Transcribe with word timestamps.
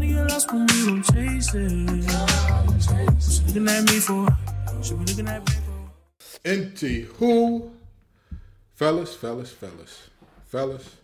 Money 0.00 0.14
get 0.14 0.30
lost 0.30 0.50
when 0.50 0.62
we 0.62 0.86
don't 0.86 1.02
chase 1.02 1.54
it. 1.54 2.10
What 2.64 2.86
you 2.88 3.46
looking 3.46 3.68
at 3.68 3.84
me 3.84 4.00
for? 4.00 4.24
What 4.24 4.90
you 4.90 4.96
be 4.96 5.04
looking 5.04 5.28
at 5.28 5.46
me 5.46 5.52
for? 5.52 6.38
Empty 6.42 7.02
who? 7.02 7.70
Fellas, 8.76 9.14
fellas, 9.14 9.52
fellas, 9.52 10.08
fellas. 10.46 10.96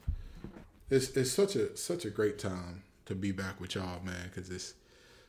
It's 0.89 1.11
it's 1.11 1.31
such 1.31 1.57
a 1.57 1.77
such 1.77 2.07
a 2.07 2.11
great 2.11 2.39
time 2.39 2.85
to 3.05 3.15
be 3.15 3.33
back 3.33 3.61
with 3.61 3.75
y'all, 3.75 4.03
man, 4.03 4.31
because 4.33 4.49
it's 4.49 4.73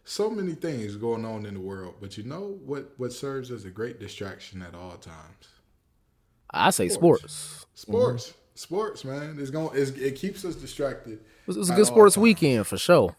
so 0.06 0.30
many 0.30 0.54
things 0.54 0.96
going 0.96 1.26
on 1.26 1.46
in 1.46 1.54
the 1.54 1.60
world. 1.60 1.96
But 2.00 2.18
you 2.18 2.24
know 2.24 2.60
what 2.66 2.94
what 2.96 3.12
serves 3.12 3.52
as 3.52 3.66
a 3.66 3.70
great 3.70 4.00
distraction 4.00 4.62
at 4.62 4.76
all 4.76 4.96
times? 4.96 5.50
I 6.52 6.70
say 6.70 6.88
sports. 6.88 7.66
Sports. 7.76 8.34
Sports, 8.56 9.04
man. 9.04 9.36
It's 9.38 9.50
going 9.50 9.78
it's, 9.78 9.92
it 9.92 10.16
keeps 10.16 10.46
us 10.46 10.56
distracted. 10.56 11.16
It 11.16 11.48
was, 11.48 11.58
it 11.58 11.60
was 11.60 11.70
a 11.70 11.76
good 11.76 11.86
sports 11.86 12.16
times. 12.16 12.24
weekend 12.24 12.66
for 12.66 12.78
sure. 12.78 13.14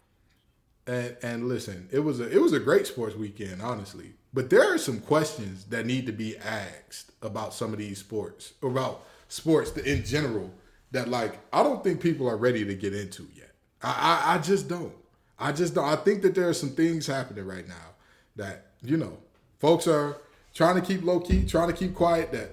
And 0.88 1.16
and 1.22 1.48
listen, 1.48 1.86
it 1.92 1.98
was 2.00 2.18
a 2.18 2.28
it 2.34 2.40
was 2.40 2.54
a 2.54 2.58
great 2.58 2.86
sports 2.86 3.14
weekend, 3.14 3.60
honestly. 3.60 4.14
But 4.32 4.48
there 4.48 4.74
are 4.74 4.78
some 4.78 5.00
questions 5.00 5.64
that 5.66 5.84
need 5.84 6.06
to 6.06 6.12
be 6.12 6.36
asked 6.38 7.12
about 7.22 7.52
some 7.52 7.72
of 7.72 7.78
these 7.78 7.98
sports, 7.98 8.54
about 8.62 9.04
sports 9.28 9.76
in 9.76 10.02
general. 10.04 10.50
That 10.92 11.08
like 11.08 11.38
I 11.52 11.62
don't 11.62 11.84
think 11.84 12.00
people 12.00 12.26
are 12.26 12.38
ready 12.38 12.64
to 12.64 12.74
get 12.74 12.94
into 12.94 13.28
yet. 13.36 13.50
I 13.82 14.22
I, 14.24 14.34
I 14.34 14.38
just 14.38 14.66
don't. 14.66 14.94
I 15.38 15.52
just 15.52 15.74
don't. 15.74 15.84
I 15.84 15.96
think 15.96 16.22
that 16.22 16.34
there 16.34 16.48
are 16.48 16.54
some 16.54 16.70
things 16.70 17.06
happening 17.06 17.46
right 17.46 17.68
now 17.68 17.94
that 18.36 18.68
you 18.82 18.96
know, 18.96 19.18
folks 19.58 19.86
are 19.86 20.16
trying 20.54 20.76
to 20.76 20.80
keep 20.80 21.04
low 21.04 21.20
key, 21.20 21.44
trying 21.44 21.68
to 21.68 21.74
keep 21.74 21.94
quiet. 21.94 22.32
That 22.32 22.50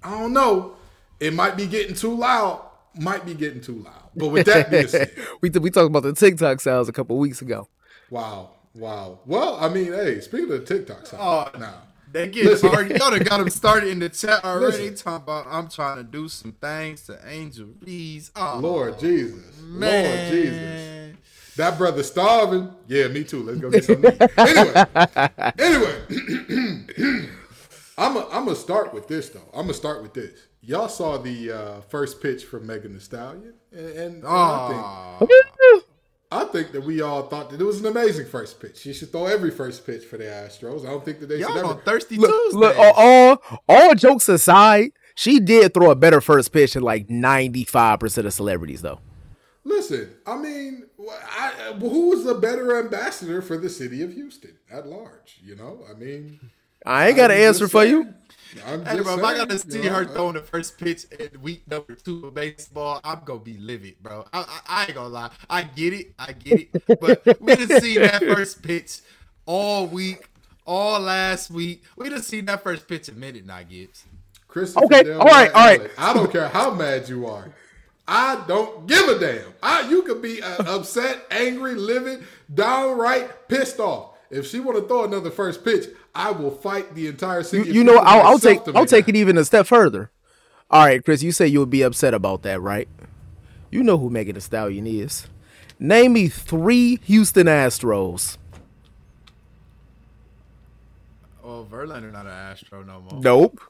I 0.00 0.12
don't 0.20 0.32
know. 0.32 0.76
It 1.18 1.34
might 1.34 1.56
be 1.56 1.66
getting 1.66 1.96
too 1.96 2.14
loud. 2.14 2.63
Might 2.98 3.26
be 3.26 3.34
getting 3.34 3.60
too 3.60 3.82
loud. 3.82 4.10
But 4.14 4.28
with 4.28 4.46
that 4.46 4.70
being 4.70 4.86
said. 4.86 5.10
we 5.40 5.50
we 5.50 5.70
talked 5.70 5.86
about 5.86 6.04
the 6.04 6.12
TikTok 6.12 6.60
sounds 6.60 6.88
a 6.88 6.92
couple 6.92 7.18
weeks 7.18 7.42
ago. 7.42 7.68
Wow, 8.10 8.50
wow. 8.74 9.18
Well, 9.26 9.56
I 9.56 9.68
mean, 9.68 9.92
hey, 9.92 10.20
speaking 10.20 10.52
of 10.52 10.64
TikTok, 10.64 11.06
side, 11.06 11.18
Oh, 11.20 11.58
now 11.58 11.82
They 12.12 12.28
get 12.28 12.46
Listen. 12.46 12.68
already. 12.68 12.94
Y'all 12.94 13.10
done 13.10 13.24
got 13.24 13.38
them 13.38 13.50
started 13.50 13.88
in 13.88 13.98
the 13.98 14.08
chat 14.08 14.44
already. 14.44 14.90
Listen. 14.90 14.94
Talking 14.96 15.22
about 15.24 15.46
I'm 15.48 15.68
trying 15.68 15.96
to 15.96 16.04
do 16.04 16.28
some 16.28 16.52
things 16.52 17.02
to 17.06 17.18
Angel 17.26 17.66
Reese. 17.80 18.30
Oh, 18.36 18.58
Lord 18.62 18.98
Jesus, 19.00 19.60
man. 19.60 20.04
Lord 20.04 20.20
Jesus, 20.28 21.56
that 21.56 21.76
brother 21.76 22.02
starving. 22.04 22.70
Yeah, 22.86 23.08
me 23.08 23.24
too. 23.24 23.42
Let's 23.42 23.58
go 23.58 23.70
get 23.70 23.84
some 23.84 24.02
to 24.02 24.30
anyway, 24.38 24.84
anyway, 25.58 27.28
I'm 27.98 28.16
a, 28.16 28.28
I'm 28.30 28.44
gonna 28.44 28.54
start 28.54 28.94
with 28.94 29.08
this 29.08 29.30
though. 29.30 29.48
I'm 29.52 29.62
gonna 29.62 29.74
start 29.74 30.02
with 30.02 30.14
this. 30.14 30.38
Y'all 30.66 30.88
saw 30.88 31.18
the 31.18 31.52
uh, 31.52 31.80
first 31.82 32.22
pitch 32.22 32.44
from 32.44 32.66
Megan 32.66 32.94
Thee 32.94 32.98
Stallion, 33.00 33.54
and, 33.72 33.86
and 33.86 34.24
I 34.26 35.18
think 35.20 35.34
Oh, 35.36 35.82
I 36.32 36.44
think 36.46 36.72
that 36.72 36.80
we 36.84 37.00
all 37.00 37.28
thought 37.28 37.50
that 37.50 37.60
it 37.60 37.64
was 37.64 37.80
an 37.80 37.86
amazing 37.86 38.26
first 38.26 38.60
pitch. 38.60 38.78
She 38.78 38.92
should 38.92 39.12
throw 39.12 39.26
every 39.26 39.50
first 39.50 39.86
pitch 39.86 40.04
for 40.04 40.16
the 40.16 40.24
Astros. 40.24 40.84
I 40.84 40.90
don't 40.90 41.04
think 41.04 41.20
that 41.20 41.26
they 41.26 41.38
should 41.40 41.48
y'all 41.48 41.58
ever. 41.58 41.68
on 41.68 41.80
Thirsty 41.82 42.16
Look, 42.16 42.30
Tuesday. 42.30 42.58
look 42.58 42.76
all, 42.78 42.92
all 42.96 43.62
all 43.68 43.94
jokes 43.94 44.28
aside, 44.28 44.92
she 45.14 45.38
did 45.38 45.74
throw 45.74 45.90
a 45.90 45.94
better 45.94 46.20
first 46.20 46.52
pitch 46.52 46.72
than 46.74 46.82
like 46.82 47.08
ninety 47.08 47.64
five 47.64 48.00
percent 48.00 48.26
of 48.26 48.32
celebrities 48.32 48.82
though. 48.82 49.00
Listen, 49.64 50.10
I 50.26 50.36
mean, 50.36 50.86
wh- 50.98 51.12
I, 51.40 51.72
who's 51.78 52.26
a 52.26 52.34
better 52.34 52.78
ambassador 52.78 53.40
for 53.40 53.56
the 53.56 53.70
city 53.70 54.02
of 54.02 54.12
Houston 54.12 54.56
at 54.70 54.86
large? 54.86 55.38
You 55.42 55.56
know, 55.56 55.80
I 55.90 55.94
mean, 55.94 56.38
I 56.84 57.08
ain't 57.08 57.16
got 57.16 57.30
an 57.30 57.36
I'm 57.38 57.44
answer 57.44 57.68
for 57.68 57.84
you. 57.84 58.12
I'm 58.66 58.84
Hey, 58.84 58.96
just 58.96 59.04
bro, 59.04 59.18
if 59.18 59.24
I 59.24 59.36
got 59.36 59.48
to 59.50 59.58
see 59.58 59.78
you 59.78 59.84
know, 59.84 59.96
her 59.96 60.02
I- 60.02 60.12
throwing 60.12 60.34
the 60.34 60.42
first 60.42 60.78
pitch 60.78 61.04
in 61.18 61.40
week 61.40 61.68
number 61.68 61.94
two 61.94 62.26
of 62.26 62.34
baseball, 62.34 63.00
I'm 63.04 63.20
gonna 63.24 63.40
be 63.40 63.56
livid, 63.58 63.96
bro. 64.02 64.24
I, 64.32 64.40
I, 64.40 64.60
I 64.68 64.84
ain't 64.86 64.94
gonna 64.94 65.08
lie. 65.08 65.30
I 65.48 65.62
get 65.62 65.92
it, 65.92 66.12
I 66.18 66.32
get 66.32 66.60
it, 66.72 67.00
but 67.00 67.40
we 67.40 67.54
done 67.56 67.80
seen 67.80 68.00
that 68.00 68.20
first 68.22 68.62
pitch 68.62 69.00
all 69.46 69.86
week, 69.86 70.28
all 70.66 71.00
last 71.00 71.50
week. 71.50 71.82
We 71.96 72.08
done 72.08 72.22
seen 72.22 72.44
that 72.46 72.62
first 72.62 72.86
pitch 72.88 73.08
a 73.08 73.12
minute 73.12 73.44
now, 73.46 73.60
Gibbs. 73.62 74.04
Christopher 74.48 74.84
Okay, 74.86 75.02
Del 75.02 75.20
all 75.20 75.26
right, 75.26 75.50
all 75.52 75.66
right. 75.66 75.90
I 75.98 76.14
don't 76.14 76.30
care 76.30 76.48
how 76.48 76.72
mad 76.72 77.08
you 77.08 77.26
are. 77.26 77.50
I 78.06 78.44
don't 78.46 78.86
give 78.86 79.08
a 79.08 79.18
damn. 79.18 79.52
I 79.62 79.88
you 79.88 80.02
could 80.02 80.20
be 80.22 80.42
uh, 80.42 80.76
upset, 80.76 81.24
angry, 81.30 81.74
livid, 81.74 82.24
downright 82.52 83.48
pissed 83.48 83.80
off. 83.80 84.13
If 84.34 84.48
she 84.48 84.58
want 84.58 84.76
to 84.78 84.86
throw 84.88 85.04
another 85.04 85.30
first 85.30 85.64
pitch, 85.64 85.86
I 86.14 86.32
will 86.32 86.50
fight 86.50 86.94
the 86.94 87.06
entire 87.06 87.38
You, 87.38 87.44
city. 87.44 87.70
of 87.70 87.76
you 87.76 87.84
know, 87.84 87.98
I'll, 87.98 88.26
I'll 88.26 88.38
take 88.38 88.60
I'll 88.74 88.84
take 88.86 89.08
it 89.08 89.14
even 89.14 89.38
a 89.38 89.44
step 89.44 89.66
further. 89.66 90.10
All 90.70 90.84
right, 90.84 91.04
Chris, 91.04 91.22
you 91.22 91.30
say 91.30 91.46
you 91.46 91.60
would 91.60 91.70
be 91.70 91.82
upset 91.82 92.14
about 92.14 92.42
that, 92.42 92.60
right? 92.60 92.88
You 93.70 93.82
know 93.84 93.96
who 93.98 94.10
Megan 94.10 94.34
Thee 94.34 94.40
Stallion 94.40 94.86
is. 94.86 95.28
Name 95.78 96.14
me 96.14 96.28
three 96.28 96.98
Houston 97.04 97.46
Astros. 97.46 98.38
Oh, 101.44 101.66
Verlander 101.70 102.12
not 102.12 102.26
an 102.26 102.32
Astro 102.32 102.82
no 102.82 103.00
more. 103.00 103.20
Nope. 103.20 103.60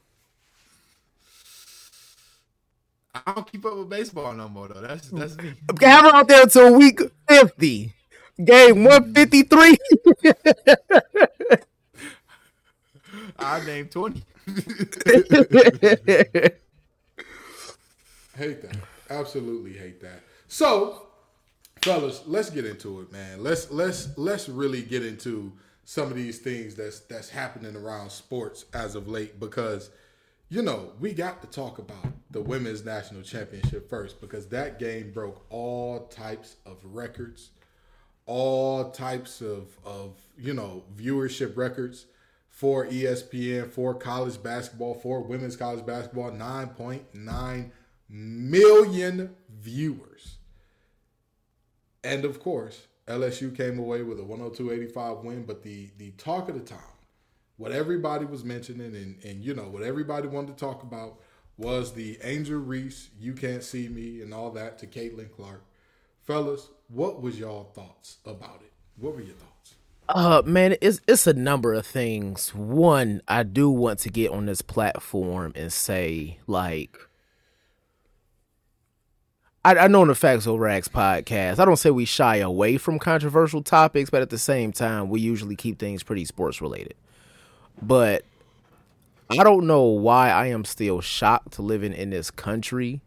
I 3.13 3.33
don't 3.33 3.51
keep 3.51 3.65
up 3.65 3.77
with 3.77 3.89
baseball 3.89 4.33
no 4.33 4.49
more 4.49 4.67
though. 4.67 4.81
That's 4.81 5.09
that's 5.09 5.37
me. 5.37 5.53
Have 5.81 6.05
her 6.05 6.15
out 6.15 6.27
there 6.27 6.43
until 6.43 6.75
week 6.75 6.99
50. 7.29 7.94
Game 8.43 8.75
mm. 8.75 8.87
153. 8.87 9.77
I 13.39 13.65
named 13.65 13.91
twenty. 13.91 14.23
Hate 18.37 18.61
that. 18.61 18.77
Absolutely 19.09 19.73
hate 19.73 20.01
that. 20.01 20.21
So, 20.47 21.07
fellas, 21.81 22.23
let's 22.25 22.49
get 22.49 22.65
into 22.65 23.01
it, 23.01 23.11
man. 23.11 23.41
Let's 23.43 23.71
let's 23.71 24.09
let's 24.17 24.49
really 24.49 24.81
get 24.81 25.05
into 25.05 25.53
some 25.85 26.09
of 26.09 26.15
these 26.15 26.39
things 26.39 26.75
that's 26.75 26.99
that's 27.01 27.29
happening 27.29 27.75
around 27.75 28.11
sports 28.11 28.65
as 28.73 28.95
of 28.95 29.07
late 29.07 29.39
because 29.39 29.89
you 30.49 30.61
know, 30.61 30.91
we 30.99 31.11
got 31.13 31.41
to 31.41 31.47
talk 31.47 31.79
about 31.79 32.05
the 32.29 32.41
women's 32.41 32.85
national 32.85 33.23
championship 33.23 33.89
first 33.89 34.21
because 34.21 34.47
that 34.49 34.77
game 34.79 35.11
broke 35.11 35.43
all 35.49 36.07
types 36.07 36.57
of 36.65 36.77
records, 36.83 37.49
all 38.25 38.91
types 38.91 39.41
of 39.41 39.77
of, 39.83 40.13
you 40.37 40.53
know, 40.53 40.83
viewership 40.95 41.55
records 41.55 42.05
for 42.49 42.87
ESPN, 42.87 43.69
for 43.69 43.93
college 43.93 44.41
basketball, 44.41 44.93
for 44.93 45.21
women's 45.21 45.57
college 45.57 45.85
basketball, 45.85 46.31
9.9 46.31 47.71
million 48.09 49.35
viewers. 49.49 50.37
And 52.03 52.23
of 52.23 52.39
course, 52.39 52.87
LSU 53.07 53.55
came 53.55 53.77
away 53.77 54.03
with 54.03 54.19
a 54.19 54.23
102-85 54.23 55.23
win, 55.23 55.43
but 55.43 55.63
the 55.63 55.89
the 55.97 56.11
talk 56.11 56.49
of 56.49 56.55
the 56.55 56.61
town, 56.61 56.79
what 57.57 57.71
everybody 57.71 58.25
was 58.25 58.43
mentioning 58.43 58.95
and 58.95 59.23
and 59.23 59.43
you 59.43 59.53
know, 59.53 59.67
what 59.67 59.83
everybody 59.83 60.27
wanted 60.27 60.57
to 60.57 60.65
talk 60.65 60.83
about 60.83 61.19
was 61.57 61.93
the 61.93 62.17
Angel 62.23 62.59
Reese, 62.59 63.09
you 63.19 63.33
can't 63.33 63.63
see 63.63 63.87
me 63.87 64.21
and 64.21 64.33
all 64.33 64.51
that 64.51 64.77
to 64.79 64.87
Caitlin 64.87 65.31
Clark. 65.31 65.63
Fellas, 66.25 66.69
what 66.87 67.21
was 67.21 67.39
y'all 67.39 67.65
thoughts 67.75 68.17
about 68.25 68.61
it? 68.61 68.71
What 68.97 69.15
were 69.15 69.21
your 69.21 69.35
thoughts? 69.35 69.75
Uh 70.09 70.41
man, 70.45 70.75
it's 70.81 71.01
it's 71.07 71.27
a 71.27 71.33
number 71.33 71.73
of 71.73 71.85
things. 71.85 72.53
One, 72.53 73.21
I 73.27 73.43
do 73.43 73.69
want 73.69 73.99
to 73.99 74.09
get 74.09 74.31
on 74.31 74.45
this 74.45 74.61
platform 74.61 75.53
and 75.55 75.71
say, 75.71 76.39
like 76.47 76.97
I, 79.63 79.75
I 79.75 79.87
know 79.87 80.03
in 80.03 80.07
the 80.07 80.15
Facts 80.15 80.45
Over 80.45 80.63
Rags 80.63 80.87
podcast, 80.87 81.59
I 81.59 81.65
don't 81.65 81.77
say 81.77 81.89
we 81.89 82.05
shy 82.05 82.37
away 82.37 82.77
from 82.77 82.99
controversial 82.99 83.63
topics, 83.63 84.11
but 84.11 84.21
at 84.21 84.29
the 84.29 84.37
same 84.37 84.71
time, 84.71 85.09
we 85.09 85.19
usually 85.21 85.55
keep 85.55 85.79
things 85.79 86.03
pretty 86.03 86.25
sports 86.25 86.61
related. 86.61 86.93
But 87.81 88.25
I 89.29 89.43
don't 89.43 89.65
know 89.65 89.83
why 89.83 90.29
I 90.29 90.47
am 90.47 90.65
still 90.65 91.01
shocked 91.01 91.57
living 91.57 91.93
in 91.93 92.11
this 92.11 92.29
country 92.29 93.01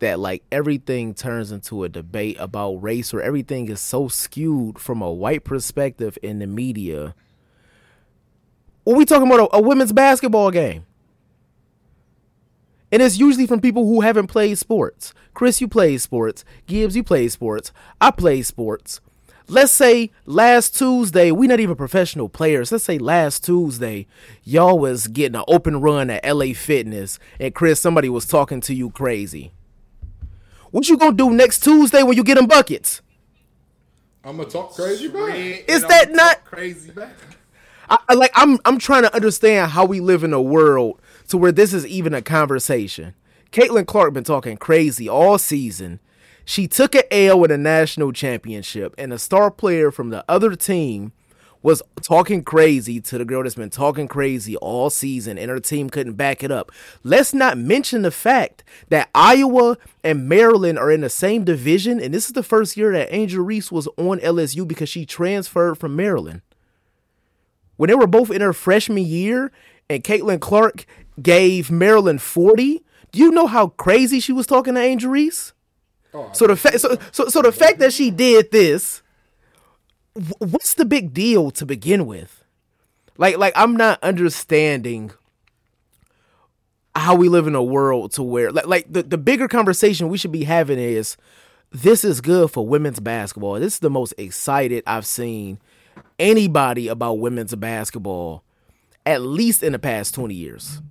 that 0.00 0.18
like 0.18 0.42
everything 0.52 1.14
turns 1.14 1.52
into 1.52 1.84
a 1.84 1.88
debate 1.88 2.36
about 2.38 2.82
race 2.82 3.12
or 3.12 3.20
everything 3.20 3.68
is 3.68 3.80
so 3.80 4.08
skewed 4.08 4.78
from 4.78 5.02
a 5.02 5.12
white 5.12 5.44
perspective 5.44 6.18
in 6.22 6.38
the 6.38 6.46
media. 6.46 7.14
When 8.84 8.96
we 8.96 9.04
talking 9.04 9.26
about 9.26 9.50
a, 9.52 9.56
a 9.56 9.60
women's 9.60 9.92
basketball 9.92 10.50
game. 10.50 10.84
And 12.90 13.02
it's 13.02 13.18
usually 13.18 13.46
from 13.46 13.60
people 13.60 13.84
who 13.86 14.00
haven't 14.00 14.28
played 14.28 14.56
sports. 14.56 15.12
Chris, 15.34 15.60
you 15.60 15.68
play 15.68 15.98
sports. 15.98 16.44
Gibbs, 16.66 16.96
you 16.96 17.04
play 17.04 17.28
sports. 17.28 17.70
I 18.00 18.10
play 18.10 18.40
sports. 18.42 19.00
Let's 19.50 19.72
say 19.72 20.10
last 20.26 20.76
Tuesday, 20.76 21.30
we 21.30 21.46
not 21.46 21.60
even 21.60 21.74
professional 21.74 22.28
players. 22.28 22.70
Let's 22.70 22.84
say 22.84 22.98
last 22.98 23.44
Tuesday, 23.44 24.06
y'all 24.44 24.78
was 24.78 25.06
getting 25.06 25.36
an 25.36 25.44
open 25.48 25.80
run 25.80 26.10
at 26.10 26.22
LA 26.22 26.52
Fitness, 26.52 27.18
and 27.40 27.54
Chris, 27.54 27.80
somebody 27.80 28.10
was 28.10 28.26
talking 28.26 28.60
to 28.60 28.74
you 28.74 28.90
crazy. 28.90 29.52
What 30.70 30.88
you 30.88 30.96
gonna 30.96 31.16
do 31.16 31.30
next 31.30 31.60
Tuesday 31.64 32.02
when 32.02 32.16
you 32.16 32.24
get 32.24 32.36
them 32.36 32.46
buckets? 32.46 33.00
I'm 34.24 34.36
gonna 34.36 34.48
talk 34.48 34.74
crazy 34.74 35.08
back. 35.08 35.64
Is 35.68 35.84
that 35.86 36.12
not 36.12 36.44
crazy 36.44 36.90
back? 36.90 37.14
I, 37.88 37.98
I 38.10 38.14
like 38.14 38.32
I'm 38.34 38.58
I'm 38.64 38.78
trying 38.78 39.02
to 39.02 39.14
understand 39.14 39.70
how 39.70 39.84
we 39.84 40.00
live 40.00 40.24
in 40.24 40.32
a 40.32 40.42
world 40.42 41.00
to 41.28 41.38
where 41.38 41.52
this 41.52 41.72
is 41.72 41.86
even 41.86 42.12
a 42.12 42.22
conversation. 42.22 43.14
Caitlin 43.52 43.86
Clark 43.86 44.12
been 44.12 44.24
talking 44.24 44.56
crazy 44.56 45.08
all 45.08 45.38
season. 45.38 46.00
She 46.44 46.66
took 46.66 46.94
an 46.94 47.02
L 47.10 47.44
in 47.44 47.50
a 47.50 47.58
national 47.58 48.12
championship, 48.12 48.94
and 48.98 49.12
a 49.12 49.18
star 49.18 49.50
player 49.50 49.90
from 49.90 50.10
the 50.10 50.24
other 50.28 50.54
team 50.56 51.12
was 51.62 51.82
talking 52.02 52.42
crazy 52.44 53.00
to 53.00 53.18
the 53.18 53.24
girl 53.24 53.42
that's 53.42 53.54
been 53.54 53.70
talking 53.70 54.08
crazy 54.08 54.56
all 54.56 54.90
season, 54.90 55.38
and 55.38 55.50
her 55.50 55.60
team 55.60 55.90
couldn't 55.90 56.14
back 56.14 56.42
it 56.42 56.50
up. 56.50 56.70
Let's 57.02 57.34
not 57.34 57.58
mention 57.58 58.02
the 58.02 58.10
fact 58.10 58.64
that 58.88 59.08
Iowa 59.14 59.76
and 60.04 60.28
Maryland 60.28 60.78
are 60.78 60.90
in 60.90 61.00
the 61.00 61.10
same 61.10 61.44
division, 61.44 62.00
and 62.00 62.14
this 62.14 62.26
is 62.26 62.32
the 62.32 62.42
first 62.42 62.76
year 62.76 62.92
that 62.92 63.12
Angel 63.12 63.42
Reese 63.42 63.72
was 63.72 63.88
on 63.96 64.20
LSU 64.20 64.66
because 64.66 64.88
she 64.88 65.04
transferred 65.04 65.76
from 65.76 65.96
Maryland. 65.96 66.42
When 67.76 67.88
they 67.88 67.94
were 67.94 68.06
both 68.06 68.30
in 68.30 68.40
her 68.40 68.52
freshman 68.52 69.04
year, 69.04 69.52
and 69.90 70.04
Caitlin 70.04 70.40
Clark 70.40 70.84
gave 71.20 71.70
Maryland 71.70 72.22
40, 72.22 72.84
do 73.12 73.18
you 73.18 73.30
know 73.30 73.46
how 73.46 73.68
crazy 73.68 74.20
she 74.20 74.32
was 74.32 74.46
talking 74.46 74.74
to 74.74 74.80
Angel 74.80 75.10
Reese? 75.10 75.52
Oh, 76.14 76.30
So 76.32 76.46
the 76.46 76.56
fact, 76.56 76.80
so, 76.80 76.96
so 77.12 77.28
so 77.28 77.42
the 77.42 77.52
fact 77.52 77.78
that 77.80 77.92
she 77.92 78.10
did 78.10 78.50
this, 78.50 79.02
what's 80.38 80.74
the 80.74 80.84
big 80.84 81.12
deal 81.12 81.50
to 81.52 81.66
begin 81.66 82.06
with? 82.06 82.44
Like 83.16 83.38
like 83.38 83.52
I'm 83.56 83.76
not 83.76 84.02
understanding 84.02 85.12
how 86.94 87.14
we 87.14 87.28
live 87.28 87.46
in 87.46 87.54
a 87.54 87.62
world 87.62 88.12
to 88.12 88.22
where 88.22 88.50
like 88.52 88.66
like 88.66 88.92
the, 88.92 89.02
the 89.02 89.18
bigger 89.18 89.48
conversation 89.48 90.08
we 90.08 90.18
should 90.18 90.32
be 90.32 90.44
having 90.44 90.78
is 90.78 91.16
this 91.70 92.04
is 92.04 92.20
good 92.20 92.50
for 92.50 92.66
women's 92.66 93.00
basketball. 93.00 93.54
This 93.54 93.74
is 93.74 93.80
the 93.80 93.90
most 93.90 94.14
excited 94.18 94.82
I've 94.86 95.06
seen 95.06 95.58
anybody 96.18 96.88
about 96.88 97.14
women's 97.14 97.54
basketball 97.54 98.42
at 99.06 99.22
least 99.22 99.62
in 99.62 99.72
the 99.72 99.78
past 99.78 100.14
20 100.14 100.34
years 100.34 100.82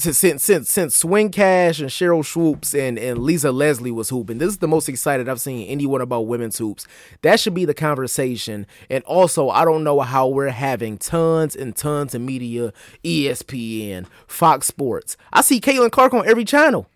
since 0.00 0.42
since 0.42 0.70
since, 0.70 0.96
Swin 0.96 1.30
Cash 1.30 1.80
and 1.80 1.90
Sheryl 1.90 2.24
Swoopes 2.24 2.74
and, 2.74 2.98
and 2.98 3.18
Lisa 3.18 3.52
Leslie 3.52 3.90
was 3.90 4.08
hooping. 4.08 4.38
This 4.38 4.48
is 4.48 4.58
the 4.58 4.68
most 4.68 4.88
excited 4.88 5.28
I've 5.28 5.40
seen 5.40 5.66
anyone 5.68 6.00
about 6.00 6.26
women's 6.26 6.58
hoops. 6.58 6.86
That 7.22 7.38
should 7.38 7.54
be 7.54 7.64
the 7.64 7.74
conversation. 7.74 8.66
And 8.88 9.04
also, 9.04 9.50
I 9.50 9.64
don't 9.64 9.84
know 9.84 10.00
how 10.00 10.28
we're 10.28 10.48
having 10.48 10.98
tons 10.98 11.54
and 11.54 11.76
tons 11.76 12.14
of 12.14 12.22
media, 12.22 12.72
ESPN, 13.04 14.06
Fox 14.26 14.66
Sports. 14.66 15.16
I 15.32 15.42
see 15.42 15.60
Caitlin 15.60 15.90
Clark 15.90 16.14
on 16.14 16.26
every 16.26 16.44
channel. 16.44 16.88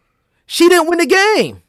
She 0.46 0.68
didn't 0.68 0.88
win 0.88 0.98
the 0.98 1.06
game. 1.06 1.62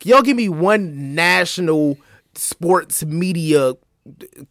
Can 0.00 0.10
y'all 0.10 0.22
give 0.22 0.36
me 0.36 0.48
one 0.48 1.14
national 1.14 1.98
sports 2.34 3.04
media 3.04 3.74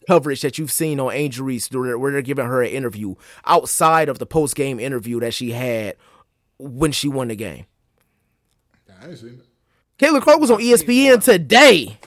coverage 0.07 0.41
that 0.41 0.57
you've 0.57 0.71
seen 0.71 0.99
on 0.99 1.13
Angel 1.13 1.45
Reese 1.45 1.69
where 1.71 1.97
where 1.97 2.11
they're 2.11 2.21
giving 2.21 2.45
her 2.45 2.61
an 2.61 2.69
interview 2.69 3.15
outside 3.45 4.09
of 4.09 4.19
the 4.19 4.25
post 4.25 4.55
game 4.55 4.79
interview 4.79 5.19
that 5.19 5.33
she 5.33 5.51
had 5.51 5.95
when 6.57 6.91
she 6.91 7.07
won 7.07 7.27
the 7.29 7.35
game. 7.35 7.65
I 9.01 9.09
ain't 9.09 9.17
seen 9.17 9.39
it. 9.39 9.45
Caitlin 9.99 10.21
Clark 10.21 10.39
was 10.39 10.51
on 10.51 10.59
ESPN 10.59 11.23
today. 11.23 11.97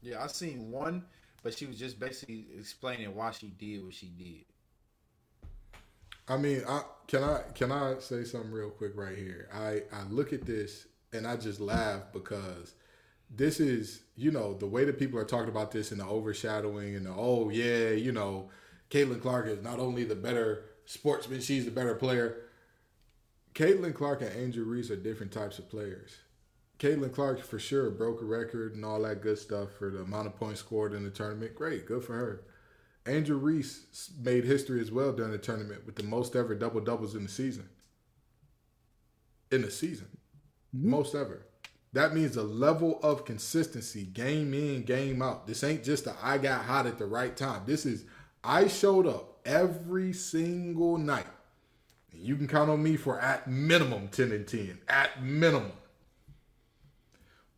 Yeah, 0.00 0.22
I 0.22 0.26
seen 0.26 0.70
one, 0.70 1.04
but 1.42 1.56
she 1.56 1.66
was 1.66 1.78
just 1.78 2.00
basically 2.00 2.46
explaining 2.58 3.14
why 3.14 3.30
she 3.30 3.48
did 3.48 3.84
what 3.84 3.94
she 3.94 4.06
did. 4.06 4.44
I 6.28 6.36
mean, 6.36 6.62
I 6.68 6.82
can 7.06 7.22
I 7.22 7.42
can 7.54 7.70
I 7.70 7.96
say 7.98 8.24
something 8.24 8.50
real 8.50 8.70
quick 8.70 8.92
right 8.94 9.16
here? 9.16 9.48
I 9.52 9.82
I 9.94 10.04
look 10.08 10.32
at 10.32 10.46
this 10.46 10.86
and 11.12 11.26
I 11.26 11.36
just 11.36 11.60
laugh 11.60 12.02
because 12.12 12.74
this 13.34 13.60
is 13.60 14.02
you 14.16 14.30
know 14.30 14.54
the 14.54 14.66
way 14.66 14.84
that 14.84 14.98
people 14.98 15.18
are 15.18 15.24
talking 15.24 15.48
about 15.48 15.70
this 15.70 15.90
and 15.90 16.00
the 16.00 16.06
overshadowing 16.06 16.94
and 16.94 17.06
the 17.06 17.10
oh 17.10 17.50
yeah 17.50 17.90
you 17.90 18.12
know 18.12 18.50
Caitlin 18.90 19.22
Clark 19.22 19.46
is 19.46 19.62
not 19.62 19.78
only 19.78 20.04
the 20.04 20.14
better 20.14 20.64
sportsman 20.84 21.40
she's 21.40 21.64
the 21.64 21.70
better 21.70 21.94
player. 21.94 22.42
Caitlin 23.54 23.94
Clark 23.94 24.22
and 24.22 24.34
Angel 24.34 24.64
Reese 24.64 24.90
are 24.90 24.96
different 24.96 25.32
types 25.32 25.58
of 25.58 25.68
players. 25.68 26.16
Caitlin 26.78 27.12
Clark 27.12 27.42
for 27.42 27.58
sure 27.58 27.90
broke 27.90 28.22
a 28.22 28.24
record 28.24 28.74
and 28.74 28.84
all 28.84 29.00
that 29.02 29.22
good 29.22 29.38
stuff 29.38 29.68
for 29.78 29.90
the 29.90 30.00
amount 30.00 30.26
of 30.26 30.36
points 30.36 30.60
scored 30.60 30.94
in 30.94 31.04
the 31.04 31.10
tournament. 31.10 31.54
Great, 31.54 31.86
good 31.86 32.02
for 32.02 32.14
her. 32.14 32.42
Angel 33.06 33.38
Reese 33.38 34.10
made 34.20 34.44
history 34.44 34.80
as 34.80 34.90
well 34.90 35.12
during 35.12 35.32
the 35.32 35.38
tournament 35.38 35.86
with 35.86 35.96
the 35.96 36.02
most 36.02 36.36
ever 36.36 36.54
double 36.54 36.80
doubles 36.80 37.14
in 37.14 37.24
the 37.24 37.28
season. 37.28 37.68
In 39.50 39.62
the 39.62 39.70
season, 39.70 40.08
mm-hmm. 40.74 40.90
most 40.90 41.14
ever. 41.14 41.46
That 41.92 42.14
means 42.14 42.36
a 42.36 42.42
level 42.42 42.98
of 43.02 43.24
consistency, 43.24 44.04
game 44.04 44.54
in, 44.54 44.82
game 44.84 45.20
out. 45.20 45.46
This 45.46 45.62
ain't 45.62 45.84
just 45.84 46.06
a 46.06 46.14
I 46.22 46.38
got 46.38 46.64
hot 46.64 46.86
at 46.86 46.98
the 46.98 47.06
right 47.06 47.36
time. 47.36 47.62
This 47.66 47.84
is 47.84 48.04
I 48.42 48.68
showed 48.68 49.06
up 49.06 49.40
every 49.44 50.12
single 50.12 50.96
night. 50.96 51.26
You 52.14 52.36
can 52.36 52.48
count 52.48 52.70
on 52.70 52.82
me 52.82 52.96
for 52.96 53.20
at 53.20 53.48
minimum 53.48 54.08
10 54.08 54.32
and 54.32 54.46
10. 54.46 54.78
At 54.88 55.22
minimum. 55.22 55.72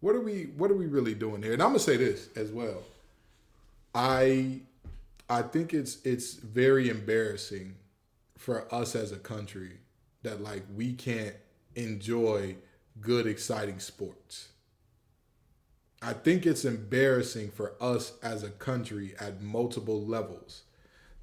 What 0.01 0.17
are 0.17 0.21
we 0.21 0.45
what 0.57 0.71
are 0.71 0.77
we 0.77 0.87
really 0.87 1.15
doing 1.15 1.43
here? 1.43 1.53
And 1.53 1.63
I'm 1.63 1.71
gonna 1.71 1.79
say 1.79 1.97
this 1.97 2.29
as 2.37 2.51
well. 2.51 2.83
I 3.95 4.61
I 5.31 5.43
think 5.43 5.73
it's 5.73 6.05
it's 6.05 6.35
very 6.35 6.89
embarrassing 6.89 7.77
for 8.37 8.73
us 8.75 8.95
as 8.97 9.13
a 9.13 9.17
country 9.17 9.79
that 10.23 10.43
like 10.43 10.65
we 10.75 10.93
can't 10.93 11.35
enjoy 11.77 12.57
good 13.00 13.26
exciting 13.26 13.79
sports. 13.79 14.49
I 16.02 16.12
think 16.12 16.46
it's 16.46 16.64
embarrassing 16.64 17.50
for 17.50 17.75
us 17.81 18.12
as 18.23 18.43
a 18.43 18.50
country 18.50 19.14
at 19.19 19.43
multiple 19.43 20.05
levels. 20.05 20.62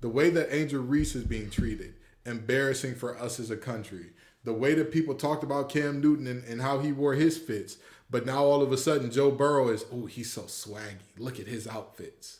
The 0.01 0.09
way 0.09 0.29
that 0.31 0.53
Angel 0.53 0.81
Reese 0.81 1.15
is 1.15 1.23
being 1.23 1.49
treated, 1.49 1.93
embarrassing 2.25 2.95
for 2.95 3.17
us 3.17 3.39
as 3.39 3.51
a 3.51 3.57
country. 3.57 4.13
The 4.43 4.53
way 4.53 4.73
that 4.73 4.91
people 4.91 5.13
talked 5.13 5.43
about 5.43 5.69
Cam 5.69 6.01
Newton 6.01 6.25
and, 6.25 6.43
and 6.45 6.61
how 6.61 6.79
he 6.79 6.91
wore 6.91 7.13
his 7.13 7.37
fits, 7.37 7.77
but 8.09 8.25
now 8.25 8.43
all 8.43 8.63
of 8.63 8.71
a 8.71 8.77
sudden 8.77 9.11
Joe 9.11 9.29
Burrow 9.29 9.69
is, 9.69 9.85
oh, 9.91 10.07
he's 10.07 10.33
so 10.33 10.43
swaggy. 10.43 11.19
Look 11.19 11.39
at 11.39 11.47
his 11.47 11.67
outfits 11.67 12.39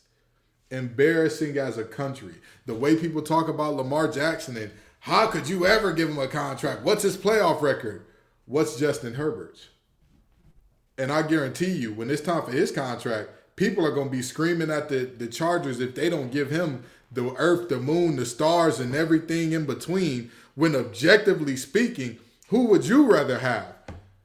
embarrassing 0.72 1.58
as 1.58 1.78
a 1.78 1.84
country. 1.84 2.34
The 2.66 2.74
way 2.74 2.96
people 2.96 3.22
talk 3.22 3.48
about 3.48 3.76
Lamar 3.76 4.08
Jackson 4.08 4.56
and 4.56 4.72
how 5.00 5.26
could 5.26 5.48
you 5.48 5.66
ever 5.66 5.92
give 5.92 6.08
him 6.08 6.18
a 6.18 6.26
contract? 6.26 6.82
What's 6.82 7.02
his 7.02 7.16
playoff 7.16 7.60
record? 7.60 8.06
What's 8.46 8.78
Justin 8.78 9.14
Herbert's? 9.14 9.68
And 10.98 11.10
I 11.10 11.22
guarantee 11.22 11.72
you, 11.72 11.92
when 11.94 12.10
it's 12.10 12.22
time 12.22 12.42
for 12.42 12.50
his 12.52 12.70
contract, 12.70 13.30
people 13.56 13.86
are 13.86 13.94
going 13.94 14.08
to 14.08 14.16
be 14.16 14.22
screaming 14.22 14.70
at 14.70 14.88
the, 14.88 15.04
the 15.04 15.26
Chargers 15.26 15.80
if 15.80 15.94
they 15.94 16.10
don't 16.10 16.30
give 16.30 16.50
him 16.50 16.84
the 17.10 17.34
earth, 17.36 17.68
the 17.68 17.78
moon, 17.78 18.16
the 18.16 18.26
stars, 18.26 18.80
and 18.80 18.94
everything 18.94 19.52
in 19.52 19.64
between. 19.64 20.30
When 20.54 20.76
objectively 20.76 21.56
speaking, 21.56 22.18
who 22.48 22.66
would 22.66 22.86
you 22.86 23.10
rather 23.10 23.38
have? 23.38 23.74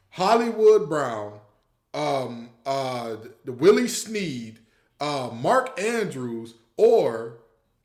Hollywood 0.10 0.90
Brown, 0.90 1.40
um, 1.94 2.50
uh, 2.66 3.18
the 3.46 3.52
Willie 3.52 3.88
Snead, 3.88 4.60
uh, 5.00 5.30
Mark 5.34 5.80
Andrews, 5.80 6.56
or 6.76 7.38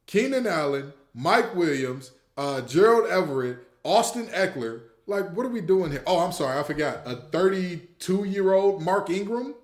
Keenan 0.06 0.46
Allen, 0.46 0.92
Mike 1.14 1.54
Williams, 1.54 2.12
uh, 2.36 2.62
Gerald 2.62 3.10
Everett, 3.10 3.58
Austin 3.84 4.26
Ekeler. 4.26 4.80
Like, 5.06 5.30
what 5.32 5.44
are 5.44 5.50
we 5.50 5.60
doing 5.60 5.90
here? 5.90 6.02
Oh, 6.06 6.20
I'm 6.20 6.32
sorry, 6.32 6.58
I 6.58 6.62
forgot. 6.62 7.02
A 7.04 7.16
32 7.16 8.24
year 8.24 8.52
old 8.52 8.82
Mark 8.82 9.10
Ingram. 9.10 9.54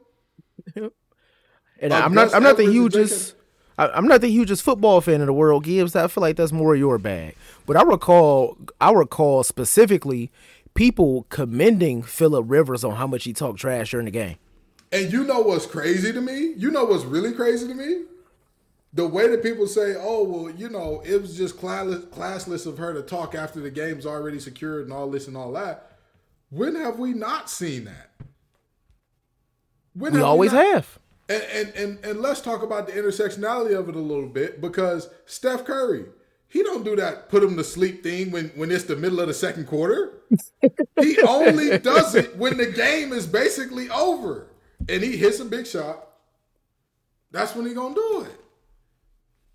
And 1.81 1.93
I'm 1.95 2.13
not 2.13 2.35
I'm 2.35 2.43
not 2.43 2.57
the 2.57 2.65
hugest 2.71 3.35
I- 3.79 3.89
I'm 3.91 4.09
not 4.09 4.21
the 4.21 4.29
hugest 4.29 4.63
football 4.63 5.01
fan 5.01 5.21
in 5.21 5.27
the 5.27 5.33
world, 5.33 5.63
Gibbs. 5.65 5.95
I 5.95 6.09
feel 6.09 6.23
like 6.23 6.37
that's 6.37 6.51
more 6.51 6.75
your 6.75 6.99
bag. 6.99 7.37
But 7.67 7.77
I 7.77 7.83
recall 7.83 8.59
I 8.81 8.91
recall 8.93 9.45
specifically 9.45 10.31
people 10.75 11.27
commending 11.29 12.03
Philip 12.03 12.45
Rivers 12.49 12.83
on 12.85 12.97
how 12.97 13.07
much 13.07 13.25
he 13.25 13.33
talked 13.33 13.61
trash 13.61 13.93
during 13.93 14.07
the 14.07 14.11
game. 14.11 14.37
And 14.91 15.13
you 15.13 15.23
know 15.25 15.41
what's 15.41 15.67
crazy 15.67 16.13
to 16.13 16.21
me? 16.21 16.55
You 16.57 16.71
know 16.71 16.85
what's 16.85 17.05
really 17.05 17.33
crazy 17.33 17.69
to 17.69 17.75
me? 17.75 18.03
The 18.95 19.07
way 19.07 19.29
that 19.29 19.43
people 19.43 19.67
say, 19.67 19.95
"Oh, 19.99 20.25
well, 20.25 20.51
you 20.51 20.69
know, 20.69 21.03
it 21.05 21.21
was 21.21 21.37
just 21.37 21.57
classless, 21.59 22.07
classless 22.09 22.67
of 22.67 22.79
her 22.79 22.95
to 22.95 23.03
talk 23.03 23.35
after 23.35 23.61
the 23.61 23.71
game's 23.71 24.07
already 24.07 24.41
secured 24.41 24.85
and 24.85 24.93
all 24.93 25.11
this 25.11 25.29
and 25.29 25.37
all 25.37 25.53
that." 25.53 25.93
When 26.51 26.75
have 26.77 26.99
we 26.99 27.13
not 27.13 27.51
seen 27.51 27.85
that? 27.85 28.11
When 29.95 30.15
We 30.15 30.21
always 30.21 30.53
not- 30.53 30.65
have. 30.65 30.99
And, 31.31 31.43
and 31.53 31.69
and 31.75 32.05
and 32.07 32.21
let's 32.21 32.41
talk 32.41 32.63
about 32.63 32.87
the 32.87 32.95
intersectionality 32.95 33.79
of 33.79 33.91
it 33.91 33.95
a 33.97 34.01
little 34.01 34.29
bit 34.29 34.63
because 34.63 35.11
Steph 35.27 35.67
Curry, 35.67 36.07
he 36.47 36.63
don't 36.63 36.83
do 36.85 36.97
that 36.97 37.29
put 37.29 37.43
him 37.43 37.55
to 37.59 37.65
sleep 37.65 38.03
thing 38.03 38.31
when 38.31 38.49
when 38.55 38.71
it's 38.71 38.85
the 38.85 38.97
middle 38.97 39.21
of 39.21 39.29
the 39.29 39.35
second 39.35 39.67
quarter. 39.67 40.23
he 41.03 41.19
only 41.21 41.77
does 41.79 42.15
it 42.15 42.35
when 42.39 42.57
the 42.57 42.65
game 42.73 43.13
is 43.13 43.27
basically 43.27 43.91
over 43.91 44.47
and 44.89 45.03
he 45.03 45.19
hits 45.19 45.39
a 45.41 45.45
big 45.45 45.67
shot. 45.67 46.09
That's 47.31 47.55
when 47.55 47.67
he 47.67 47.75
gonna 47.75 47.95
do 47.95 48.23
it. 48.27 48.41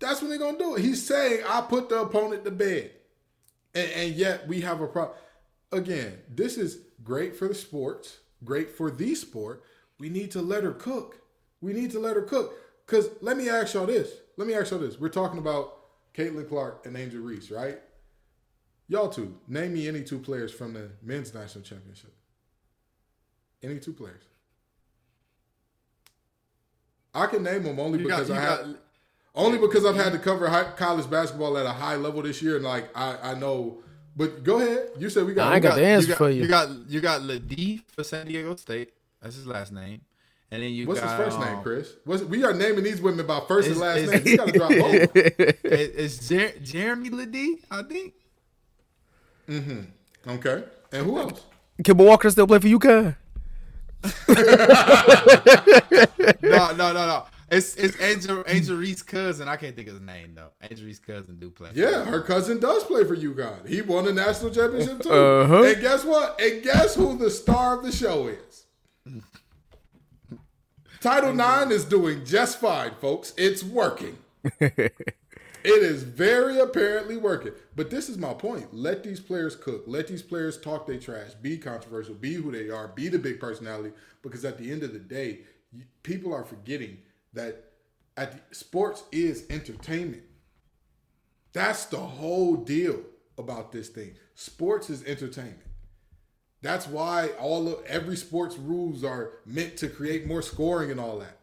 That's 0.04 0.20
when 0.20 0.30
he 0.32 0.38
gonna 0.38 0.58
do 0.58 0.76
it. 0.76 0.82
He's 0.82 1.04
saying, 1.06 1.42
"I 1.48 1.62
put 1.62 1.88
the 1.88 2.00
opponent 2.02 2.44
to 2.44 2.50
bed," 2.50 2.90
and, 3.74 3.90
and 3.92 4.14
yet 4.14 4.46
we 4.46 4.60
have 4.60 4.80
a 4.82 4.86
problem. 4.86 5.16
Again, 5.72 6.18
this 6.28 6.58
is 6.58 6.78
great 7.02 7.34
for 7.34 7.48
the 7.48 7.54
sports, 7.54 8.18
great 8.44 8.70
for 8.70 8.90
the 8.90 9.14
sport. 9.14 9.62
We 9.98 10.08
need 10.10 10.30
to 10.32 10.42
let 10.42 10.62
her 10.62 10.72
cook. 10.72 11.20
We 11.62 11.72
need 11.72 11.90
to 11.92 11.98
let 12.00 12.16
her 12.16 12.22
cook. 12.22 12.52
Cause 12.86 13.08
let 13.22 13.38
me 13.38 13.48
ask 13.48 13.72
y'all 13.72 13.86
this. 13.86 14.10
Let 14.36 14.46
me 14.46 14.52
ask 14.54 14.70
y'all 14.70 14.80
this. 14.80 15.00
We're 15.00 15.08
talking 15.08 15.38
about 15.38 15.78
Caitlin 16.12 16.46
Clark 16.48 16.84
and 16.84 16.96
Angel 16.98 17.20
Reese, 17.22 17.50
right? 17.50 17.78
Y'all 18.88 19.08
two, 19.08 19.38
name 19.48 19.72
me 19.72 19.88
any 19.88 20.02
two 20.02 20.18
players 20.18 20.52
from 20.52 20.74
the 20.74 20.90
men's 21.02 21.32
national 21.32 21.64
championship. 21.64 22.12
Any 23.62 23.78
two 23.80 23.94
players. 23.94 24.24
I 27.14 27.26
can 27.26 27.42
name 27.42 27.62
them 27.62 27.78
only 27.80 28.00
You 28.00 28.06
because 28.06 28.28
you 28.28 28.34
I 28.34 28.38
got- 28.44 28.66
had 28.66 28.76
only 29.34 29.58
because 29.58 29.84
I've 29.84 29.96
had 29.96 30.12
to 30.12 30.18
cover 30.18 30.48
high, 30.48 30.70
college 30.76 31.10
basketball 31.10 31.58
at 31.58 31.66
a 31.66 31.72
high 31.72 31.96
level 31.96 32.22
this 32.22 32.40
year, 32.40 32.56
and 32.56 32.64
like 32.64 32.88
I, 32.96 33.32
I 33.32 33.34
know. 33.34 33.78
But 34.16 34.44
go 34.44 34.60
ahead. 34.60 34.90
You 34.98 35.10
said 35.10 35.26
we 35.26 35.34
got. 35.34 35.50
I 35.50 35.56
ain't 35.56 35.62
got 35.62 35.76
the 35.76 35.84
answer 35.84 36.08
got, 36.08 36.18
for 36.18 36.30
you. 36.30 36.42
You 36.42 36.48
got 36.48 36.68
you 36.88 37.00
got 37.00 37.22
LeDee 37.22 37.82
for 37.88 38.04
San 38.04 38.26
Diego 38.26 38.54
State. 38.56 38.92
That's 39.20 39.36
his 39.36 39.46
last 39.46 39.72
name. 39.72 40.02
And 40.50 40.62
then 40.62 40.70
you 40.70 40.86
What's 40.86 41.00
got 41.00 41.18
his 41.18 41.26
first 41.26 41.40
name, 41.40 41.56
um, 41.56 41.62
Chris? 41.64 41.94
What's, 42.04 42.22
we 42.22 42.44
are 42.44 42.54
naming 42.54 42.84
these 42.84 43.00
women 43.00 43.26
by 43.26 43.40
first 43.48 43.68
and 43.68 43.78
last 43.78 44.08
name. 44.08 44.22
You 44.24 44.36
got 44.36 44.46
to 44.46 44.52
drop 44.52 44.68
both. 44.70 45.10
It's 45.14 46.28
Jer- 46.28 46.54
Jeremy 46.62 47.10
LeDee, 47.10 47.56
I 47.70 47.82
think. 47.82 48.14
Mm-hmm. 49.48 50.30
Okay. 50.30 50.62
And 50.92 51.06
who 51.06 51.18
else? 51.18 51.42
Kemba 51.82 52.06
Walker 52.06 52.30
still 52.30 52.46
play 52.46 52.60
for 52.60 52.68
UConn? 52.68 53.16
No, 56.42 56.72
no, 56.72 56.92
no, 56.92 57.06
no. 57.06 57.24
It's 57.54 57.76
it's 57.76 58.00
Angel 58.00 58.42
Angel 58.48 58.76
Reese's 58.76 59.02
cousin. 59.02 59.48
I 59.48 59.56
can't 59.56 59.76
think 59.76 59.86
of 59.86 59.94
his 59.94 60.02
name 60.02 60.34
though. 60.34 60.50
Angel 60.68 60.86
Reese's 60.86 60.98
cousin 61.04 61.38
do 61.38 61.50
play. 61.50 61.70
Yeah, 61.74 62.04
her 62.04 62.20
cousin 62.20 62.58
does 62.58 62.82
play 62.84 63.04
for 63.04 63.16
UConn. 63.16 63.68
He 63.68 63.80
won 63.80 64.08
a 64.08 64.12
national 64.12 64.50
championship 64.50 65.02
too. 65.02 65.12
Uh-huh. 65.12 65.62
And 65.62 65.80
guess 65.80 66.04
what? 66.04 66.40
And 66.40 66.62
guess 66.62 66.96
who 66.96 67.16
the 67.16 67.30
star 67.30 67.78
of 67.78 67.84
the 67.84 67.92
show 67.92 68.26
is? 68.26 68.66
Title 71.00 71.32
Nine 71.32 71.70
is 71.70 71.84
doing 71.84 72.24
just 72.24 72.58
fine, 72.58 72.92
folks. 73.00 73.32
It's 73.36 73.62
working. 73.62 74.18
it 74.60 74.92
is 75.64 76.02
very 76.02 76.58
apparently 76.58 77.16
working. 77.16 77.52
But 77.76 77.90
this 77.90 78.08
is 78.08 78.18
my 78.18 78.34
point. 78.34 78.74
Let 78.74 79.04
these 79.04 79.20
players 79.20 79.54
cook. 79.54 79.84
Let 79.86 80.08
these 80.08 80.22
players 80.22 80.58
talk 80.58 80.86
their 80.86 80.98
trash. 80.98 81.34
Be 81.34 81.58
controversial. 81.58 82.14
Be 82.14 82.34
who 82.34 82.50
they 82.50 82.70
are. 82.70 82.88
Be 82.88 83.08
the 83.08 83.18
big 83.18 83.38
personality. 83.38 83.92
Because 84.22 84.44
at 84.44 84.58
the 84.58 84.72
end 84.72 84.82
of 84.82 84.92
the 84.92 84.98
day, 84.98 85.40
people 86.02 86.32
are 86.32 86.44
forgetting 86.44 86.98
that 87.34 87.72
at 88.16 88.32
the, 88.32 88.54
sports 88.54 89.04
is 89.12 89.44
entertainment. 89.50 90.22
That's 91.52 91.84
the 91.86 91.98
whole 91.98 92.56
deal 92.56 93.00
about 93.38 93.72
this 93.72 93.88
thing. 93.88 94.14
Sports 94.34 94.90
is 94.90 95.04
entertainment. 95.04 95.60
That's 96.62 96.86
why 96.86 97.28
all 97.38 97.68
of 97.68 97.84
every 97.84 98.16
sports 98.16 98.56
rules 98.56 99.04
are 99.04 99.32
meant 99.44 99.76
to 99.78 99.88
create 99.88 100.26
more 100.26 100.42
scoring 100.42 100.90
and 100.90 100.98
all 100.98 101.18
that. 101.18 101.38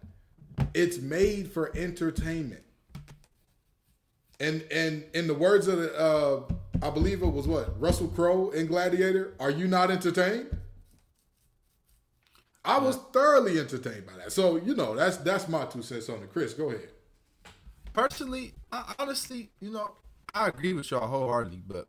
It's 0.74 0.98
made 0.98 1.52
for 1.52 1.72
entertainment. 1.78 2.64
And 4.40 4.66
and 4.72 5.04
in 5.14 5.28
the 5.28 5.36
words 5.36 5.68
of 5.68 5.78
the 5.78 5.98
uh 5.98 6.42
I 6.82 6.90
believe 6.90 7.22
it 7.22 7.28
was 7.28 7.48
what 7.48 7.80
Russell 7.80 8.08
Crowe 8.08 8.50
in 8.50 8.66
Gladiator, 8.66 9.36
are 9.40 9.52
you 9.52 9.68
not 9.68 9.92
entertained? 9.92 10.48
I 12.64 12.78
was 12.80 12.98
thoroughly 13.12 13.60
entertained 13.60 14.06
by 14.06 14.14
that. 14.18 14.32
So, 14.32 14.58
you 14.58 14.76
know, 14.76 14.96
that's 14.96 15.18
that's 15.18 15.48
my 15.48 15.66
two 15.66 15.82
cents 15.82 16.10
on 16.10 16.18
it. 16.18 16.32
Chris, 16.32 16.54
go 16.54 16.70
ahead. 16.70 16.90
Personally, 17.94 18.54
I 18.72 18.94
honestly, 19.00 19.50
you 19.60 19.72
know, 19.72 19.92
I 20.34 20.48
agree 20.48 20.74
with 20.74 20.92
y'all 20.92 21.08
wholeheartedly, 21.08 21.64
but 21.68 21.88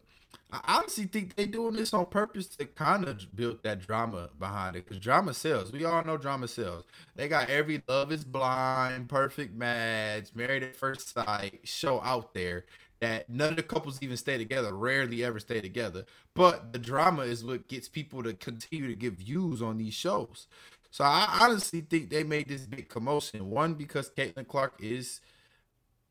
I 0.50 0.76
honestly 0.78 1.04
think 1.04 1.36
they 1.36 1.46
doing 1.46 1.74
this 1.74 1.94
on 1.94 2.06
purpose 2.06 2.46
to 2.56 2.66
kind 2.66 3.06
of 3.06 3.34
build 3.34 3.62
that 3.62 3.86
drama 3.86 4.30
behind 4.38 4.76
it. 4.76 4.84
Because 4.84 4.98
drama 4.98 5.32
sells. 5.32 5.72
We 5.72 5.84
all 5.84 6.04
know 6.04 6.16
drama 6.16 6.48
sells. 6.48 6.84
They 7.16 7.28
got 7.28 7.48
every 7.48 7.82
Love 7.88 8.12
is 8.12 8.24
Blind, 8.24 9.08
Perfect 9.08 9.54
Match, 9.54 10.34
Married 10.34 10.62
at 10.62 10.76
First 10.76 11.14
Sight 11.14 11.60
show 11.64 12.02
out 12.02 12.34
there 12.34 12.64
that 13.02 13.28
none 13.28 13.50
of 13.50 13.56
the 13.56 13.62
couples 13.64 13.98
even 14.00 14.16
stay 14.16 14.38
together, 14.38 14.72
rarely 14.74 15.24
ever 15.24 15.40
stay 15.40 15.60
together. 15.60 16.04
But 16.34 16.72
the 16.72 16.78
drama 16.78 17.22
is 17.22 17.44
what 17.44 17.66
gets 17.66 17.88
people 17.88 18.22
to 18.22 18.32
continue 18.32 18.86
to 18.86 18.94
give 18.94 19.14
views 19.14 19.60
on 19.60 19.76
these 19.78 19.92
shows. 19.92 20.46
So 20.92 21.04
I 21.04 21.40
honestly 21.40 21.80
think 21.80 22.10
they 22.10 22.22
made 22.22 22.48
this 22.48 22.64
big 22.64 22.88
commotion. 22.88 23.50
One, 23.50 23.74
because 23.74 24.10
Caitlin 24.10 24.46
Clark 24.46 24.74
is 24.78 25.20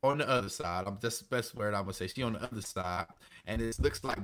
on 0.02 0.18
the 0.18 0.28
other 0.28 0.50
side. 0.50 0.86
I'm 0.86 0.98
that's 1.00 1.20
the 1.20 1.24
best 1.24 1.54
word 1.54 1.72
I'm 1.72 1.82
gonna 1.82 1.94
say. 1.94 2.08
She 2.08 2.22
on 2.22 2.34
the 2.34 2.42
other 2.42 2.60
side, 2.60 3.06
and 3.46 3.62
it 3.62 3.78
looks 3.80 4.04
like 4.04 4.18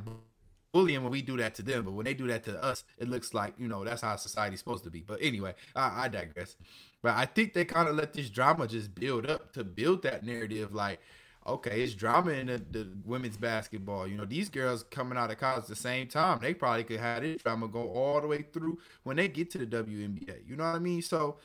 bullying 0.72 1.02
when 1.02 1.12
we 1.12 1.22
do 1.22 1.36
that 1.38 1.54
to 1.54 1.62
them, 1.62 1.84
but 1.84 1.92
when 1.92 2.04
they 2.04 2.14
do 2.14 2.26
that 2.26 2.44
to 2.44 2.62
us, 2.62 2.84
it 2.98 3.08
looks 3.08 3.32
like 3.32 3.54
you 3.58 3.68
know 3.68 3.84
that's 3.84 4.02
how 4.02 4.16
society's 4.16 4.58
supposed 4.58 4.84
to 4.84 4.90
be. 4.90 5.00
But 5.00 5.20
anyway, 5.22 5.54
I, 5.74 6.04
I 6.04 6.08
digress. 6.08 6.56
But 7.02 7.14
I 7.14 7.24
think 7.26 7.54
they 7.54 7.64
kind 7.64 7.88
of 7.88 7.94
let 7.94 8.12
this 8.12 8.28
drama 8.28 8.66
just 8.66 8.94
build 8.94 9.30
up 9.30 9.52
to 9.54 9.64
build 9.64 10.02
that 10.02 10.24
narrative. 10.24 10.74
Like, 10.74 11.00
okay, 11.48 11.82
it's 11.82 11.94
drama 11.94 12.32
in 12.32 12.46
the, 12.46 12.58
the 12.70 12.88
women's 13.04 13.36
basketball. 13.36 14.06
You 14.06 14.16
know, 14.16 14.24
these 14.24 14.48
girls 14.48 14.84
coming 14.84 15.18
out 15.18 15.30
of 15.30 15.38
college 15.38 15.62
at 15.62 15.68
the 15.68 15.76
same 15.76 16.06
time, 16.06 16.38
they 16.40 16.54
probably 16.54 16.84
could 16.84 17.00
have 17.00 17.22
this 17.22 17.42
drama 17.42 17.68
go 17.68 17.88
all 17.88 18.20
the 18.20 18.26
way 18.26 18.42
through 18.52 18.78
when 19.02 19.16
they 19.16 19.28
get 19.28 19.50
to 19.52 19.58
the 19.58 19.66
WNBA. 19.66 20.46
You 20.46 20.56
know 20.56 20.64
what 20.64 20.76
I 20.76 20.78
mean? 20.78 21.02
So. 21.02 21.36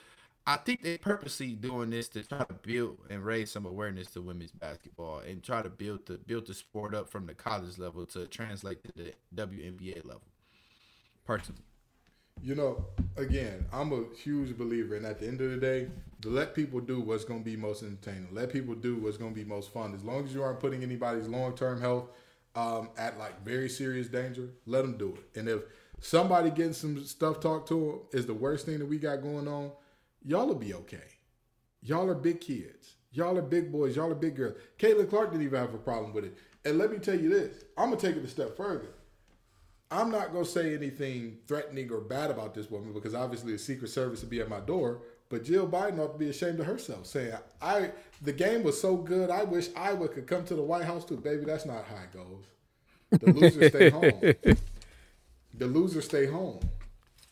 I 0.45 0.57
think 0.57 0.81
they 0.81 0.97
purposely 0.97 1.53
doing 1.53 1.89
this 1.89 2.09
to 2.09 2.21
try 2.21 2.39
to 2.39 2.53
build 2.53 2.97
and 3.09 3.23
raise 3.23 3.49
some 3.49 3.65
awareness 3.65 4.11
to 4.11 4.21
women's 4.21 4.51
basketball 4.51 5.19
and 5.19 5.41
try 5.41 5.61
to 5.61 5.69
build 5.69 6.05
the 6.05 6.17
build 6.17 6.47
the 6.47 6.53
sport 6.53 6.93
up 6.93 7.09
from 7.09 7.27
the 7.27 7.33
college 7.33 7.77
level 7.77 8.05
to 8.07 8.27
translate 8.27 8.83
to 8.83 8.91
the 8.91 9.13
WNBA 9.33 10.03
level. 10.03 10.27
Personally, 11.25 11.61
You 12.41 12.55
know, 12.55 12.85
again, 13.15 13.65
I'm 13.71 13.93
a 13.93 14.03
huge 14.15 14.57
believer, 14.57 14.95
and 14.95 15.05
at 15.05 15.19
the 15.19 15.27
end 15.27 15.39
of 15.41 15.51
the 15.51 15.57
day, 15.57 15.87
let 16.25 16.53
people 16.53 16.79
do 16.79 16.99
what's 16.99 17.23
going 17.23 17.39
to 17.39 17.45
be 17.45 17.55
most 17.55 17.83
entertaining. 17.83 18.27
Let 18.31 18.51
people 18.51 18.75
do 18.75 18.97
what's 18.97 19.17
going 19.17 19.33
to 19.33 19.35
be 19.35 19.45
most 19.45 19.71
fun. 19.71 19.93
As 19.93 20.03
long 20.03 20.25
as 20.25 20.33
you 20.33 20.43
aren't 20.43 20.59
putting 20.59 20.83
anybody's 20.83 21.27
long 21.27 21.55
term 21.55 21.79
health 21.79 22.09
um, 22.55 22.89
at 22.97 23.17
like 23.17 23.43
very 23.43 23.69
serious 23.69 24.07
danger, 24.07 24.49
let 24.65 24.81
them 24.81 24.97
do 24.97 25.17
it. 25.17 25.39
And 25.39 25.47
if 25.47 25.61
somebody 25.99 26.49
getting 26.49 26.73
some 26.73 27.03
stuff 27.05 27.39
talked 27.39 27.67
to 27.69 27.75
them 27.75 27.99
is 28.19 28.25
the 28.25 28.33
worst 28.33 28.65
thing 28.65 28.79
that 28.79 28.87
we 28.87 28.97
got 28.97 29.21
going 29.21 29.47
on, 29.47 29.71
y'all 30.25 30.47
will 30.47 30.55
be 30.55 30.73
okay. 30.73 30.97
Y'all 31.81 32.09
are 32.09 32.15
big 32.15 32.41
kids. 32.41 32.95
Y'all 33.11 33.37
are 33.37 33.41
big 33.41 33.71
boys. 33.71 33.95
Y'all 33.95 34.11
are 34.11 34.15
big 34.15 34.35
girls. 34.35 34.55
Caitlin 34.79 35.09
Clark 35.09 35.31
didn't 35.31 35.45
even 35.45 35.59
have 35.59 35.73
a 35.73 35.77
problem 35.77 36.13
with 36.13 36.25
it. 36.25 36.37
And 36.65 36.77
let 36.77 36.91
me 36.91 36.97
tell 36.97 37.17
you 37.17 37.29
this 37.29 37.63
I'm 37.77 37.89
going 37.89 37.99
to 37.99 38.07
take 38.07 38.15
it 38.15 38.25
a 38.25 38.27
step 38.27 38.55
further. 38.57 38.87
I'm 39.93 40.09
not 40.09 40.33
gonna 40.33 40.45
say 40.45 40.73
anything 40.73 41.37
threatening 41.47 41.91
or 41.91 41.99
bad 42.01 42.31
about 42.31 42.55
this 42.55 42.69
woman 42.69 42.93
because 42.93 43.13
obviously 43.13 43.51
the 43.53 43.59
Secret 43.59 43.89
Service 43.89 44.21
would 44.21 44.29
be 44.29 44.41
at 44.41 44.49
my 44.49 44.59
door. 44.59 45.01
But 45.29 45.43
Jill 45.43 45.67
Biden 45.67 45.99
ought 45.99 46.13
to 46.13 46.19
be 46.19 46.29
ashamed 46.29 46.59
of 46.59 46.65
herself, 46.65 47.05
saying, 47.05 47.33
"I 47.61 47.91
the 48.21 48.33
game 48.33 48.63
was 48.63 48.79
so 48.79 48.97
good. 48.97 49.29
I 49.29 49.43
wish 49.43 49.69
Iowa 49.75 50.07
could 50.07 50.27
come 50.27 50.45
to 50.45 50.55
the 50.55 50.63
White 50.63 50.85
House 50.85 51.05
too, 51.05 51.17
baby. 51.17 51.45
That's 51.45 51.65
not 51.65 51.85
how 51.85 52.03
it 52.03 52.11
goes. 52.11 53.19
The 53.19 53.31
losers 53.31 53.69
stay 53.69 53.89
home. 54.43 54.57
The 55.53 55.67
losers 55.67 56.05
stay 56.05 56.25
home. 56.25 56.59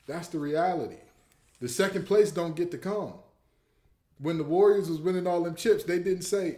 That's 0.06 0.28
the 0.28 0.40
reality. 0.40 0.98
The 1.60 1.70
second 1.70 2.06
place 2.06 2.32
don't 2.32 2.56
get 2.56 2.72
to 2.72 2.78
come. 2.78 3.14
When 4.20 4.38
the 4.38 4.44
Warriors 4.44 4.90
was 4.90 5.00
winning 5.00 5.26
all 5.26 5.44
them 5.44 5.56
chips, 5.56 5.84
they 5.84 5.98
didn't 6.00 6.24
say, 6.24 6.58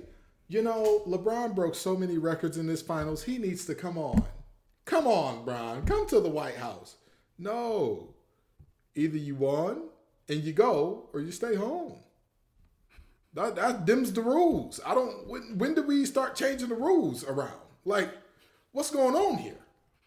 you 0.50 0.62
know, 0.62 1.04
LeBron 1.08 1.56
broke 1.56 1.76
so 1.76 1.96
many 1.96 2.18
records 2.18 2.58
in 2.58 2.68
this 2.68 2.82
finals. 2.82 3.24
He 3.24 3.38
needs 3.38 3.66
to 3.66 3.76
come 3.76 3.98
on. 3.98 4.24
Come 4.86 5.08
on, 5.08 5.46
Brian. 5.46 5.86
Come 5.86 6.08
to 6.08 6.20
the 6.20 6.30
White 6.30 6.58
House. 6.58 6.96
No. 7.38 8.13
Either 8.96 9.18
you 9.18 9.36
won 9.36 9.84
and 10.30 10.44
you 10.44 10.54
go 10.54 11.10
or 11.13 11.22
you 11.22 11.32
stay 11.32 11.56
home. 11.56 11.96
That, 13.34 13.56
that 13.56 13.86
them's 13.86 14.13
the 14.13 14.22
rules. 14.22 14.80
I 14.86 14.94
don't 14.94 15.28
when 15.28 15.58
when 15.58 15.74
did 15.74 15.88
we 15.88 16.06
start 16.06 16.36
changing 16.36 16.70
the 16.70 16.75
rules 16.75 17.24
around? 17.24 17.58
Like, 17.84 18.12
what's 18.72 18.92
going 18.92 19.16
on 19.16 19.38
here? 19.40 19.58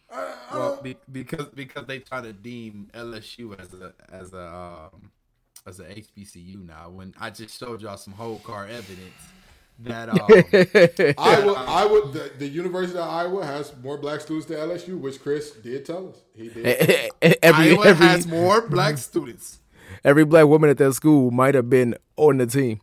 I, 0.08 0.34
I 0.50 0.56
well, 0.56 0.80
be, 0.80 0.96
because 1.10 1.46
because 1.46 1.86
they 1.86 1.98
try 1.98 2.20
to 2.20 2.32
deem 2.32 2.88
LSU 2.94 3.58
as 3.58 3.74
a 3.74 3.92
as 4.12 4.32
a 4.32 4.54
um, 4.94 5.10
as 5.66 5.80
a 5.80 5.84
HBCU 5.86 6.64
now. 6.64 6.90
When 6.90 7.14
I 7.20 7.30
just 7.30 7.58
showed 7.58 7.82
y'all 7.82 7.96
some 7.96 8.12
whole 8.12 8.38
car 8.38 8.66
evidence 8.66 9.12
that 9.80 10.08
um, 10.08 10.18
Iowa, 11.18 11.52
Iowa, 11.52 12.10
the, 12.10 12.32
the 12.38 12.48
University 12.48 12.98
of 12.98 13.08
Iowa 13.08 13.44
has 13.44 13.72
more 13.82 13.98
black 13.98 14.20
students 14.20 14.46
than 14.46 14.56
LSU, 14.58 14.98
which 14.98 15.20
Chris 15.20 15.50
did 15.50 15.84
tell 15.84 16.08
us. 16.08 16.16
He 16.34 16.48
did. 16.48 16.66
every 17.42 17.72
Iowa 17.72 17.86
every, 17.86 18.06
has 18.06 18.26
more 18.26 18.66
black 18.66 18.98
students. 18.98 19.60
every 20.04 20.24
black 20.24 20.46
woman 20.46 20.70
at 20.70 20.78
that 20.78 20.94
school 20.94 21.30
might 21.30 21.54
have 21.54 21.68
been 21.68 21.94
on 22.16 22.38
the 22.38 22.46
team. 22.46 22.80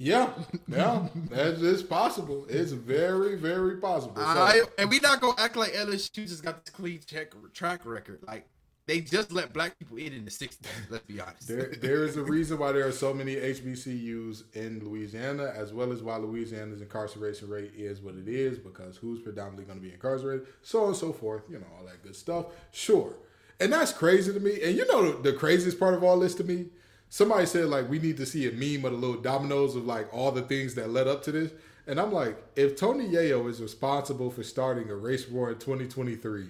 Yeah, 0.00 0.30
yeah, 0.68 1.08
that 1.30 1.54
is 1.54 1.82
possible. 1.82 2.46
It's 2.48 2.70
very, 2.70 3.34
very 3.34 3.78
possible. 3.78 4.14
So, 4.14 4.22
I, 4.22 4.62
and 4.78 4.88
we 4.88 5.00
not 5.00 5.20
gonna 5.20 5.34
act 5.38 5.56
like 5.56 5.72
LSU 5.72 6.28
just 6.28 6.44
got 6.44 6.64
this 6.64 6.72
clean 6.72 7.00
check 7.04 7.32
track 7.52 7.84
record. 7.84 8.20
Like 8.24 8.46
they 8.88 9.02
just 9.02 9.30
let 9.30 9.52
black 9.52 9.78
people 9.78 9.98
in 9.98 10.14
in 10.14 10.24
the 10.24 10.30
'60s. 10.30 10.56
Let's 10.88 11.04
be 11.04 11.20
honest. 11.20 11.46
there, 11.46 11.74
there 11.80 12.04
is 12.04 12.16
a 12.16 12.22
reason 12.22 12.58
why 12.58 12.72
there 12.72 12.86
are 12.86 12.92
so 12.92 13.12
many 13.12 13.36
HBCUs 13.36 14.44
in 14.54 14.82
Louisiana, 14.82 15.52
as 15.54 15.74
well 15.74 15.92
as 15.92 16.02
why 16.02 16.16
Louisiana's 16.16 16.80
incarceration 16.80 17.48
rate 17.50 17.72
is 17.76 18.00
what 18.00 18.14
it 18.14 18.26
is, 18.26 18.58
because 18.58 18.96
who's 18.96 19.20
predominantly 19.20 19.66
going 19.66 19.78
to 19.78 19.84
be 19.84 19.92
incarcerated, 19.92 20.46
so 20.62 20.82
on 20.82 20.88
and 20.88 20.96
so 20.96 21.12
forth. 21.12 21.42
You 21.50 21.58
know, 21.58 21.66
all 21.78 21.84
that 21.84 22.02
good 22.02 22.16
stuff. 22.16 22.46
Sure, 22.72 23.12
and 23.60 23.72
that's 23.72 23.92
crazy 23.92 24.32
to 24.32 24.40
me. 24.40 24.62
And 24.62 24.74
you 24.74 24.86
know, 24.88 25.12
the, 25.20 25.34
craziest 25.34 25.78
part 25.78 25.92
of 25.92 26.02
all 26.02 26.18
this 26.18 26.34
to 26.36 26.44
me, 26.44 26.66
somebody 27.10 27.44
said 27.44 27.66
like 27.66 27.90
we 27.90 27.98
need 27.98 28.16
to 28.16 28.26
see 28.26 28.48
a 28.48 28.52
meme 28.52 28.86
of 28.86 28.92
the 28.92 29.06
little 29.06 29.20
dominoes 29.20 29.76
of 29.76 29.84
like 29.84 30.12
all 30.14 30.32
the 30.32 30.42
things 30.42 30.74
that 30.76 30.88
led 30.88 31.06
up 31.06 31.22
to 31.24 31.32
this. 31.32 31.52
And 31.86 32.00
I'm 32.00 32.12
like, 32.12 32.36
if 32.56 32.76
Tony 32.76 33.06
Yayo 33.06 33.48
is 33.50 33.60
responsible 33.62 34.30
for 34.30 34.42
starting 34.42 34.90
a 34.90 34.94
race 34.94 35.28
war 35.28 35.50
in 35.50 35.58
2023, 35.58 36.48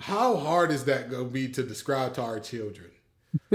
how 0.00 0.36
hard 0.36 0.70
is 0.70 0.84
that 0.84 1.10
going 1.10 1.24
to 1.24 1.30
be 1.30 1.48
to 1.48 1.62
describe 1.62 2.14
to 2.14 2.22
our 2.22 2.40
children? 2.40 2.90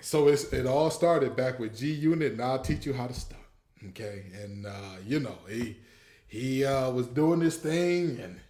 so 0.00 0.28
it's 0.28 0.52
it 0.52 0.66
all 0.66 0.90
started 0.90 1.36
back 1.36 1.58
with 1.58 1.76
G 1.78 1.92
Unit, 1.92 2.32
and 2.32 2.42
I'll 2.42 2.58
teach 2.60 2.86
you 2.86 2.92
how 2.92 3.06
to 3.06 3.14
stunt. 3.14 3.40
Okay, 3.88 4.24
and 4.42 4.66
uh, 4.66 4.96
you 5.06 5.20
know 5.20 5.38
he 5.48 5.76
he 6.26 6.64
uh, 6.64 6.90
was 6.90 7.06
doing 7.06 7.40
this 7.40 7.56
thing, 7.56 8.18
and 8.22 8.40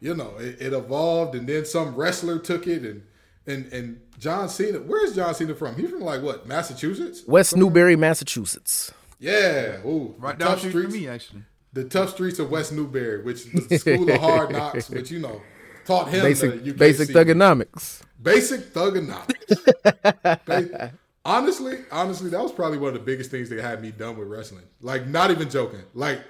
you 0.00 0.14
know 0.14 0.34
it, 0.38 0.56
it 0.60 0.72
evolved, 0.72 1.34
and 1.34 1.48
then 1.48 1.64
some 1.64 1.94
wrestler 1.94 2.38
took 2.38 2.66
it, 2.66 2.82
and 2.84 3.02
and 3.46 3.72
and 3.72 4.00
John 4.18 4.48
Cena. 4.48 4.78
Where's 4.78 5.14
John 5.14 5.34
Cena 5.34 5.54
from? 5.54 5.76
He's 5.76 5.90
from 5.90 6.00
like 6.00 6.22
what 6.22 6.46
Massachusetts? 6.46 7.22
West 7.26 7.56
Newbury, 7.56 7.96
Massachusetts. 7.96 8.92
Yeah, 9.20 9.78
ooh, 9.84 10.14
Right 10.18 10.38
down 10.38 10.50
tough 10.50 10.62
the 10.62 10.68
street 10.70 10.84
from 10.84 10.92
me, 10.92 11.08
actually. 11.08 11.42
the 11.72 11.84
tough 11.84 12.10
streets 12.10 12.38
of 12.38 12.50
West 12.52 12.72
Newbury, 12.72 13.22
which 13.24 13.52
was 13.52 13.66
the 13.66 13.78
school 13.78 14.08
of 14.08 14.20
hard 14.20 14.52
knocks, 14.52 14.88
which 14.90 15.10
you 15.10 15.18
know 15.18 15.42
taught 15.88 16.08
him 16.08 16.22
Basic 16.22 16.76
basic 16.76 17.08
Thuganomics. 17.08 18.02
Basic 18.22 18.72
Thuganomics. 18.72 20.92
Honestly, 21.24 21.78
honestly, 21.90 22.30
that 22.30 22.40
was 22.40 22.52
probably 22.52 22.78
one 22.78 22.88
of 22.88 22.94
the 22.94 23.00
biggest 23.00 23.30
things 23.30 23.50
that 23.50 23.60
had 23.60 23.82
me 23.82 23.90
done 23.90 24.16
with 24.16 24.28
wrestling. 24.28 24.64
Like, 24.80 25.06
not 25.06 25.30
even 25.30 25.50
joking. 25.50 25.82
Like, 25.92 26.20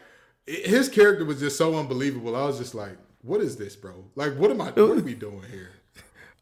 i- 0.48 0.50
his 0.50 0.88
character 0.88 1.24
was 1.24 1.38
just 1.38 1.56
so 1.56 1.76
unbelievable. 1.76 2.34
I 2.34 2.44
was 2.46 2.58
just 2.58 2.74
like, 2.74 2.96
"What 3.22 3.40
is 3.40 3.56
this, 3.56 3.76
bro? 3.76 3.92
Like, 4.16 4.34
what 4.36 4.50
am 4.50 4.60
I? 4.60 4.70
What 4.70 4.78
are 4.78 4.94
we 5.00 5.14
doing 5.14 5.42
here?" 5.50 5.70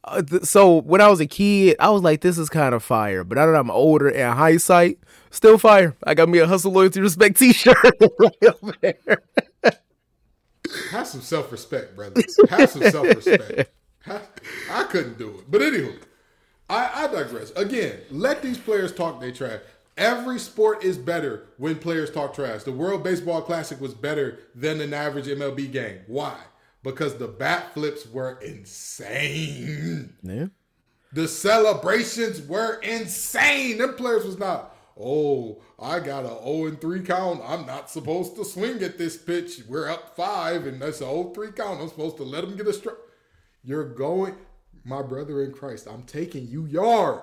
Uh, 0.08 0.22
th- 0.22 0.44
so 0.44 0.82
when 0.82 1.00
I 1.00 1.08
was 1.08 1.18
a 1.18 1.26
kid, 1.26 1.74
I 1.80 1.90
was 1.90 2.00
like, 2.02 2.20
"This 2.20 2.38
is 2.38 2.48
kind 2.48 2.76
of 2.76 2.84
fire." 2.84 3.24
But 3.24 3.38
now 3.38 3.46
that 3.46 3.56
I'm 3.56 3.72
older, 3.72 4.08
in 4.08 4.30
hindsight, 4.30 5.00
still 5.32 5.58
fire. 5.58 5.96
I 6.04 6.14
got 6.14 6.28
me 6.28 6.38
a 6.38 6.46
hustle, 6.46 6.70
loyalty, 6.70 7.00
respect 7.00 7.36
T-shirt 7.38 7.76
right 8.20 8.36
over 8.62 8.74
there. 8.80 9.18
Have 10.90 11.06
some 11.06 11.20
self 11.20 11.52
respect, 11.52 11.96
brother. 11.96 12.22
Have 12.48 12.70
some 12.70 12.82
self 12.82 13.06
respect. 13.06 13.70
I 14.70 14.84
couldn't 14.84 15.18
do 15.18 15.30
it. 15.30 15.50
But 15.50 15.62
anywho, 15.62 15.96
I, 16.68 17.04
I 17.04 17.06
digress. 17.08 17.50
Again, 17.52 17.98
let 18.10 18.42
these 18.42 18.58
players 18.58 18.92
talk 18.92 19.20
their 19.20 19.32
trash. 19.32 19.60
Every 19.96 20.38
sport 20.38 20.84
is 20.84 20.98
better 20.98 21.46
when 21.56 21.76
players 21.76 22.10
talk 22.10 22.34
trash. 22.34 22.64
The 22.64 22.72
World 22.72 23.02
Baseball 23.02 23.40
Classic 23.40 23.80
was 23.80 23.94
better 23.94 24.40
than 24.54 24.80
an 24.80 24.92
average 24.92 25.26
MLB 25.26 25.72
game. 25.72 26.00
Why? 26.06 26.36
Because 26.82 27.16
the 27.16 27.28
bat 27.28 27.72
flips 27.72 28.06
were 28.06 28.38
insane. 28.40 30.14
Yeah. 30.22 30.46
The 31.12 31.26
celebrations 31.26 32.42
were 32.42 32.74
insane. 32.80 33.78
Them 33.78 33.94
players 33.94 34.24
was 34.26 34.38
not, 34.38 34.75
oh, 34.98 35.62
I 35.78 36.00
got 36.00 36.24
a 36.24 36.28
0 36.28 36.66
and 36.66 36.80
3 36.80 37.00
count. 37.02 37.42
I'm 37.44 37.66
not 37.66 37.90
supposed 37.90 38.36
to 38.36 38.44
swing 38.44 38.82
at 38.82 38.98
this 38.98 39.16
pitch. 39.16 39.62
We're 39.68 39.88
up 39.88 40.16
five, 40.16 40.66
and 40.66 40.80
that's 40.80 41.00
a 41.00 41.04
0 41.04 41.32
3 41.34 41.52
count. 41.52 41.80
I'm 41.80 41.88
supposed 41.88 42.16
to 42.18 42.22
let 42.22 42.44
him 42.44 42.56
get 42.56 42.66
a 42.66 42.72
strike. 42.72 42.96
You're 43.62 43.84
going, 43.84 44.36
my 44.84 45.02
brother 45.02 45.42
in 45.42 45.52
Christ, 45.52 45.88
I'm 45.90 46.04
taking 46.04 46.48
you 46.48 46.66
yard. 46.66 47.20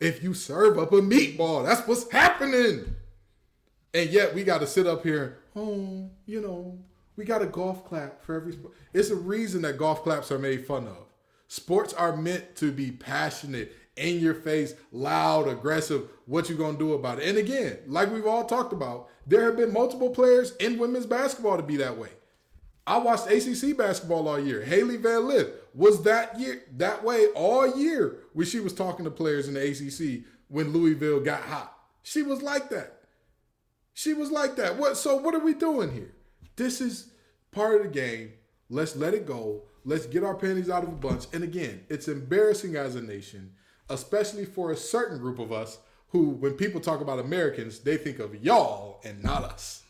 If 0.00 0.22
you 0.22 0.34
serve 0.34 0.78
up 0.78 0.92
a 0.92 1.00
meatball, 1.00 1.66
that's 1.66 1.86
what's 1.88 2.10
happening. 2.12 2.94
And 3.94 4.10
yet 4.10 4.34
we 4.34 4.44
got 4.44 4.60
to 4.60 4.66
sit 4.66 4.86
up 4.86 5.02
here, 5.02 5.38
oh, 5.56 6.10
you 6.26 6.40
know, 6.40 6.78
we 7.16 7.24
got 7.24 7.42
a 7.42 7.46
golf 7.46 7.84
clap 7.84 8.22
for 8.22 8.36
every 8.36 8.52
sport. 8.52 8.74
It's 8.92 9.10
a 9.10 9.16
reason 9.16 9.62
that 9.62 9.78
golf 9.78 10.04
claps 10.04 10.30
are 10.30 10.38
made 10.38 10.66
fun 10.66 10.86
of. 10.86 11.08
Sports 11.48 11.94
are 11.94 12.16
meant 12.16 12.54
to 12.56 12.70
be 12.70 12.90
passionate, 12.90 13.72
in 13.98 14.20
your 14.20 14.34
face, 14.34 14.74
loud, 14.92 15.48
aggressive. 15.48 16.08
What 16.26 16.48
you 16.48 16.56
gonna 16.56 16.78
do 16.78 16.94
about 16.94 17.18
it? 17.18 17.28
And 17.28 17.38
again, 17.38 17.78
like 17.86 18.12
we've 18.12 18.26
all 18.26 18.44
talked 18.44 18.72
about, 18.72 19.08
there 19.26 19.44
have 19.44 19.56
been 19.56 19.72
multiple 19.72 20.10
players 20.10 20.56
in 20.56 20.78
women's 20.78 21.06
basketball 21.06 21.56
to 21.56 21.62
be 21.62 21.76
that 21.76 21.98
way. 21.98 22.10
I 22.86 22.96
watched 22.96 23.30
ACC 23.30 23.76
basketball 23.76 24.26
all 24.28 24.40
year. 24.40 24.62
Hailey 24.62 24.96
Van 24.96 25.28
Lith 25.28 25.50
was 25.74 26.02
that 26.04 26.40
year 26.40 26.62
that 26.76 27.04
way 27.04 27.26
all 27.34 27.78
year 27.78 28.20
when 28.32 28.46
she 28.46 28.60
was 28.60 28.72
talking 28.72 29.04
to 29.04 29.10
players 29.10 29.46
in 29.46 29.54
the 29.54 29.60
ACC 29.60 30.24
when 30.48 30.72
Louisville 30.72 31.20
got 31.20 31.42
hot. 31.42 31.76
She 32.02 32.22
was 32.22 32.40
like 32.40 32.70
that. 32.70 33.00
She 33.92 34.14
was 34.14 34.30
like 34.30 34.56
that. 34.56 34.78
What? 34.78 34.96
So 34.96 35.16
what 35.16 35.34
are 35.34 35.44
we 35.44 35.52
doing 35.52 35.92
here? 35.92 36.14
This 36.56 36.80
is 36.80 37.10
part 37.50 37.76
of 37.76 37.82
the 37.82 37.92
game. 37.92 38.32
Let's 38.70 38.96
let 38.96 39.12
it 39.12 39.26
go. 39.26 39.64
Let's 39.84 40.06
get 40.06 40.24
our 40.24 40.34
panties 40.34 40.70
out 40.70 40.82
of 40.82 40.88
a 40.88 40.92
bunch. 40.92 41.26
And 41.32 41.44
again, 41.44 41.84
it's 41.88 42.08
embarrassing 42.08 42.76
as 42.76 42.94
a 42.94 43.02
nation, 43.02 43.52
especially 43.88 44.44
for 44.44 44.70
a 44.70 44.76
certain 44.76 45.18
group 45.18 45.38
of 45.38 45.52
us 45.52 45.78
who, 46.10 46.30
when 46.30 46.54
people 46.54 46.80
talk 46.80 47.00
about 47.00 47.18
Americans, 47.18 47.80
they 47.80 47.96
think 47.96 48.18
of 48.18 48.42
y'all 48.42 49.00
and 49.04 49.22
not 49.22 49.44
us. 49.44 49.82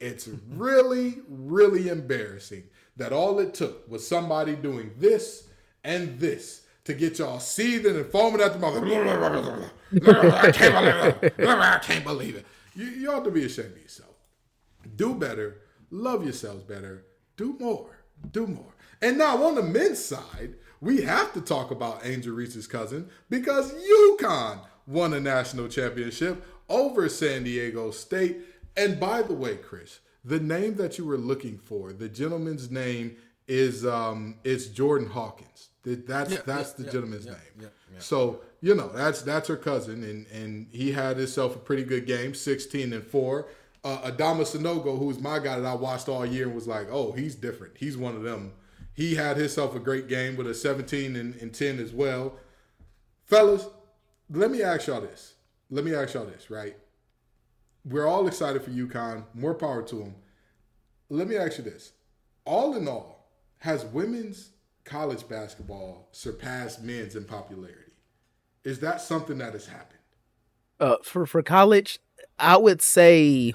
It's 0.00 0.28
really, 0.48 1.18
really 1.28 1.88
embarrassing 1.88 2.64
that 2.96 3.12
all 3.12 3.38
it 3.38 3.54
took 3.54 3.88
was 3.88 4.06
somebody 4.06 4.56
doing 4.56 4.92
this 4.98 5.48
and 5.84 6.18
this 6.18 6.62
to 6.84 6.94
get 6.94 7.18
y'all 7.18 7.38
seething 7.38 7.94
and 7.94 8.06
foaming 8.06 8.40
at 8.40 8.54
the 8.54 8.58
mouth. 8.58 8.76
I 10.02 10.50
can't 10.50 10.74
believe 10.74 11.22
it. 11.22 11.48
I 11.48 11.78
can't 11.78 12.04
believe 12.04 12.36
it. 12.36 12.46
You, 12.74 12.86
you 12.86 13.12
ought 13.12 13.24
to 13.24 13.30
be 13.30 13.44
ashamed 13.44 13.72
of 13.72 13.82
yourself. 13.82 14.14
Do 14.96 15.14
better. 15.14 15.58
Love 15.90 16.24
yourselves 16.24 16.62
better. 16.62 17.04
Do 17.36 17.56
more. 17.60 18.04
Do 18.32 18.46
more. 18.46 18.74
And 19.02 19.18
now 19.18 19.42
on 19.44 19.54
the 19.54 19.62
men's 19.62 20.02
side, 20.04 20.54
we 20.80 21.02
have 21.02 21.32
to 21.34 21.40
talk 21.40 21.70
about 21.70 22.06
Angel 22.06 22.34
Reese's 22.34 22.66
cousin 22.66 23.08
because 23.28 23.72
UConn 23.72 24.60
won 24.86 25.12
a 25.12 25.20
national 25.20 25.68
championship 25.68 26.44
over 26.68 27.08
San 27.08 27.44
Diego 27.44 27.90
State. 27.90 28.38
And 28.76 28.98
by 28.98 29.22
the 29.22 29.34
way, 29.34 29.56
Chris, 29.56 30.00
the 30.24 30.40
name 30.40 30.76
that 30.76 30.98
you 30.98 31.04
were 31.04 31.18
looking 31.18 31.58
for, 31.58 31.92
the 31.92 32.08
gentleman's 32.08 32.70
name 32.70 33.16
is 33.48 33.84
um 33.84 34.36
it's 34.44 34.66
Jordan 34.66 35.08
Hawkins. 35.08 35.68
That's 35.84 36.32
Yeah, 36.32 36.38
that's 36.46 36.70
yeah, 36.70 36.76
the 36.78 36.84
yeah, 36.84 36.90
gentleman's 36.90 37.26
name. 37.26 37.36
So 37.98 38.40
you 38.60 38.74
know 38.74 38.88
that's 38.88 39.22
that's 39.22 39.48
her 39.48 39.56
cousin, 39.56 40.02
and 40.04 40.26
and 40.28 40.66
he 40.70 40.92
had 40.92 41.16
himself 41.16 41.56
a 41.56 41.58
pretty 41.58 41.84
good 41.84 42.06
game, 42.06 42.34
sixteen 42.34 42.92
and 42.92 43.04
four. 43.04 43.48
Uh, 43.82 44.10
Adama 44.10 44.42
Sanogo, 44.42 44.98
who's 44.98 45.18
my 45.18 45.38
guy 45.38 45.58
that 45.58 45.66
I 45.66 45.74
watched 45.74 46.08
all 46.08 46.24
year, 46.26 46.46
and 46.46 46.54
was 46.54 46.68
like, 46.68 46.88
oh, 46.90 47.12
he's 47.12 47.34
different. 47.34 47.78
He's 47.78 47.96
one 47.96 48.14
of 48.14 48.22
them. 48.22 48.52
He 48.94 49.14
had 49.14 49.36
himself 49.36 49.74
a 49.74 49.80
great 49.80 50.08
game 50.08 50.36
with 50.36 50.46
a 50.46 50.54
seventeen 50.54 51.16
and, 51.16 51.34
and 51.36 51.52
ten 51.52 51.78
as 51.78 51.92
well. 51.92 52.34
Fellas, 53.24 53.66
let 54.28 54.50
me 54.50 54.62
ask 54.62 54.86
y'all 54.86 55.00
this. 55.00 55.34
Let 55.70 55.84
me 55.84 55.94
ask 55.94 56.14
y'all 56.14 56.26
this, 56.26 56.50
right? 56.50 56.76
We're 57.84 58.06
all 58.06 58.26
excited 58.26 58.62
for 58.62 58.70
UConn. 58.70 59.24
More 59.34 59.54
power 59.54 59.82
to 59.82 59.96
them. 59.96 60.16
Let 61.08 61.28
me 61.28 61.36
ask 61.36 61.58
you 61.58 61.64
this. 61.64 61.92
All 62.44 62.76
in 62.76 62.88
all, 62.88 63.28
has 63.58 63.84
women's 63.84 64.50
college 64.84 65.28
basketball 65.28 66.08
surpassed 66.12 66.82
men's 66.82 67.14
in 67.14 67.24
popularity? 67.24 67.92
Is 68.64 68.80
that 68.80 69.00
something 69.00 69.38
that 69.38 69.52
has 69.52 69.66
happened? 69.66 69.98
Uh, 70.78 70.96
for 71.02 71.26
for 71.26 71.42
college, 71.42 71.98
I 72.38 72.56
would 72.56 72.82
say 72.82 73.54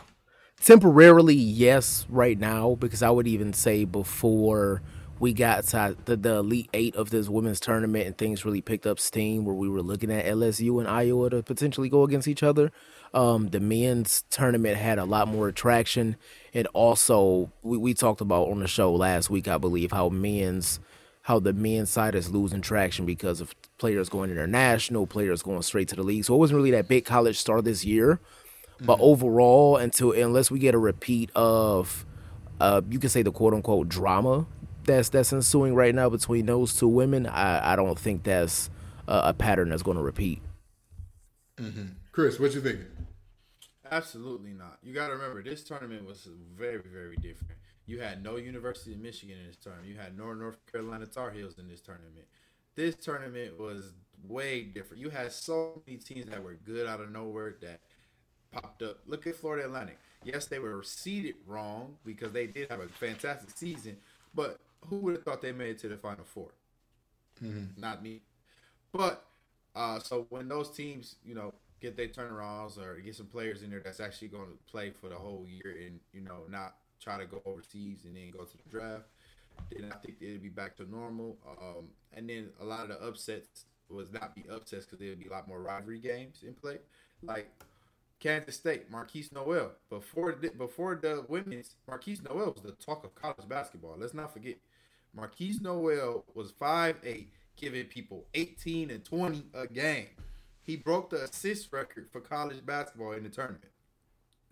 temporarily 0.61 1.35
yes 1.35 2.05
right 2.09 2.39
now 2.39 2.75
because 2.75 3.03
I 3.03 3.09
would 3.09 3.27
even 3.27 3.53
say 3.53 3.83
before 3.83 4.81
we 5.19 5.33
got 5.33 5.63
to 5.65 5.95
the, 6.05 6.17
the 6.17 6.35
elite 6.35 6.69
eight 6.73 6.95
of 6.95 7.09
this 7.09 7.29
women's 7.29 7.59
tournament 7.59 8.05
and 8.05 8.17
things 8.17 8.43
really 8.43 8.61
picked 8.61 8.85
up 8.85 8.99
steam 8.99 9.45
where 9.45 9.55
we 9.55 9.69
were 9.69 9.81
looking 9.81 10.11
at 10.11 10.25
LSU 10.25 10.79
and 10.79 10.87
Iowa 10.87 11.29
to 11.29 11.43
potentially 11.43 11.89
go 11.89 12.03
against 12.03 12.27
each 12.27 12.43
other. 12.43 12.71
Um, 13.13 13.49
the 13.49 13.61
men's 13.61 14.23
tournament 14.29 14.75
had 14.77 14.99
a 14.99 15.05
lot 15.05 15.29
more 15.29 15.47
attraction, 15.47 16.17
and 16.53 16.67
also 16.73 17.49
we, 17.63 17.77
we 17.77 17.93
talked 17.93 18.19
about 18.19 18.49
on 18.49 18.59
the 18.59 18.67
show 18.67 18.93
last 18.93 19.29
week, 19.29 19.47
I 19.47 19.57
believe, 19.57 19.91
how 19.91 20.09
men's 20.09 20.79
how 21.21 21.39
the 21.39 21.53
men's 21.53 21.89
side 21.89 22.13
is 22.13 22.29
losing 22.29 22.61
traction 22.61 23.03
because 23.03 23.41
of 23.41 23.55
players 23.79 24.09
going 24.09 24.29
international, 24.29 25.07
players 25.07 25.41
going 25.41 25.63
straight 25.63 25.87
to 25.87 25.95
the 25.95 26.03
league. 26.03 26.23
So 26.23 26.35
it 26.35 26.37
wasn't 26.37 26.57
really 26.57 26.69
that 26.71 26.87
big 26.87 27.03
college 27.03 27.39
star 27.39 27.63
this 27.63 27.83
year. 27.83 28.19
But 28.79 28.99
overall, 29.01 29.77
until 29.77 30.11
unless 30.11 30.51
we 30.51 30.59
get 30.59 30.75
a 30.75 30.77
repeat 30.77 31.31
of, 31.33 32.05
uh, 32.59 32.81
you 32.89 32.99
can 32.99 33.09
say 33.09 33.23
the 33.23 33.31
quote 33.31 33.53
unquote 33.53 33.89
drama 33.89 34.45
that's 34.85 35.09
that's 35.09 35.33
ensuing 35.33 35.75
right 35.75 35.93
now 35.93 36.09
between 36.09 36.45
those 36.45 36.73
two 36.77 36.87
women, 36.87 37.27
I, 37.27 37.73
I 37.73 37.75
don't 37.75 37.97
think 37.99 38.23
that's 38.23 38.69
a, 39.07 39.21
a 39.25 39.33
pattern 39.33 39.69
that's 39.69 39.83
going 39.83 39.97
to 39.97 40.03
repeat. 40.03 40.41
Mm-hmm. 41.57 41.85
Chris, 42.11 42.39
what 42.39 42.53
you 42.53 42.61
thinking? 42.61 42.85
Absolutely 43.91 44.51
not. 44.51 44.79
You 44.83 44.93
got 44.93 45.07
to 45.07 45.13
remember, 45.13 45.43
this 45.43 45.63
tournament 45.63 46.05
was 46.05 46.27
very, 46.57 46.81
very 46.91 47.15
different. 47.17 47.53
You 47.85 47.99
had 47.99 48.23
no 48.23 48.37
University 48.37 48.93
of 48.93 48.99
Michigan 48.99 49.37
in 49.39 49.47
this 49.47 49.57
tournament. 49.57 49.89
You 49.89 49.97
had 49.99 50.17
no 50.17 50.33
North 50.33 50.57
Carolina 50.71 51.05
Tar 51.05 51.31
Heels 51.31 51.59
in 51.59 51.67
this 51.67 51.81
tournament. 51.81 52.25
This 52.75 52.95
tournament 52.95 53.59
was 53.59 53.93
way 54.27 54.63
different. 54.63 55.01
You 55.01 55.09
had 55.09 55.31
so 55.31 55.81
many 55.85 55.99
teams 55.99 56.25
that 56.25 56.43
were 56.43 56.55
good 56.65 56.87
out 56.87 56.99
of 56.99 57.11
nowhere 57.11 57.55
that 57.61 57.81
popped 58.51 58.81
up. 58.81 58.99
Look 59.05 59.27
at 59.27 59.35
Florida 59.35 59.65
Atlantic. 59.65 59.99
Yes, 60.23 60.47
they 60.47 60.59
were 60.59 60.81
seeded 60.81 61.35
wrong 61.45 61.97
because 62.03 62.31
they 62.31 62.47
did 62.47 62.71
have 62.71 62.79
a 62.79 62.87
fantastic 62.87 63.51
season, 63.55 63.97
but 64.33 64.59
who 64.89 64.97
would 64.97 65.15
have 65.15 65.23
thought 65.23 65.41
they 65.41 65.51
made 65.51 65.71
it 65.71 65.79
to 65.79 65.89
the 65.89 65.97
Final 65.97 66.25
4 66.25 66.49
Not 67.77 68.03
me. 68.03 68.21
But 68.91 69.25
uh, 69.75 69.99
so 69.99 70.25
when 70.29 70.47
those 70.47 70.71
teams, 70.71 71.15
you 71.23 71.35
know, 71.35 71.53
get 71.81 71.97
their 71.97 72.07
turnarounds 72.07 72.77
or 72.77 72.99
get 72.99 73.15
some 73.15 73.25
players 73.27 73.61
in 73.61 73.69
there 73.69 73.81
that's 73.83 73.99
actually 73.99 74.29
going 74.29 74.45
to 74.45 74.71
play 74.71 74.91
for 74.91 75.09
the 75.09 75.15
whole 75.15 75.45
year 75.47 75.75
and 75.85 75.99
you 76.13 76.21
know 76.21 76.43
not 76.49 76.75
try 77.01 77.17
to 77.17 77.25
go 77.25 77.41
overseas 77.45 78.05
and 78.05 78.15
then 78.15 78.31
go 78.31 78.45
to 78.45 78.57
the 78.57 78.69
draft, 78.69 79.03
then 79.71 79.91
I 79.91 79.95
think 79.97 80.17
it'll 80.21 80.41
be 80.41 80.49
back 80.49 80.77
to 80.77 80.89
normal. 80.89 81.37
Um, 81.61 81.89
and 82.13 82.29
then 82.29 82.49
a 82.61 82.65
lot 82.65 82.83
of 82.83 82.89
the 82.89 83.05
upsets 83.05 83.65
was 83.89 84.11
not 84.11 84.35
be 84.35 84.43
upsets 84.51 84.85
because 84.85 84.99
there 84.99 85.09
would 85.09 85.19
be 85.19 85.27
a 85.27 85.31
lot 85.31 85.47
more 85.47 85.61
rivalry 85.61 85.99
games 85.99 86.43
in 86.45 86.53
play. 86.53 86.79
Like 87.21 87.51
Kansas 88.19 88.55
State, 88.55 88.91
Markquis 88.91 89.31
Nowell. 89.31 89.71
Before 89.89 90.31
the, 90.31 90.49
before 90.49 90.95
the 90.95 91.25
women's, 91.27 91.75
Markquis 91.89 92.23
Nowell 92.27 92.53
was 92.53 92.63
the 92.63 92.71
talk 92.71 93.03
of 93.03 93.13
college 93.15 93.47
basketball. 93.47 93.95
Let's 93.97 94.13
not 94.13 94.33
forget. 94.33 94.57
Markquis 95.17 95.61
Nowell 95.61 96.25
was 96.33 96.51
5'8", 96.51 97.27
giving 97.55 97.85
people 97.85 98.25
18 98.33 98.91
and 98.91 99.03
20 99.03 99.45
a 99.53 99.67
game. 99.67 100.07
He 100.61 100.75
broke 100.75 101.09
the 101.09 101.23
assist 101.23 101.71
record 101.71 102.09
for 102.11 102.21
college 102.21 102.65
basketball 102.65 103.13
in 103.13 103.23
the 103.23 103.29
tournament. 103.29 103.71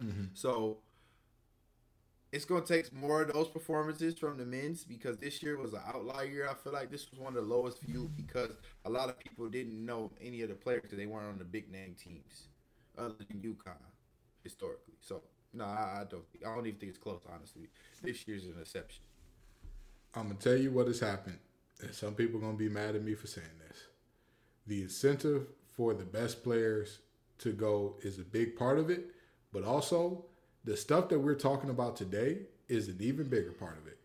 Mm-hmm. 0.02 0.26
So 0.34 0.78
it's 2.32 2.46
gonna 2.46 2.66
take 2.66 2.92
more 2.94 3.22
of 3.22 3.34
those 3.34 3.48
performances 3.48 4.18
from 4.18 4.38
the 4.38 4.46
men's 4.46 4.84
because 4.84 5.18
this 5.18 5.42
year 5.44 5.58
was 5.58 5.74
an 5.74 5.82
outlier 5.88 6.26
year. 6.26 6.50
I 6.50 6.56
feel 6.56 6.74
like 6.74 6.92
this 6.92 7.10
was 7.12 7.20
one 7.20 7.36
of 7.36 7.48
the 7.48 7.54
lowest 7.56 7.82
viewed 7.82 8.16
because 8.16 8.52
a 8.86 8.90
lot 8.90 9.10
of 9.10 9.20
people 9.20 9.48
didn't 9.50 9.84
know 9.86 10.12
any 10.22 10.42
of 10.42 10.50
the 10.50 10.56
players 10.56 10.82
because 10.82 10.98
they 10.98 11.06
weren't 11.06 11.28
on 11.28 11.38
the 11.38 11.46
big 11.46 11.72
name 11.72 11.96
teams 11.96 12.48
other 12.98 13.14
than 13.28 13.40
UConn 13.40 13.76
historically. 14.44 14.96
So 15.02 15.22
no, 15.54 15.66
I, 15.66 16.02
I 16.02 16.04
don't. 16.10 16.24
I 16.46 16.56
don't 16.56 16.66
even 16.66 16.80
think 16.80 16.90
it's 16.90 16.98
close. 16.98 17.22
Honestly, 17.32 17.70
this 18.02 18.28
year's 18.28 18.46
an 18.46 18.56
exception. 18.60 19.04
I'm 20.16 20.28
gonna 20.28 20.40
tell 20.40 20.56
you 20.58 20.72
what 20.72 20.88
has 20.88 21.00
happened, 21.00 21.40
and 21.82 21.94
some 21.94 22.14
people 22.14 22.38
are 22.38 22.42
gonna 22.42 22.58
be 22.58 22.70
mad 22.70 22.96
at 22.96 23.04
me 23.04 23.16
for 23.16 23.28
saying 23.28 23.48
this. 23.68 23.78
The 24.68 24.82
incentive 24.84 25.48
for 25.76 25.94
the 25.94 26.06
best 26.06 26.44
players 26.44 27.00
to 27.40 27.52
go 27.52 27.96
is 28.04 28.20
a 28.20 28.24
big 28.24 28.56
part 28.56 28.78
of 28.78 28.90
it, 28.90 29.12
but 29.52 29.64
also 29.64 30.26
the 30.64 30.78
stuff 30.78 31.10
that 31.10 31.20
we're 31.20 31.36
talking 31.36 31.70
about 31.70 31.96
today 31.96 32.44
is 32.70 32.88
an 32.88 32.98
even 33.00 33.28
bigger 33.28 33.52
part 33.52 33.78
of 33.78 33.88
it. 33.88 33.98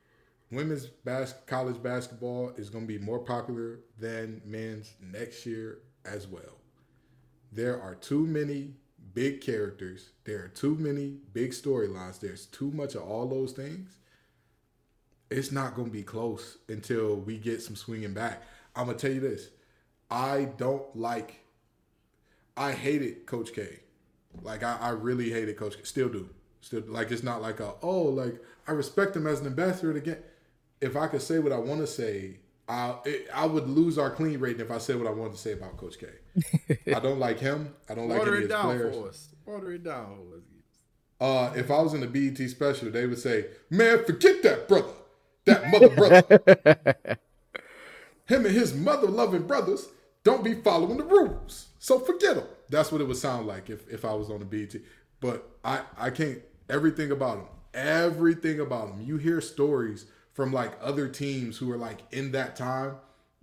Women's 0.50 0.86
bas- 0.86 1.34
college 1.46 1.80
basketball 1.82 2.52
is 2.56 2.70
going 2.70 2.84
to 2.84 2.98
be 2.98 3.04
more 3.04 3.18
popular 3.18 3.80
than 3.98 4.40
men's 4.44 4.94
next 5.00 5.44
year 5.44 5.80
as 6.04 6.26
well. 6.26 6.56
There 7.52 7.80
are 7.80 7.94
too 7.94 8.26
many 8.26 8.74
big 9.14 9.40
characters. 9.42 10.10
There 10.24 10.42
are 10.42 10.48
too 10.48 10.74
many 10.74 11.18
big 11.32 11.50
storylines. 11.50 12.18
There's 12.18 12.46
too 12.46 12.70
much 12.70 12.94
of 12.94 13.02
all 13.02 13.26
those 13.26 13.52
things 13.52 13.98
it's 15.30 15.52
not 15.52 15.74
going 15.74 15.88
to 15.88 15.92
be 15.92 16.02
close 16.02 16.58
until 16.68 17.16
we 17.16 17.38
get 17.38 17.62
some 17.62 17.76
swinging 17.76 18.14
back. 18.14 18.42
I'm 18.74 18.86
going 18.86 18.96
to 18.96 19.06
tell 19.06 19.14
you 19.14 19.20
this. 19.20 19.48
I 20.10 20.48
don't 20.56 20.96
like, 20.96 21.44
I 22.56 22.72
hated 22.72 23.26
Coach 23.26 23.52
K. 23.52 23.80
Like, 24.42 24.62
I, 24.62 24.76
I 24.80 24.88
really 24.90 25.30
hated 25.30 25.56
Coach 25.56 25.76
K. 25.76 25.82
Still 25.84 26.08
do. 26.08 26.30
Still, 26.60 26.82
like, 26.86 27.10
it's 27.10 27.22
not 27.22 27.42
like 27.42 27.60
a, 27.60 27.74
oh, 27.82 28.02
like, 28.02 28.42
I 28.66 28.72
respect 28.72 29.16
him 29.16 29.26
as 29.26 29.40
an 29.40 29.46
ambassador 29.46 29.92
again. 29.92 30.18
If 30.80 30.96
I 30.96 31.08
could 31.08 31.22
say 31.22 31.38
what 31.40 31.52
I 31.52 31.58
want 31.58 31.80
to 31.80 31.86
say, 31.86 32.38
I, 32.68 32.96
it, 33.04 33.28
I 33.34 33.46
would 33.46 33.68
lose 33.68 33.98
our 33.98 34.10
clean 34.10 34.38
rating 34.38 34.60
if 34.60 34.70
I 34.70 34.78
said 34.78 34.96
what 34.98 35.06
I 35.06 35.10
wanted 35.10 35.32
to 35.32 35.38
say 35.38 35.52
about 35.52 35.76
Coach 35.76 35.96
K. 35.98 36.06
I 36.94 37.00
don't 37.00 37.18
like 37.18 37.40
him. 37.40 37.74
I 37.88 37.94
don't 37.94 38.08
like 38.08 38.18
Water 38.18 38.36
any 38.36 38.44
of 38.44 38.50
his 38.50 38.58
down 38.58 38.64
players. 38.64 38.96
for 38.96 39.08
us. 39.08 39.28
Water 39.46 39.72
it 39.72 39.84
down 39.84 40.16
for 40.16 40.36
us. 40.36 40.42
Uh, 41.20 41.52
if 41.56 41.70
I 41.70 41.82
was 41.82 41.94
in 41.94 42.00
the 42.00 42.06
BET 42.06 42.48
special, 42.48 42.90
they 42.90 43.06
would 43.06 43.18
say, 43.18 43.46
"Man, 43.70 44.04
forget 44.04 44.42
that 44.44 44.68
brother, 44.68 44.92
that 45.48 45.70
mother 45.70 45.88
brother. 45.88 47.18
Him 48.26 48.44
and 48.44 48.54
his 48.54 48.74
mother 48.74 49.06
loving 49.06 49.46
brothers 49.46 49.88
don't 50.22 50.44
be 50.44 50.54
following 50.54 50.98
the 50.98 51.04
rules, 51.04 51.68
so 51.78 51.98
forget 51.98 52.36
him." 52.36 52.44
That's 52.68 52.92
what 52.92 53.00
it 53.00 53.08
would 53.08 53.16
sound 53.16 53.46
like 53.46 53.70
if 53.70 53.88
if 53.88 54.04
I 54.04 54.12
was 54.12 54.30
on 54.30 54.40
the 54.40 54.44
BET. 54.44 54.80
But 55.20 55.48
I 55.64 55.80
I 55.96 56.10
can't 56.10 56.40
everything 56.68 57.10
about 57.10 57.38
him, 57.38 57.46
everything 57.72 58.60
about 58.60 58.90
him. 58.90 59.00
You 59.00 59.16
hear 59.16 59.40
stories 59.40 60.04
from 60.34 60.52
like 60.52 60.72
other 60.82 61.08
teams 61.08 61.56
who 61.56 61.70
are 61.72 61.78
like 61.78 62.00
in 62.12 62.32
that 62.32 62.54
time 62.54 62.96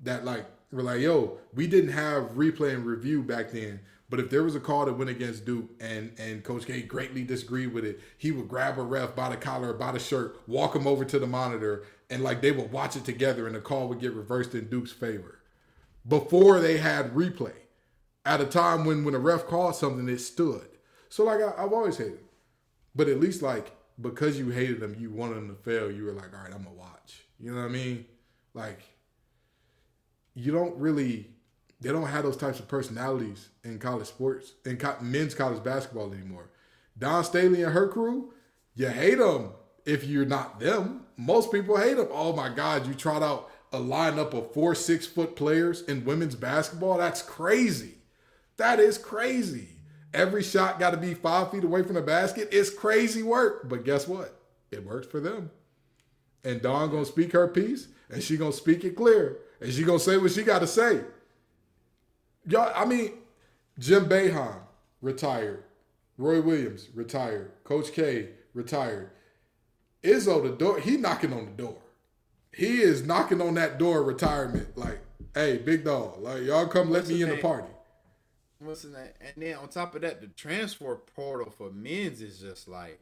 that 0.03 0.23
like 0.23 0.45
were 0.71 0.83
like, 0.83 1.01
"Yo, 1.01 1.37
we 1.53 1.67
didn't 1.67 1.91
have 1.91 2.31
replay 2.31 2.73
and 2.73 2.85
review 2.85 3.21
back 3.23 3.51
then." 3.51 3.79
But 4.09 4.19
if 4.19 4.29
there 4.29 4.43
was 4.43 4.55
a 4.55 4.59
call 4.59 4.85
that 4.85 4.93
went 4.97 5.09
against 5.09 5.45
Duke 5.45 5.69
and 5.79 6.11
and 6.19 6.43
Coach 6.43 6.65
K 6.65 6.81
greatly 6.81 7.23
disagreed 7.23 7.73
with 7.73 7.85
it, 7.85 7.99
he 8.17 8.31
would 8.31 8.47
grab 8.47 8.77
a 8.77 8.83
ref 8.83 9.15
by 9.15 9.29
the 9.29 9.37
collar 9.37 9.73
by 9.73 9.91
the 9.91 9.99
shirt, 9.99 10.39
walk 10.47 10.75
him 10.75 10.85
over 10.87 11.03
to 11.05 11.19
the 11.19 11.27
monitor, 11.27 11.83
and 12.09 12.23
like 12.23 12.41
they 12.41 12.51
would 12.51 12.71
watch 12.71 12.95
it 12.95 13.05
together, 13.05 13.47
and 13.47 13.55
the 13.55 13.61
call 13.61 13.87
would 13.87 13.99
get 13.99 14.13
reversed 14.13 14.53
in 14.53 14.69
Duke's 14.69 14.91
favor. 14.91 15.39
Before 16.07 16.59
they 16.59 16.77
had 16.77 17.15
replay, 17.15 17.53
at 18.25 18.41
a 18.41 18.45
time 18.45 18.85
when 18.85 19.03
when 19.03 19.15
a 19.15 19.19
ref 19.19 19.47
called 19.47 19.75
something, 19.75 20.07
it 20.07 20.19
stood. 20.19 20.67
So 21.09 21.23
like 21.23 21.41
I, 21.41 21.53
I've 21.57 21.73
always 21.73 21.97
hated, 21.97 22.13
him. 22.13 22.29
but 22.93 23.07
at 23.09 23.19
least 23.19 23.41
like 23.41 23.71
because 23.99 24.37
you 24.37 24.49
hated 24.49 24.79
them, 24.81 24.95
you 24.99 25.09
wanted 25.09 25.35
them 25.35 25.49
to 25.49 25.55
fail. 25.55 25.89
You 25.89 26.05
were 26.05 26.11
like, 26.11 26.33
all 26.33 26.43
right, 26.43 26.53
I'm 26.53 26.63
gonna 26.63 26.75
watch. 26.75 27.23
You 27.39 27.51
know 27.51 27.61
what 27.61 27.67
I 27.67 27.69
mean? 27.69 28.05
Like 28.53 28.81
you 30.35 30.51
don't 30.51 30.77
really 30.77 31.29
they 31.81 31.91
don't 31.91 32.07
have 32.07 32.23
those 32.23 32.37
types 32.37 32.59
of 32.59 32.67
personalities 32.67 33.49
in 33.63 33.79
college 33.79 34.07
sports 34.07 34.53
in 34.65 34.77
co- 34.77 34.95
men's 35.01 35.33
college 35.33 35.63
basketball 35.63 36.13
anymore. 36.13 36.49
Dawn 36.97 37.23
Staley 37.23 37.63
and 37.63 37.73
her 37.73 37.87
crew, 37.87 38.33
you 38.75 38.87
hate 38.87 39.17
them 39.17 39.49
if 39.85 40.03
you're 40.03 40.25
not 40.25 40.59
them. 40.59 41.05
Most 41.17 41.51
people 41.51 41.77
hate 41.77 41.97
them. 41.97 42.07
Oh 42.11 42.33
my 42.33 42.49
God, 42.49 42.87
you 42.87 42.93
trot 42.93 43.23
out 43.23 43.51
a 43.73 43.77
lineup 43.77 44.33
of 44.33 44.53
four 44.53 44.73
six 44.75 45.05
foot 45.05 45.35
players 45.35 45.81
in 45.83 46.05
women's 46.05 46.35
basketball. 46.35 46.97
That's 46.97 47.21
crazy. 47.21 47.95
That 48.57 48.79
is 48.79 48.97
crazy. 48.97 49.69
Every 50.13 50.43
shot 50.43 50.79
got 50.79 50.91
to 50.91 50.97
be 50.97 51.13
five 51.13 51.51
feet 51.51 51.65
away 51.65 51.83
from 51.83 51.95
the 51.95 52.01
basket. 52.01 52.47
It's 52.51 52.69
crazy 52.69 53.21
work, 53.21 53.67
but 53.67 53.83
guess 53.83 54.07
what? 54.07 54.39
It 54.71 54.85
works 54.85 55.07
for 55.07 55.19
them. 55.19 55.51
And 56.43 56.61
Dawn 56.61 56.89
gonna 56.89 57.05
speak 57.05 57.33
her 57.33 57.47
piece, 57.47 57.87
and 58.09 58.23
she 58.23 58.37
gonna 58.37 58.53
speak 58.53 58.83
it 58.85 58.95
clear, 58.95 59.39
and 59.61 59.71
she 59.71 59.83
gonna 59.83 59.99
say 59.99 60.17
what 60.17 60.31
she 60.31 60.43
got 60.43 60.59
to 60.59 60.67
say. 60.67 61.01
Y'all, 62.47 62.71
I 62.75 62.85
mean, 62.85 63.13
Jim 63.79 64.07
Boeheim 64.07 64.59
retired, 65.01 65.63
Roy 66.17 66.41
Williams 66.41 66.89
retired, 66.93 67.51
Coach 67.63 67.91
K 67.91 68.29
retired. 68.53 69.09
Izzo, 70.03 70.43
the 70.43 70.49
door, 70.55 70.79
he 70.79 70.97
knocking 70.97 71.33
on 71.33 71.45
the 71.45 71.51
door. 71.51 71.77
He 72.53 72.79
is 72.81 73.05
knocking 73.05 73.41
on 73.41 73.55
that 73.55 73.79
door 73.79 74.01
of 74.01 74.07
retirement. 74.07 74.77
Like, 74.77 74.99
hey, 75.33 75.57
big 75.57 75.83
dog, 75.83 76.21
like 76.21 76.43
y'all 76.43 76.67
come 76.67 76.89
let 76.91 77.07
me 77.07 77.21
in 77.21 77.29
the 77.29 77.37
party. 77.37 77.67
What's 78.59 78.83
that? 78.83 79.15
And 79.19 79.43
then 79.43 79.57
on 79.57 79.67
top 79.67 79.95
of 79.95 80.01
that, 80.01 80.21
the 80.21 80.27
transfer 80.27 80.95
portal 81.15 81.51
for 81.51 81.71
men's 81.71 82.21
is 82.21 82.39
just 82.39 82.67
like, 82.67 82.99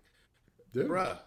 Yeah. 0.73 0.83
bruh. 0.83 1.17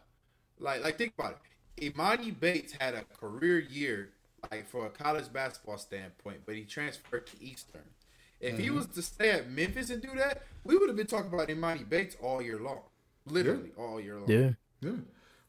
Like, 0.59 0.83
like 0.83 0.99
think 0.99 1.13
about 1.19 1.39
it. 1.79 1.93
Emoni 1.95 2.39
Bates 2.39 2.73
had 2.81 2.95
a 2.95 3.05
career 3.05 3.59
year, 3.59 4.11
like 4.51 4.69
for 4.69 4.87
a 4.87 4.91
college 4.91 5.33
basketball 5.33 5.79
standpoint, 5.79 6.41
but 6.47 6.55
he 6.55 6.63
transferred 6.63 7.27
to 7.29 7.43
Eastern. 7.43 7.83
If 8.41 8.59
he 8.59 8.67
mm-hmm. 8.67 8.77
was 8.77 8.87
to 8.89 9.03
stay 9.03 9.31
at 9.31 9.51
Memphis 9.51 9.91
and 9.91 10.03
do 10.03 10.11
that, 10.17 10.43
we 10.65 10.77
would 10.77 10.89
have 10.89 10.97
been 10.97 11.07
talking 11.07 11.33
about 11.33 11.49
Emoni 11.49 11.89
Bates 11.89 12.17
all 12.21 12.43
year 12.43 12.59
long, 12.59 12.81
literally 13.27 13.71
all 13.79 14.01
year 14.01 14.17
long. 14.17 14.31
Yeah. 14.31 14.51
Yeah. 14.83 14.97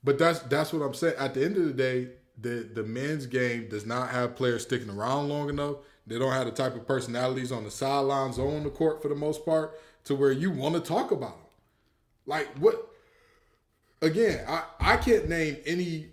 But 0.04 0.18
that's 0.18 0.40
that's 0.40 0.72
what 0.72 0.82
I'm 0.82 0.94
saying. 0.94 1.16
At 1.18 1.34
the 1.34 1.44
end 1.44 1.58
of 1.58 1.66
the 1.66 1.74
day, 1.74 2.10
the 2.40 2.70
the 2.74 2.84
men's 2.84 3.26
game 3.26 3.68
does 3.68 3.86
not 3.86 4.10
have 4.10 4.36
players 4.36 4.64
sticking 4.64 4.90
around 4.90 5.30
long 5.30 5.50
enough. 5.50 5.78
They 6.06 6.18
don't 6.18 6.32
have 6.32 6.46
the 6.46 6.52
type 6.52 6.76
of 6.76 6.88
personalities 6.88 7.52
on 7.52 7.66
the 7.66 7.72
sidelines 7.72 8.40
or 8.40 8.50
on 8.56 8.64
the 8.64 8.70
court 8.70 9.02
for 9.02 9.10
the 9.10 9.16
most 9.16 9.46
part 9.46 9.78
to 10.06 10.16
where 10.16 10.32
you 10.32 10.52
want 10.52 10.76
to 10.76 10.82
talk 10.82 11.12
about 11.12 11.32
them. 11.32 11.48
Like 12.26 12.48
what? 12.58 12.90
Again, 14.02 14.46
I 14.48 14.64
I 14.80 14.98
can't 14.98 15.28
name 15.28 15.58
any 15.66 16.08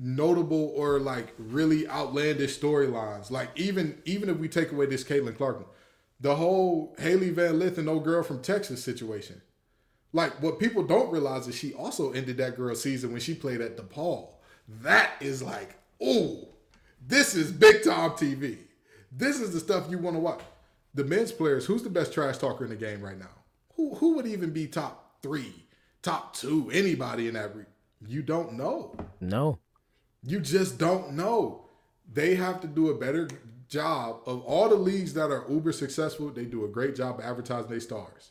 notable 0.00 0.72
or 0.76 1.00
like 1.00 1.34
really 1.38 1.88
outlandish 1.88 2.58
storylines. 2.58 3.30
Like 3.30 3.50
even 3.56 4.00
even 4.04 4.28
if 4.28 4.38
we 4.38 4.48
take 4.48 4.72
away 4.72 4.86
this 4.86 5.04
Caitlin 5.04 5.36
Clark, 5.36 5.66
the 6.20 6.36
whole 6.36 6.94
Hailey 6.98 7.30
Van 7.30 7.58
Lith 7.58 7.78
and 7.78 7.88
old 7.88 8.04
girl 8.04 8.22
from 8.22 8.40
Texas 8.40 8.82
situation. 8.82 9.42
Like 10.12 10.42
what 10.42 10.58
people 10.58 10.84
don't 10.84 11.12
realize 11.12 11.48
is 11.48 11.56
she 11.56 11.74
also 11.74 12.12
ended 12.12 12.38
that 12.38 12.56
girl's 12.56 12.82
season 12.82 13.12
when 13.12 13.20
she 13.20 13.34
played 13.34 13.60
at 13.60 13.76
DePaul. 13.76 14.30
That 14.82 15.12
is 15.20 15.42
like, 15.42 15.76
ooh, 16.02 16.46
this 17.06 17.34
is 17.34 17.50
big 17.50 17.82
time 17.82 18.10
TV. 18.10 18.58
This 19.10 19.40
is 19.40 19.52
the 19.52 19.60
stuff 19.60 19.90
you 19.90 19.98
want 19.98 20.16
to 20.16 20.20
watch. 20.20 20.40
The 20.94 21.04
men's 21.04 21.32
players, 21.32 21.66
who's 21.66 21.82
the 21.82 21.90
best 21.90 22.12
trash 22.12 22.38
talker 22.38 22.64
in 22.64 22.70
the 22.70 22.76
game 22.76 23.02
right 23.02 23.18
now? 23.18 23.26
Who 23.74 23.94
who 23.96 24.14
would 24.14 24.26
even 24.26 24.50
be 24.50 24.66
top 24.66 25.22
three, 25.22 25.66
top 26.02 26.34
two, 26.34 26.70
anybody 26.72 27.28
in 27.28 27.34
that? 27.34 27.54
Re- 27.54 27.64
you 28.06 28.22
don't 28.22 28.54
know. 28.54 28.94
No. 29.20 29.58
You 30.22 30.40
just 30.40 30.78
don't 30.78 31.12
know. 31.12 31.64
They 32.12 32.34
have 32.34 32.60
to 32.62 32.66
do 32.66 32.90
a 32.90 32.98
better 32.98 33.28
job 33.68 34.20
of 34.26 34.42
all 34.42 34.68
the 34.68 34.74
leagues 34.74 35.14
that 35.14 35.30
are 35.30 35.44
uber 35.48 35.72
successful. 35.72 36.30
They 36.30 36.44
do 36.44 36.64
a 36.64 36.68
great 36.68 36.96
job 36.96 37.18
of 37.18 37.24
advertising 37.24 37.70
their 37.70 37.80
stars, 37.80 38.30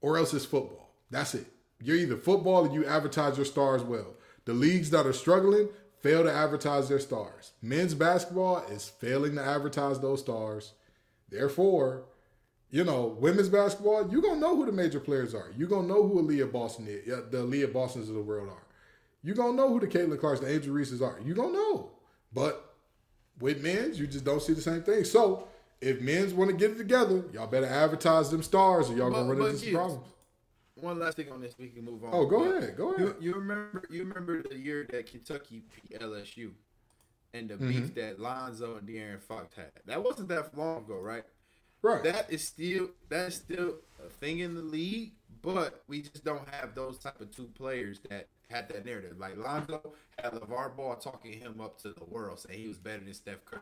or 0.00 0.18
else 0.18 0.34
it's 0.34 0.44
football. 0.44 0.90
That's 1.10 1.34
it. 1.34 1.46
You're 1.80 1.96
either 1.96 2.16
football 2.16 2.66
or 2.66 2.72
you 2.72 2.84
advertise 2.86 3.36
your 3.36 3.46
stars 3.46 3.82
well. 3.82 4.14
The 4.44 4.54
leagues 4.54 4.90
that 4.90 5.06
are 5.06 5.12
struggling 5.12 5.68
fail 6.00 6.22
to 6.22 6.32
advertise 6.32 6.88
their 6.88 6.98
stars. 6.98 7.52
Men's 7.62 7.94
basketball 7.94 8.58
is 8.70 8.88
failing 8.88 9.34
to 9.34 9.42
advertise 9.42 9.98
those 9.98 10.20
stars. 10.20 10.72
Therefore, 11.28 12.04
you 12.70 12.84
know, 12.84 13.16
women's 13.18 13.48
basketball, 13.48 14.10
you're 14.10 14.22
gonna 14.22 14.40
know 14.40 14.56
who 14.56 14.66
the 14.66 14.72
major 14.72 15.00
players 15.00 15.34
are. 15.34 15.50
You're 15.56 15.68
gonna 15.68 15.88
know 15.88 16.06
who 16.06 16.22
Aliyah 16.22 16.52
Boston 16.52 16.86
is, 16.88 17.12
uh, 17.12 17.22
the 17.30 17.38
Aliyah 17.38 17.72
Bostons 17.72 18.08
of 18.08 18.14
the 18.14 18.20
world 18.22 18.48
are. 18.48 18.65
You're 19.22 19.34
gonna 19.34 19.54
know 19.56 19.68
who 19.68 19.80
the 19.80 19.86
Caitlin 19.88 20.18
Clarks, 20.20 20.40
the 20.40 20.48
Angel 20.52 20.72
Reese's 20.72 21.02
are. 21.02 21.18
You're 21.24 21.34
gonna 21.36 21.52
know. 21.52 21.90
But 22.32 22.74
with 23.40 23.62
men's, 23.62 23.98
you 23.98 24.06
just 24.06 24.24
don't 24.24 24.40
see 24.42 24.52
the 24.52 24.60
same 24.62 24.82
thing. 24.82 25.04
So 25.04 25.48
if 25.80 26.00
men's 26.00 26.32
want 26.32 26.50
to 26.50 26.56
get 26.56 26.70
it 26.72 26.78
together, 26.78 27.24
y'all 27.32 27.46
better 27.46 27.66
advertise 27.66 28.30
them 28.30 28.42
stars, 28.42 28.88
or 28.90 28.96
y'all 28.96 29.10
But- 29.10 29.22
gonna 29.24 29.34
run 29.34 29.50
into 29.50 29.58
some 29.64 29.72
problems. 29.74 30.06
One 30.76 30.98
last 30.98 31.16
thing 31.16 31.32
on 31.32 31.40
this, 31.40 31.56
we 31.58 31.68
can 31.68 31.84
move 31.86 32.04
on. 32.04 32.10
Oh, 32.12 32.26
go 32.26 32.40
But 32.44 32.56
ahead, 32.62 32.76
go 32.76 32.90
You, 32.98 33.06
ahead. 33.06 33.16
you 33.22 33.32
remember? 33.34 33.82
You 33.88 34.04
remember 34.04 34.42
the 34.42 34.58
year 34.58 34.86
that 34.90 35.06
Kentucky 35.06 35.62
beat 35.74 35.98
LSU, 36.00 36.52
and 37.32 37.48
the 37.48 37.54
Mm-hmm. 37.54 37.68
beef 37.68 37.94
that 37.94 38.20
Lonzo 38.20 38.76
and 38.76 38.86
De'Aaron 38.86 39.22
Fox 39.22 39.54
had. 39.54 39.72
That 39.86 40.04
wasn't 40.04 40.28
that 40.28 40.56
long 40.56 40.84
ago, 40.84 40.98
right? 40.98 41.24
Right. 41.82 42.02
That 42.04 42.30
is 42.30 42.46
still 42.46 42.90
that's 43.08 43.36
still 43.36 43.76
a 44.04 44.08
thing 44.10 44.40
in 44.40 44.54
the 44.54 44.62
league, 44.62 45.12
but 45.40 45.82
we 45.88 46.02
just 46.02 46.24
don't 46.24 46.46
have 46.50 46.74
those 46.74 46.98
type 46.98 47.20
of 47.22 47.30
two 47.34 47.46
players 47.54 48.00
that 48.10 48.28
had 48.50 48.68
that 48.68 48.84
narrative. 48.86 49.18
Like 49.18 49.36
Lonzo 49.36 49.92
had 50.18 50.32
LeVar 50.32 50.76
Ball 50.76 50.96
talking 50.96 51.32
him 51.32 51.60
up 51.60 51.80
to 51.82 51.88
the 51.88 52.04
world, 52.04 52.40
saying 52.40 52.58
he 52.58 52.68
was 52.68 52.78
better 52.78 53.02
than 53.02 53.14
Steph 53.14 53.44
Curry. 53.44 53.60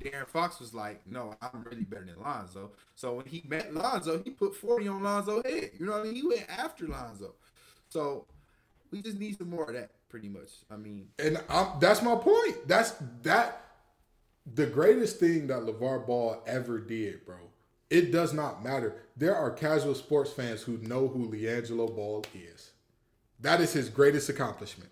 De'Aaron 0.00 0.28
Fox 0.28 0.60
was 0.60 0.74
like, 0.74 1.00
"No, 1.06 1.34
I'm 1.40 1.64
really 1.68 1.84
better 1.84 2.04
than 2.04 2.20
Lonzo." 2.22 2.72
So 2.94 3.14
when 3.14 3.26
he 3.26 3.42
met 3.48 3.74
Lonzo, 3.74 4.22
he 4.22 4.30
put 4.30 4.54
40 4.54 4.88
on 4.88 5.02
Lonzo's 5.02 5.44
head. 5.44 5.70
You 5.78 5.86
know 5.86 5.92
what 5.92 6.02
I 6.02 6.04
mean? 6.04 6.14
He 6.14 6.26
went 6.26 6.46
after 6.48 6.86
Lonzo. 6.86 7.34
So 7.88 8.26
we 8.90 9.00
just 9.02 9.18
need 9.18 9.38
some 9.38 9.50
more 9.50 9.64
of 9.64 9.74
that, 9.74 9.90
pretty 10.08 10.28
much. 10.28 10.50
I 10.70 10.76
mean, 10.76 11.08
And 11.18 11.42
I'm, 11.48 11.78
that's 11.80 12.02
my 12.02 12.14
point. 12.16 12.68
That's 12.68 12.92
that. 13.22 13.62
The 14.54 14.66
greatest 14.66 15.18
thing 15.18 15.48
that 15.48 15.62
LeVar 15.62 16.06
Ball 16.06 16.40
ever 16.46 16.78
did, 16.78 17.24
bro. 17.26 17.36
It 17.90 18.12
does 18.12 18.32
not 18.32 18.62
matter. 18.62 18.94
There 19.16 19.34
are 19.34 19.50
casual 19.50 19.94
sports 19.94 20.32
fans 20.32 20.62
who 20.62 20.78
know 20.78 21.08
who 21.08 21.28
LiAngelo 21.30 21.94
Ball 21.94 22.24
is. 22.34 22.70
That 23.40 23.60
is 23.60 23.72
his 23.72 23.88
greatest 23.88 24.28
accomplishment. 24.28 24.90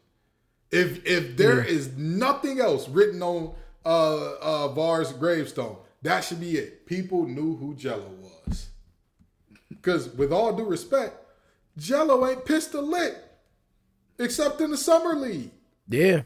If 0.71 1.05
if 1.07 1.37
there 1.37 1.63
is 1.63 1.97
nothing 1.97 2.61
else 2.61 2.89
written 2.89 3.23
on 3.23 3.55
uh, 3.85 4.35
uh, 4.41 4.69
Var's 4.69 5.13
gravestone, 5.13 5.77
that 6.03 6.23
should 6.25 6.41
be 6.41 6.57
it. 6.57 6.87
People 6.87 7.27
knew 7.27 7.57
who 7.57 7.75
Jello 7.75 8.11
was. 8.21 8.69
Because 9.69 10.09
with 10.15 10.33
all 10.33 10.53
due 10.55 10.65
respect, 10.65 11.17
Jello 11.77 12.27
ain't 12.27 12.45
pissed 12.45 12.75
a 12.75 12.81
lick, 12.81 13.15
except 14.19 14.61
in 14.61 14.71
the 14.71 14.77
summer 14.77 15.15
league 15.15 15.51
Yeah. 15.89 16.23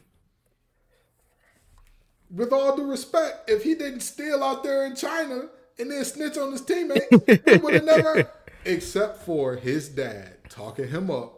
with 2.30 2.52
all 2.52 2.76
due 2.76 2.88
respect, 2.90 3.48
if 3.50 3.62
he 3.64 3.74
didn't 3.74 4.00
steal 4.00 4.42
out 4.44 4.62
there 4.62 4.84
in 4.86 4.94
China 4.94 5.48
and 5.78 5.90
then 5.90 6.04
snitch 6.04 6.36
on 6.36 6.52
his 6.52 6.60
teammates, 6.62 7.06
we 7.46 7.56
would 7.58 7.74
have 7.74 7.84
never, 7.84 8.30
except 8.64 9.22
for 9.22 9.56
his 9.56 9.88
dad 9.88 10.36
talking 10.48 10.88
him 10.88 11.10
up. 11.10 11.37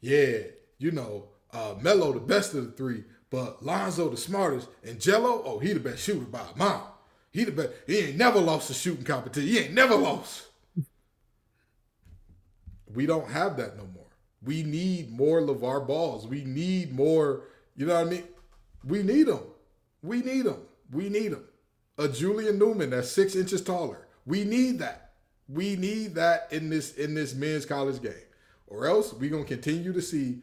Yeah, 0.00 0.38
you 0.78 0.90
know, 0.92 1.28
uh, 1.52 1.74
Melo 1.80 2.12
the 2.12 2.20
best 2.20 2.54
of 2.54 2.64
the 2.64 2.72
three, 2.72 3.04
but 3.30 3.64
Lonzo 3.64 4.08
the 4.08 4.16
smartest, 4.16 4.68
and 4.82 5.00
Jello, 5.00 5.42
oh, 5.44 5.58
he 5.58 5.72
the 5.72 5.80
best 5.80 6.02
shooter 6.02 6.20
by 6.26 6.40
a 6.54 6.58
mile. 6.58 6.98
He 7.32 7.44
the 7.44 7.52
best. 7.52 7.70
He 7.86 7.98
ain't 7.98 8.16
never 8.16 8.40
lost 8.40 8.70
a 8.70 8.74
shooting 8.74 9.04
competition. 9.04 9.48
He 9.48 9.58
ain't 9.58 9.74
never 9.74 9.94
lost. 9.94 10.46
We 12.92 13.06
don't 13.06 13.28
have 13.30 13.56
that 13.58 13.76
no 13.76 13.86
more. 13.94 14.06
We 14.42 14.62
need 14.62 15.10
more 15.10 15.40
LeVar 15.40 15.86
balls. 15.86 16.26
We 16.26 16.44
need 16.44 16.92
more, 16.92 17.42
you 17.76 17.86
know 17.86 17.94
what 17.94 18.06
I 18.06 18.10
mean? 18.10 18.24
We 18.84 19.02
need 19.02 19.24
them. 19.26 19.42
We 20.02 20.22
need 20.22 20.46
them. 20.46 20.62
We 20.90 21.08
need 21.08 21.28
them. 21.32 21.44
A 21.98 22.08
Julian 22.08 22.58
Newman 22.58 22.90
that's 22.90 23.10
six 23.10 23.36
inches 23.36 23.62
taller. 23.62 24.08
We 24.26 24.44
need 24.44 24.78
that. 24.78 25.12
We 25.48 25.76
need 25.76 26.14
that 26.14 26.48
in 26.50 26.70
this 26.70 26.94
in 26.94 27.14
this 27.14 27.34
men's 27.34 27.66
college 27.66 28.00
game. 28.00 28.12
Or 28.70 28.86
else 28.86 29.12
we're 29.12 29.30
gonna 29.30 29.44
continue 29.44 29.92
to 29.92 30.00
see, 30.00 30.38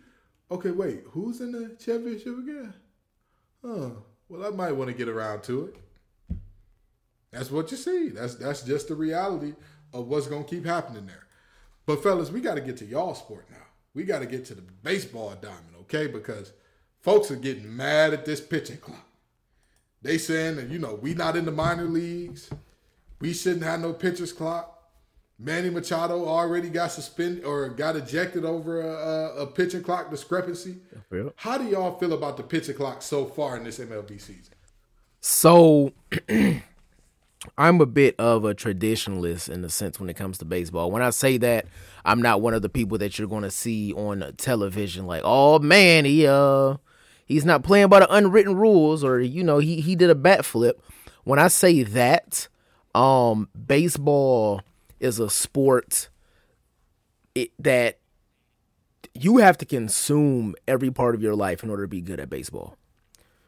okay, 0.52 0.72
wait, 0.72 1.04
who's 1.12 1.42
in 1.42 1.54
the 1.54 1.76
championship 1.84 2.38
again? 2.38 2.74
Huh. 3.66 3.90
Well, 4.30 4.46
I 4.46 4.50
might 4.50 4.74
want 4.74 4.90
to 4.90 4.96
get 4.96 5.08
around 5.08 5.44
to 5.44 5.68
it. 5.68 6.38
That's 7.32 7.50
what 7.50 7.72
you 7.72 7.78
see. 7.78 8.10
That's 8.10 8.36
that's 8.36 8.62
just 8.62 8.90
the 8.90 8.96
reality 8.96 9.54
of 9.94 10.08
what's 10.08 10.28
gonna 10.28 10.44
keep 10.44 10.66
happening 10.66 11.08
there. 11.08 11.28
But 11.86 12.04
fellas, 12.04 12.30
we 12.30 12.42
got 12.42 12.56
to 12.56 12.62
get 12.62 12.78
to 12.78 12.86
y'all 12.86 13.16
sport 13.16 13.46
now. 13.50 13.66
We 13.94 14.04
got 14.04 14.20
to 14.20 14.26
get 14.26 14.46
to 14.46 14.56
the 14.56 14.62
baseball 14.84 15.34
diamond, 15.42 15.76
okay? 15.82 16.08
Because 16.08 16.52
folks 17.00 17.32
are 17.32 17.38
getting 17.38 17.76
mad 17.76 18.14
at 18.14 18.26
this 18.26 18.42
pitching 18.42 18.78
clock. 18.78 19.08
They 20.02 20.18
saying 20.18 20.58
that 20.58 20.70
you 20.70 20.80
know 20.80 20.96
we 20.96 21.14
not 21.14 21.38
in 21.38 21.46
the 21.46 21.52
minor 21.52 21.86
leagues. 21.86 22.50
We 23.20 23.34
shouldn't 23.34 23.64
have 23.64 23.80
no 23.80 23.94
pitchers 23.94 24.34
clock. 24.34 24.77
Manny 25.40 25.70
Machado 25.70 26.26
already 26.26 26.70
got 26.70 26.92
suspended 26.92 27.46
or 27.46 27.70
got 27.70 27.96
ejected 27.96 28.44
over 28.44 28.82
a, 28.82 28.88
a, 28.88 29.36
a 29.44 29.48
pitching 29.48 29.84
clock 29.84 30.10
discrepancy. 30.10 30.78
Yep. 31.12 31.34
How 31.36 31.58
do 31.58 31.66
y'all 31.66 31.98
feel 32.00 32.14
about 32.14 32.38
the 32.38 32.44
pitching 32.44 32.76
clock 32.76 33.04
so 33.04 33.26
far 33.26 33.56
in 33.58 33.64
this 33.64 33.78
MLB 33.78 34.20
season? 34.20 34.54
So 35.22 35.94
I'm 37.58 37.82
a 37.82 37.86
bit 37.86 38.16
of 38.18 38.46
a 38.46 38.56
traditionalist 38.56 39.50
in 39.50 39.62
the 39.62 39.70
sense 39.70 40.00
when 40.00 40.10
it 40.10 40.16
comes 40.16 40.40
to 40.40 40.46
baseball. 40.46 40.90
When 40.90 41.04
I 41.04 41.12
say 41.12 41.38
that, 41.38 41.66
I'm 42.04 42.22
not 42.22 42.42
one 42.42 42.56
of 42.56 42.64
the 42.64 42.70
people 42.70 42.98
that 42.98 43.20
you're 43.20 43.28
going 43.28 43.44
to 43.44 43.52
see 43.52 43.94
on 43.94 44.34
television 44.38 45.06
like, 45.06 45.22
"Oh 45.24 45.60
man, 45.60 46.06
he 46.06 46.26
uh 46.26 46.78
he's 47.26 47.46
not 47.46 47.64
playing 47.64 47.90
by 47.90 48.00
the 48.00 48.12
unwritten 48.12 48.56
rules 48.56 49.04
or 49.04 49.20
you 49.20 49.44
know, 49.44 49.60
he 49.60 49.82
he 49.82 49.96
did 49.96 50.10
a 50.10 50.16
bat 50.16 50.46
flip." 50.46 50.82
When 51.26 51.38
I 51.38 51.48
say 51.50 51.84
that, 51.84 52.48
um 52.96 53.50
baseball 53.68 54.62
is 55.00 55.20
a 55.20 55.30
sport 55.30 56.10
it, 57.36 57.52
that 57.60 58.00
you 59.14 59.38
have 59.38 59.58
to 59.58 59.66
consume 59.66 60.56
every 60.68 60.92
part 60.92 61.16
of 61.16 61.22
your 61.22 61.36
life 61.36 61.64
in 61.64 61.70
order 61.70 61.84
to 61.84 61.88
be 61.88 62.02
good 62.02 62.20
at 62.20 62.30
baseball. 62.30 62.78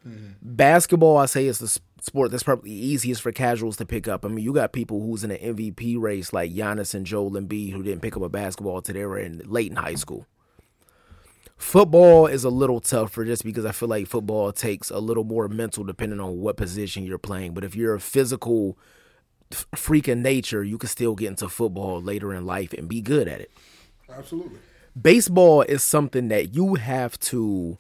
Mm-hmm. 0.08 0.34
Basketball, 0.42 1.18
I 1.18 1.26
say, 1.26 1.46
is 1.46 1.60
the 1.60 1.80
sport 2.02 2.32
that's 2.32 2.44
probably 2.44 2.72
easiest 2.72 3.22
for 3.22 3.32
casuals 3.32 3.78
to 3.78 3.86
pick 3.86 4.08
up. 4.08 4.26
I 4.26 4.30
mean, 4.30 4.44
you 4.44 4.54
got 4.54 4.72
people 4.72 5.02
who's 5.02 5.24
in 5.24 5.32
an 5.32 5.56
MVP 5.56 6.00
race 6.00 6.32
like 6.32 6.54
Giannis 6.54 6.94
and 6.94 7.06
Joel 7.06 7.32
Embiid 7.32 7.74
who 7.74 7.84
didn't 7.84 8.02
pick 8.02 8.16
up 8.16 8.24
a 8.24 8.30
basketball 8.30 8.78
until 8.78 8.96
they 8.96 9.06
were 9.06 9.20
in 9.20 9.42
late 9.46 9.72
in 9.72 9.78
high 9.78 9.96
school. 9.96 10.26
Football 11.58 12.28
is 12.28 12.46
a 12.46 12.50
little 12.50 12.80
tougher 12.80 13.26
just 13.26 13.44
because 13.44 13.66
I 13.66 13.74
feel 13.74 13.90
like 13.90 14.08
football 14.08 14.54
takes 14.54 14.90
a 14.90 15.00
little 15.00 15.26
more 15.26 15.50
mental 15.50 15.84
depending 15.84 16.22
on 16.22 16.40
what 16.40 16.56
position 16.56 17.04
you're 17.04 17.18
playing. 17.18 17.54
But 17.54 17.66
if 17.66 17.76
you're 17.76 17.96
a 17.96 18.00
physical 18.00 18.78
f- 19.52 19.66
freak 19.76 20.08
of 20.08 20.18
nature, 20.18 20.64
you 20.64 20.78
can 20.78 20.90
still 20.90 21.16
get 21.16 21.28
into 21.28 21.50
football 21.50 22.02
later 22.02 22.34
in 22.34 22.46
life 22.46 22.74
and 22.74 22.88
be 22.88 23.02
good 23.02 23.28
at 23.28 23.42
it. 23.42 23.52
Absolutely. 24.10 24.58
baseball 25.00 25.62
is 25.62 25.84
something 25.84 26.30
that 26.30 26.56
you 26.56 26.76
have 26.76 27.20
to 27.20 27.78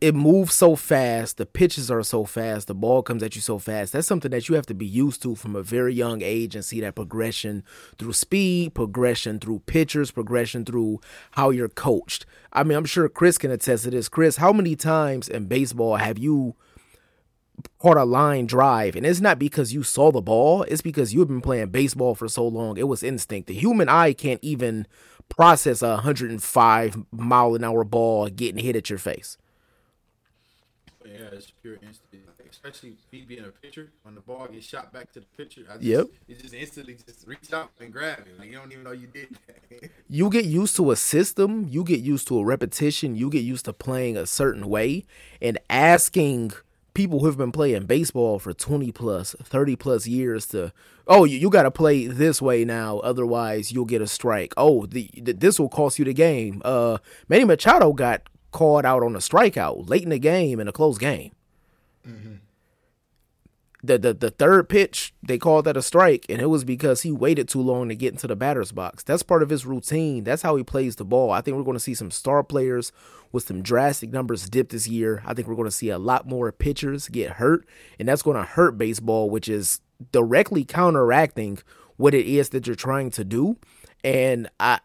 it 0.00 0.14
moves 0.14 0.54
so 0.54 0.74
fast 0.76 1.36
the 1.36 1.44
pitches 1.44 1.90
are 1.90 2.02
so 2.02 2.24
fast 2.24 2.66
the 2.66 2.74
ball 2.74 3.02
comes 3.02 3.22
at 3.22 3.34
you 3.36 3.40
so 3.42 3.58
fast. 3.58 3.92
That's 3.92 4.06
something 4.08 4.30
that 4.30 4.48
you 4.48 4.54
have 4.54 4.66
to 4.66 4.74
be 4.74 4.86
used 4.86 5.22
to 5.22 5.34
from 5.34 5.54
a 5.54 5.62
very 5.62 5.92
young 5.94 6.22
age 6.22 6.54
and 6.54 6.64
see 6.64 6.80
that 6.80 6.94
progression 6.94 7.62
through 7.98 8.14
speed 8.14 8.74
progression 8.74 9.38
through 9.38 9.60
pitchers 9.66 10.10
progression 10.10 10.64
through 10.64 11.00
how 11.32 11.50
you're 11.50 11.68
coached. 11.68 12.24
I 12.52 12.64
mean 12.64 12.76
i'm 12.78 12.86
sure 12.86 13.08
chris 13.08 13.38
can 13.38 13.50
attest 13.50 13.84
to 13.84 13.90
this. 13.90 14.08
Chris 14.08 14.36
how 14.36 14.52
many 14.52 14.74
times 14.74 15.28
in 15.28 15.46
baseball 15.46 15.96
have 15.96 16.18
you 16.18 16.56
caught 17.78 17.96
a 17.96 18.04
line 18.04 18.46
drive 18.46 18.96
and 18.96 19.06
it's 19.06 19.20
not 19.20 19.38
because 19.38 19.72
you 19.72 19.82
saw 19.82 20.10
the 20.10 20.20
ball 20.20 20.62
it's 20.64 20.82
because 20.82 21.12
you've 21.14 21.28
been 21.28 21.40
playing 21.40 21.68
baseball 21.68 22.14
for 22.14 22.28
so 22.28 22.46
long 22.46 22.76
it 22.76 22.88
was 22.88 23.02
instinct 23.02 23.48
the 23.48 23.54
human 23.54 23.88
eye 23.88 24.12
can't 24.12 24.40
even 24.42 24.86
process 25.28 25.82
a 25.82 25.90
105 25.90 27.04
mile 27.12 27.54
an 27.54 27.64
hour 27.64 27.84
ball 27.84 28.28
getting 28.28 28.62
hit 28.62 28.76
at 28.76 28.90
your 28.90 28.98
face 28.98 29.36
Yeah, 31.04 31.28
it's 31.32 31.50
pure 31.62 31.74
instinct. 31.82 32.28
Especially 32.50 32.96
me 33.12 33.24
being 33.26 33.44
a 33.44 33.48
pitcher, 33.48 33.90
when 34.02 34.14
the 34.14 34.20
ball 34.20 34.46
gets 34.48 34.66
shot 34.66 34.92
back 34.92 35.12
to 35.12 35.20
the 35.20 35.26
pitcher, 35.36 35.62
I 35.70 35.74
just, 35.74 35.84
Yep. 35.86 36.06
you 36.26 36.34
just 36.36 36.52
instantly 36.52 36.96
just 37.06 37.26
reach 37.26 37.52
out 37.52 37.70
and 37.80 37.92
grab 37.92 38.20
it. 38.26 38.38
Like 38.38 38.48
you 38.50 38.56
don't 38.56 38.72
even 38.72 38.84
know 38.84 38.90
you 38.92 39.06
did 39.06 39.28
that. 39.46 39.90
you 40.08 40.28
get 40.30 40.44
used 40.44 40.76
to 40.76 40.90
a 40.90 40.96
system, 40.96 41.66
you 41.70 41.84
get 41.84 42.00
used 42.00 42.26
to 42.28 42.38
a 42.38 42.44
repetition, 42.44 43.14
you 43.14 43.30
get 43.30 43.44
used 43.44 43.64
to 43.66 43.72
playing 43.72 44.16
a 44.16 44.26
certain 44.26 44.68
way, 44.68 45.04
and 45.40 45.58
asking 45.70 46.52
people 46.94 47.20
who've 47.20 47.36
been 47.36 47.52
playing 47.52 47.86
baseball 47.86 48.38
for 48.38 48.52
20 48.52 48.92
plus, 48.92 49.34
30 49.42 49.76
plus 49.76 50.06
years 50.06 50.46
to, 50.46 50.72
oh, 51.06 51.24
you, 51.24 51.38
you 51.38 51.50
got 51.50 51.62
to 51.64 51.70
play 51.70 52.06
this 52.06 52.40
way 52.42 52.64
now, 52.64 52.98
otherwise 52.98 53.72
you'll 53.72 53.84
get 53.84 54.02
a 54.02 54.06
strike. 54.06 54.52
Oh, 54.56 54.86
the, 54.86 55.10
the, 55.16 55.32
this 55.32 55.58
will 55.58 55.68
cost 55.68 55.98
you 55.98 56.04
the 56.04 56.14
game. 56.14 56.60
Uh, 56.64 56.98
Manny 57.28 57.44
Machado 57.44 57.92
got 57.92 58.22
called 58.52 58.84
out 58.84 59.02
on 59.02 59.14
a 59.14 59.18
strikeout 59.20 59.88
late 59.88 60.02
in 60.02 60.10
the 60.10 60.18
game 60.18 60.58
in 60.60 60.68
a 60.68 60.72
close 60.72 60.98
game. 60.98 61.32
The, 63.82 63.98
the 63.98 64.12
the 64.12 64.30
third 64.30 64.68
pitch 64.68 65.14
they 65.22 65.38
called 65.38 65.64
that 65.64 65.76
a 65.76 65.82
strike 65.82 66.26
and 66.28 66.40
it 66.40 66.46
was 66.46 66.64
because 66.64 67.02
he 67.02 67.12
waited 67.12 67.48
too 67.48 67.62
long 67.62 67.88
to 67.88 67.94
get 67.94 68.12
into 68.12 68.26
the 68.26 68.36
batter's 68.36 68.72
box. 68.72 69.02
That's 69.02 69.22
part 69.22 69.42
of 69.42 69.50
his 69.50 69.64
routine. 69.64 70.24
That's 70.24 70.42
how 70.42 70.56
he 70.56 70.62
plays 70.62 70.96
the 70.96 71.04
ball. 71.04 71.30
I 71.30 71.40
think 71.40 71.56
we're 71.56 71.64
going 71.64 71.76
to 71.76 71.80
see 71.80 71.94
some 71.94 72.10
star 72.10 72.42
players 72.42 72.92
with 73.32 73.46
some 73.46 73.62
drastic 73.62 74.10
numbers 74.10 74.48
dip 74.48 74.70
this 74.70 74.88
year. 74.88 75.22
I 75.24 75.34
think 75.34 75.48
we're 75.48 75.54
going 75.54 75.66
to 75.66 75.70
see 75.70 75.88
a 75.88 75.98
lot 75.98 76.26
more 76.26 76.52
pitchers 76.52 77.08
get 77.08 77.32
hurt 77.32 77.66
and 77.98 78.08
that's 78.08 78.22
going 78.22 78.36
to 78.36 78.42
hurt 78.42 78.76
baseball 78.76 79.30
which 79.30 79.48
is 79.48 79.80
directly 80.12 80.64
counteracting 80.64 81.58
what 81.96 82.14
it 82.14 82.26
is 82.26 82.50
that 82.50 82.66
you're 82.66 82.76
trying 82.76 83.10
to 83.12 83.24
do. 83.24 83.56
And 84.04 84.48
i 84.58 84.80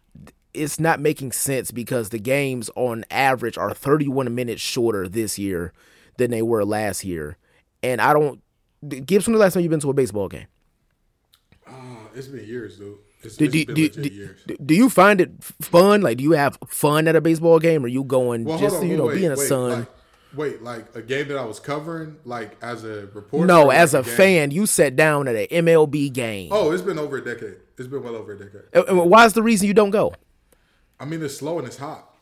it's 0.54 0.80
not 0.80 1.02
making 1.02 1.34
sense 1.34 1.70
because 1.70 2.10
the 2.10 2.20
games 2.20 2.70
on 2.78 3.04
average 3.12 3.58
are 3.58 3.74
31 3.74 4.34
minutes 4.34 4.62
shorter 4.62 5.06
this 5.06 5.38
year 5.38 5.74
than 6.16 6.32
they 6.32 6.42
were 6.42 6.64
last 6.64 7.04
year. 7.04 7.36
And 7.84 8.00
i 8.00 8.14
don't 8.14 8.42
Gibbs, 8.90 9.28
when 9.28 9.34
the 9.34 9.40
last 9.40 9.54
time 9.54 9.64
you've 9.64 9.70
been 9.70 9.80
to 9.82 9.90
a 9.90 9.94
baseball 9.94 10.28
game? 10.28 10.48
Uh, 11.68 11.72
it's 12.14 12.28
been 12.28 12.46
years, 12.46 12.78
dude. 12.78 12.98
It's, 13.24 13.38
Do, 13.38 13.46
it's 13.46 13.54
do, 13.54 13.66
been 13.66 13.76
do, 13.76 13.90
do, 13.90 14.10
years. 14.10 14.40
do- 14.64 14.76
you 14.76 14.90
find 14.90 15.20
it 15.20 15.32
fun? 15.44 16.02
Like, 16.02 16.18
do 16.18 16.24
you 16.24 16.34
have 16.34 16.58
fun 16.68 17.08
at 17.08 17.16
a 17.16 17.22
baseball 17.22 17.60
game, 17.60 17.84
or 17.84 17.88
you 17.88 18.04
going 18.04 18.44
Well, 18.46 18.60
just 18.60 18.78
on, 18.78 18.88
you 18.88 18.98
know 18.98 19.06
wait, 19.08 19.16
being 19.16 19.32
a 19.32 19.36
wait, 19.36 19.48
son? 19.48 19.80
Like, 19.80 19.88
wait, 20.36 20.62
like 20.62 20.96
a 20.96 21.02
game 21.02 21.28
that 21.30 21.38
I 21.38 21.46
was 21.46 21.60
covering, 21.60 22.18
like 22.24 22.56
as 22.62 22.84
a 22.84 23.08
reporter. 23.14 23.48
no, 23.48 23.72
as 23.72 23.96
a 23.96 24.04
game? 24.04 24.16
fan, 24.16 24.52
you 24.52 24.68
sat 24.68 24.96
down 24.96 25.28
at 25.28 25.36
an 25.36 25.48
MLB 25.66 26.14
game. 26.14 26.50
Oh, 26.52 26.72
it's 26.72 26.84
been 26.84 27.00
over 27.00 27.18
a 27.18 27.24
decade. 27.24 27.56
It's 27.80 27.88
been 27.88 28.04
well 28.04 28.16
over 28.16 28.34
a 28.34 28.38
decade. 28.38 28.62
And- 28.74 29.12
is 29.26 29.34
the 29.34 29.44
reason 29.44 29.68
you 29.68 29.74
don't 29.74 29.90
go? 29.90 30.14
I 31.00 31.06
mean, 31.06 31.22
it's 31.24 31.38
slow 31.38 31.58
and 31.58 31.68
it's 31.68 31.78
hot. 31.78 32.15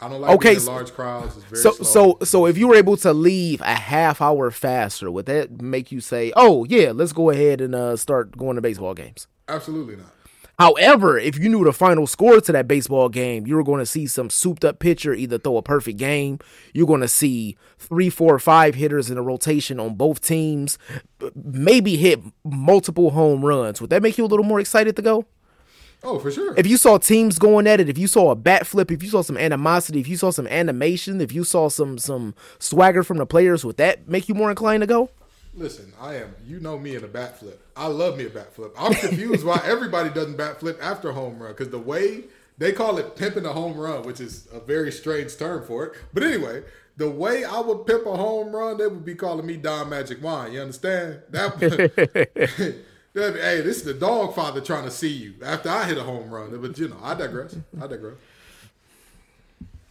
I 0.00 0.08
don't 0.08 0.20
like 0.20 0.30
Okay, 0.32 0.48
being 0.50 0.56
in 0.56 0.60
so- 0.62 0.72
large 0.72 0.92
crowds. 0.92 1.36
It's 1.36 1.44
very 1.46 1.62
So, 1.62 1.70
slow. 1.72 1.84
so, 2.20 2.24
so 2.24 2.46
if 2.46 2.58
you 2.58 2.68
were 2.68 2.74
able 2.76 2.96
to 2.98 3.12
leave 3.12 3.60
a 3.62 3.74
half 3.74 4.20
hour 4.20 4.50
faster, 4.50 5.10
would 5.10 5.26
that 5.26 5.62
make 5.62 5.90
you 5.90 6.00
say, 6.00 6.32
"Oh 6.36 6.64
yeah, 6.68 6.92
let's 6.94 7.12
go 7.12 7.30
ahead 7.30 7.60
and 7.60 7.74
uh, 7.74 7.96
start 7.96 8.36
going 8.36 8.56
to 8.56 8.62
baseball 8.62 8.92
games"? 8.94 9.26
Absolutely 9.48 9.96
not. 9.96 10.12
However, 10.58 11.18
if 11.18 11.38
you 11.38 11.50
knew 11.50 11.64
the 11.64 11.72
final 11.74 12.06
score 12.06 12.40
to 12.40 12.52
that 12.52 12.66
baseball 12.66 13.10
game, 13.10 13.46
you 13.46 13.56
were 13.56 13.62
going 13.62 13.78
to 13.80 13.84
see 13.84 14.06
some 14.06 14.30
souped 14.30 14.64
up 14.64 14.78
pitcher 14.78 15.12
either 15.12 15.36
throw 15.36 15.58
a 15.58 15.62
perfect 15.62 15.98
game. 15.98 16.38
You're 16.72 16.86
going 16.86 17.02
to 17.02 17.08
see 17.08 17.58
three, 17.78 18.08
four, 18.08 18.38
five 18.38 18.74
hitters 18.74 19.10
in 19.10 19.18
a 19.18 19.22
rotation 19.22 19.78
on 19.78 19.96
both 19.96 20.22
teams, 20.22 20.78
maybe 21.34 21.96
hit 21.98 22.20
multiple 22.42 23.10
home 23.10 23.44
runs. 23.44 23.82
Would 23.82 23.90
that 23.90 24.02
make 24.02 24.16
you 24.16 24.24
a 24.24 24.26
little 24.32 24.46
more 24.46 24.58
excited 24.58 24.96
to 24.96 25.02
go? 25.02 25.26
Oh, 26.02 26.18
for 26.18 26.30
sure. 26.30 26.54
If 26.56 26.66
you 26.66 26.76
saw 26.76 26.98
teams 26.98 27.38
going 27.38 27.66
at 27.66 27.80
it, 27.80 27.88
if 27.88 27.98
you 27.98 28.06
saw 28.06 28.30
a 28.30 28.34
bat 28.34 28.66
flip, 28.66 28.90
if 28.90 29.02
you 29.02 29.08
saw 29.08 29.22
some 29.22 29.36
animosity, 29.36 30.00
if 30.00 30.08
you 30.08 30.16
saw 30.16 30.30
some 30.30 30.46
animation, 30.46 31.20
if 31.20 31.32
you 31.32 31.44
saw 31.44 31.68
some 31.68 31.98
some 31.98 32.34
swagger 32.58 33.02
from 33.02 33.18
the 33.18 33.26
players, 33.26 33.64
would 33.64 33.76
that 33.78 34.08
make 34.08 34.28
you 34.28 34.34
more 34.34 34.50
inclined 34.50 34.82
to 34.82 34.86
go? 34.86 35.10
Listen, 35.54 35.92
I 35.98 36.16
am. 36.16 36.34
You 36.46 36.60
know 36.60 36.78
me 36.78 36.94
in 36.94 37.02
a 37.02 37.08
bat 37.08 37.38
flip. 37.38 37.60
I 37.76 37.86
love 37.86 38.18
me 38.18 38.26
a 38.26 38.30
bat 38.30 38.54
flip. 38.54 38.74
I'm 38.78 38.92
confused 38.94 39.44
why 39.44 39.60
everybody 39.64 40.10
doesn't 40.10 40.36
bat 40.36 40.60
flip 40.60 40.78
after 40.82 41.08
a 41.10 41.14
home 41.14 41.38
run 41.38 41.52
because 41.52 41.70
the 41.70 41.78
way 41.78 42.24
they 42.58 42.72
call 42.72 42.98
it 42.98 43.16
pimping 43.16 43.46
a 43.46 43.52
home 43.52 43.76
run, 43.76 44.02
which 44.02 44.20
is 44.20 44.48
a 44.52 44.60
very 44.60 44.92
strange 44.92 45.36
term 45.36 45.64
for 45.66 45.86
it. 45.86 45.92
But 46.12 46.24
anyway, 46.24 46.62
the 46.96 47.10
way 47.10 47.44
I 47.44 47.60
would 47.60 47.86
pimp 47.86 48.06
a 48.06 48.16
home 48.16 48.54
run, 48.54 48.76
they 48.76 48.86
would 48.86 49.04
be 49.04 49.14
calling 49.14 49.46
me 49.46 49.56
Don 49.56 49.88
Magic 49.88 50.22
Juan. 50.22 50.52
You 50.52 50.60
understand? 50.60 51.22
That. 51.30 52.76
hey, 53.16 53.60
this 53.62 53.78
is 53.78 53.84
the 53.84 53.94
dog 53.94 54.34
father 54.34 54.60
trying 54.60 54.84
to 54.84 54.90
see 54.90 55.08
you 55.08 55.34
after 55.44 55.68
I 55.68 55.84
hit 55.84 55.98
a 55.98 56.02
home 56.02 56.30
run. 56.30 56.58
But 56.60 56.78
you 56.78 56.88
know, 56.88 56.98
I 57.02 57.14
digress. 57.14 57.56
I 57.80 57.86
digress. 57.86 58.16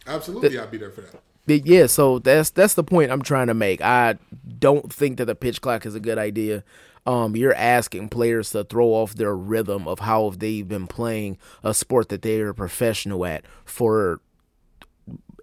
Absolutely, 0.06 0.58
I'd 0.58 0.70
be 0.70 0.78
there 0.78 0.90
for 0.90 1.00
that. 1.02 1.20
But 1.46 1.66
yeah, 1.66 1.86
so 1.86 2.18
that's 2.18 2.50
that's 2.50 2.74
the 2.74 2.84
point 2.84 3.10
I'm 3.10 3.22
trying 3.22 3.46
to 3.48 3.54
make. 3.54 3.80
I 3.80 4.16
don't 4.58 4.92
think 4.92 5.18
that 5.18 5.26
the 5.26 5.34
pitch 5.34 5.60
clock 5.60 5.86
is 5.86 5.94
a 5.94 6.00
good 6.00 6.18
idea. 6.18 6.64
Um, 7.06 7.36
you're 7.36 7.54
asking 7.54 8.08
players 8.08 8.50
to 8.50 8.64
throw 8.64 8.88
off 8.88 9.14
their 9.14 9.36
rhythm 9.36 9.86
of 9.86 10.00
how 10.00 10.30
they've 10.30 10.66
been 10.66 10.88
playing 10.88 11.38
a 11.62 11.72
sport 11.72 12.08
that 12.08 12.22
they're 12.22 12.52
professional 12.52 13.24
at 13.24 13.44
for, 13.64 14.20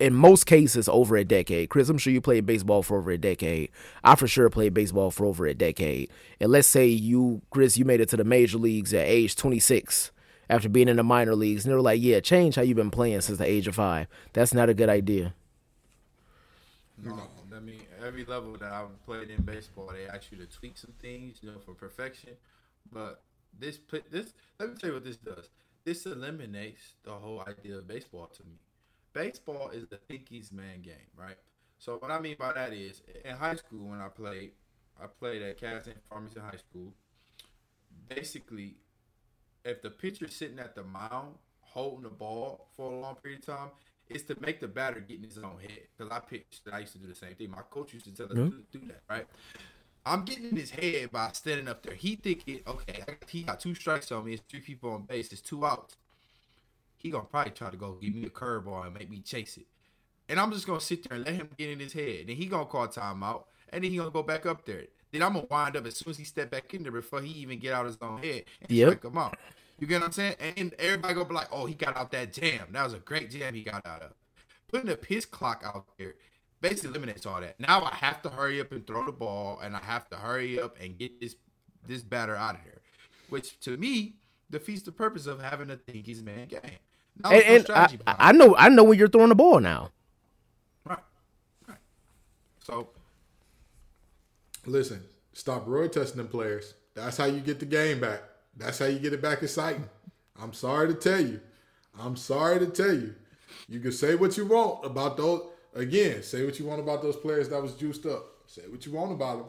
in 0.03 0.13
most 0.13 0.45
cases, 0.45 0.89
over 0.89 1.15
a 1.15 1.23
decade. 1.23 1.69
Chris, 1.69 1.87
I'm 1.87 1.97
sure 1.97 2.11
you 2.11 2.19
played 2.19 2.45
baseball 2.45 2.83
for 2.83 2.97
over 2.97 3.11
a 3.11 3.17
decade. 3.17 3.69
I 4.03 4.15
for 4.15 4.27
sure 4.27 4.49
played 4.49 4.73
baseball 4.73 5.11
for 5.11 5.25
over 5.25 5.45
a 5.45 5.53
decade. 5.53 6.09
And 6.41 6.51
let's 6.51 6.67
say 6.67 6.87
you, 6.87 7.41
Chris, 7.51 7.77
you 7.77 7.85
made 7.85 8.01
it 8.01 8.09
to 8.09 8.17
the 8.17 8.25
major 8.25 8.57
leagues 8.57 8.93
at 8.93 9.07
age 9.07 9.37
26 9.37 10.11
after 10.49 10.67
being 10.67 10.89
in 10.89 10.97
the 10.97 11.03
minor 11.03 11.35
leagues, 11.35 11.63
and 11.63 11.71
they 11.71 11.75
were 11.75 11.81
like, 11.81 12.01
"Yeah, 12.01 12.19
change 12.19 12.55
how 12.55 12.63
you've 12.63 12.75
been 12.75 12.91
playing 12.91 13.21
since 13.21 13.37
the 13.37 13.45
age 13.45 13.65
of 13.65 13.75
five. 13.75 14.07
That's 14.33 14.53
not 14.53 14.67
a 14.67 14.73
good 14.73 14.89
idea." 14.89 15.33
No, 17.01 17.17
I 17.55 17.59
mean 17.61 17.83
every 18.05 18.25
level 18.25 18.57
that 18.57 18.73
I've 18.73 19.05
played 19.05 19.29
in 19.29 19.41
baseball, 19.43 19.89
they 19.93 20.05
ask 20.13 20.33
you 20.33 20.37
to 20.39 20.45
tweak 20.47 20.77
some 20.77 20.91
things, 21.01 21.37
you 21.41 21.49
know, 21.49 21.59
for 21.59 21.73
perfection. 21.73 22.31
But 22.91 23.21
this, 23.57 23.77
put- 23.77 24.11
this, 24.11 24.33
let 24.59 24.69
me 24.69 24.75
tell 24.75 24.89
you 24.89 24.95
what 24.95 25.05
this 25.05 25.15
does. 25.15 25.49
This 25.85 26.05
eliminates 26.05 26.95
the 27.05 27.13
whole 27.13 27.41
idea 27.47 27.77
of 27.77 27.87
baseball 27.87 28.27
to 28.27 28.43
me. 28.43 28.59
Baseball 29.13 29.69
is 29.69 29.85
the 29.87 29.97
thinkies 30.09 30.51
man 30.51 30.81
game, 30.81 31.11
right? 31.15 31.37
So 31.77 31.97
what 31.97 32.11
I 32.11 32.19
mean 32.19 32.35
by 32.39 32.53
that 32.53 32.73
is, 32.73 33.01
in 33.23 33.35
high 33.35 33.55
school 33.55 33.89
when 33.89 34.01
I 34.01 34.07
played, 34.07 34.51
I 35.01 35.07
played 35.07 35.41
at 35.41 35.59
Castle 35.59 35.93
Pharmacy 36.09 36.39
High 36.39 36.57
School. 36.57 36.93
Basically, 38.09 38.75
if 39.63 39.81
the 39.81 39.89
pitcher's 39.89 40.33
sitting 40.33 40.59
at 40.59 40.75
the 40.75 40.83
mound 40.83 41.35
holding 41.61 42.03
the 42.03 42.09
ball 42.09 42.67
for 42.75 42.91
a 42.91 42.99
long 42.99 43.15
period 43.15 43.39
of 43.39 43.45
time, 43.45 43.69
it's 44.09 44.23
to 44.23 44.35
make 44.39 44.59
the 44.59 44.67
batter 44.67 44.99
get 44.99 45.17
in 45.17 45.23
his 45.23 45.37
own 45.37 45.57
head. 45.61 45.87
Because 45.97 46.11
I 46.11 46.19
pitched, 46.19 46.61
I 46.71 46.79
used 46.79 46.93
to 46.93 46.99
do 46.99 47.07
the 47.07 47.15
same 47.15 47.35
thing. 47.35 47.51
My 47.51 47.61
coach 47.69 47.93
used 47.93 48.05
to 48.05 48.11
tell 48.11 48.27
us 48.27 48.33
to 48.33 48.63
do 48.71 48.85
that, 48.87 49.01
right? 49.09 49.25
I'm 50.05 50.25
getting 50.25 50.49
in 50.49 50.55
his 50.57 50.71
head 50.71 51.11
by 51.11 51.29
standing 51.33 51.67
up 51.67 51.81
there. 51.83 51.95
He 51.95 52.15
thinking, 52.15 52.59
okay, 52.67 53.03
he 53.27 53.43
got 53.43 53.59
two 53.59 53.73
strikes 53.73 54.11
on 54.11 54.25
me. 54.25 54.33
It's 54.33 54.43
three 54.49 54.59
people 54.59 54.91
on 54.91 55.03
base. 55.03 55.31
It's 55.31 55.41
two 55.41 55.65
outs. 55.65 55.95
He 57.03 57.09
gonna 57.09 57.25
probably 57.25 57.51
try 57.51 57.69
to 57.69 57.77
go 57.77 57.97
give 58.01 58.15
me 58.15 58.25
a 58.25 58.29
curveball 58.29 58.85
and 58.85 58.93
make 58.93 59.09
me 59.09 59.19
chase 59.19 59.57
it. 59.57 59.67
And 60.29 60.39
I'm 60.39 60.51
just 60.53 60.65
gonna 60.65 60.79
sit 60.79 61.07
there 61.07 61.17
and 61.17 61.25
let 61.25 61.35
him 61.35 61.49
get 61.57 61.69
in 61.69 61.79
his 61.79 61.91
head. 61.93 62.27
Then 62.27 62.37
he 62.37 62.45
gonna 62.45 62.65
call 62.65 62.87
timeout, 62.87 63.43
and 63.69 63.83
then 63.83 63.91
he 63.91 63.97
gonna 63.97 64.09
go 64.09 64.23
back 64.23 64.45
up 64.45 64.65
there. 64.65 64.85
Then 65.11 65.21
I'm 65.21 65.33
gonna 65.33 65.47
wind 65.51 65.75
up 65.75 65.85
as 65.85 65.97
soon 65.97 66.11
as 66.11 66.17
he 66.17 66.23
step 66.23 66.49
back 66.49 66.73
in 66.73 66.83
there 66.83 66.93
before 66.93 67.21
he 67.21 67.31
even 67.33 67.59
get 67.59 67.73
out 67.73 67.85
his 67.85 67.97
own 68.01 68.23
head 68.23 68.45
and 68.61 68.71
Yep. 68.71 69.03
him 69.03 69.17
out. 69.17 69.37
You 69.79 69.85
get 69.85 69.99
what 69.99 70.05
I'm 70.07 70.11
saying? 70.13 70.35
And 70.39 70.73
everybody 70.79 71.13
gonna 71.13 71.27
be 71.27 71.35
like, 71.35 71.49
"Oh, 71.51 71.65
he 71.65 71.73
got 71.75 71.97
out 71.97 72.09
that 72.11 72.31
jam. 72.31 72.67
That 72.71 72.83
was 72.85 72.93
a 72.93 72.99
great 72.99 73.29
jam 73.29 73.53
he 73.53 73.63
got 73.63 73.85
out 73.85 74.01
of." 74.01 74.13
Putting 74.69 74.89
a 74.89 74.95
pitch 74.95 75.29
clock 75.29 75.61
out 75.65 75.85
there 75.97 76.15
basically 76.61 76.91
eliminates 76.91 77.25
all 77.25 77.41
that. 77.41 77.59
Now 77.59 77.83
I 77.83 77.93
have 77.95 78.21
to 78.21 78.29
hurry 78.29 78.61
up 78.61 78.71
and 78.71 78.87
throw 78.87 79.05
the 79.05 79.11
ball, 79.11 79.59
and 79.59 79.75
I 79.75 79.81
have 79.81 80.09
to 80.11 80.15
hurry 80.15 80.57
up 80.59 80.79
and 80.79 80.97
get 80.97 81.19
this 81.19 81.35
this 81.85 82.01
batter 82.01 82.35
out 82.35 82.55
of 82.55 82.61
here, 82.61 82.81
which 83.27 83.59
to 83.59 83.75
me 83.75 84.15
defeats 84.49 84.83
the 84.83 84.91
purpose 84.93 85.25
of 85.25 85.41
having 85.41 85.69
a 85.69 85.75
thinkies 85.75 86.23
man 86.23 86.47
game. 86.47 86.61
Now 87.21 87.31
And, 87.31 87.67
no 87.67 87.75
and 87.75 87.97
I, 88.07 88.15
I 88.29 88.31
know 88.31 88.55
I 88.57 88.69
know 88.69 88.83
when 88.83 88.97
you're 88.97 89.09
throwing 89.09 89.29
the 89.29 89.35
ball 89.35 89.59
now. 89.59 89.91
right, 90.85 90.99
right. 91.67 91.77
So 92.63 92.89
Listen, 94.65 95.03
stop 95.33 95.67
road 95.67 95.91
testing 95.93 96.17
them 96.17 96.27
players. 96.27 96.73
That's 96.95 97.17
how 97.17 97.25
you 97.25 97.41
get 97.41 97.59
the 97.59 97.65
game 97.65 97.99
back. 97.99 98.21
That's 98.55 98.79
how 98.79 98.85
you 98.85 98.99
get 98.99 99.13
it 99.13 99.21
back 99.21 99.43
exciting. 99.43 99.89
I'm 100.41 100.53
sorry 100.53 100.87
to 100.89 100.93
tell 100.93 101.19
you. 101.19 101.41
I'm 101.99 102.15
sorry 102.15 102.59
to 102.59 102.67
tell 102.67 102.93
you. 102.93 103.15
You 103.67 103.79
can 103.79 103.91
say 103.91 104.15
what 104.15 104.37
you 104.37 104.45
want 104.45 104.85
about 104.85 105.17
those. 105.17 105.43
Again, 105.75 106.23
say 106.23 106.45
what 106.45 106.59
you 106.59 106.65
want 106.65 106.79
about 106.81 107.01
those 107.01 107.15
players 107.17 107.49
that 107.49 107.61
was 107.61 107.73
juiced 107.73 108.05
up. 108.05 108.23
Say 108.47 108.61
what 108.69 108.85
you 108.85 108.93
want 108.93 109.11
about 109.11 109.37
them. 109.39 109.47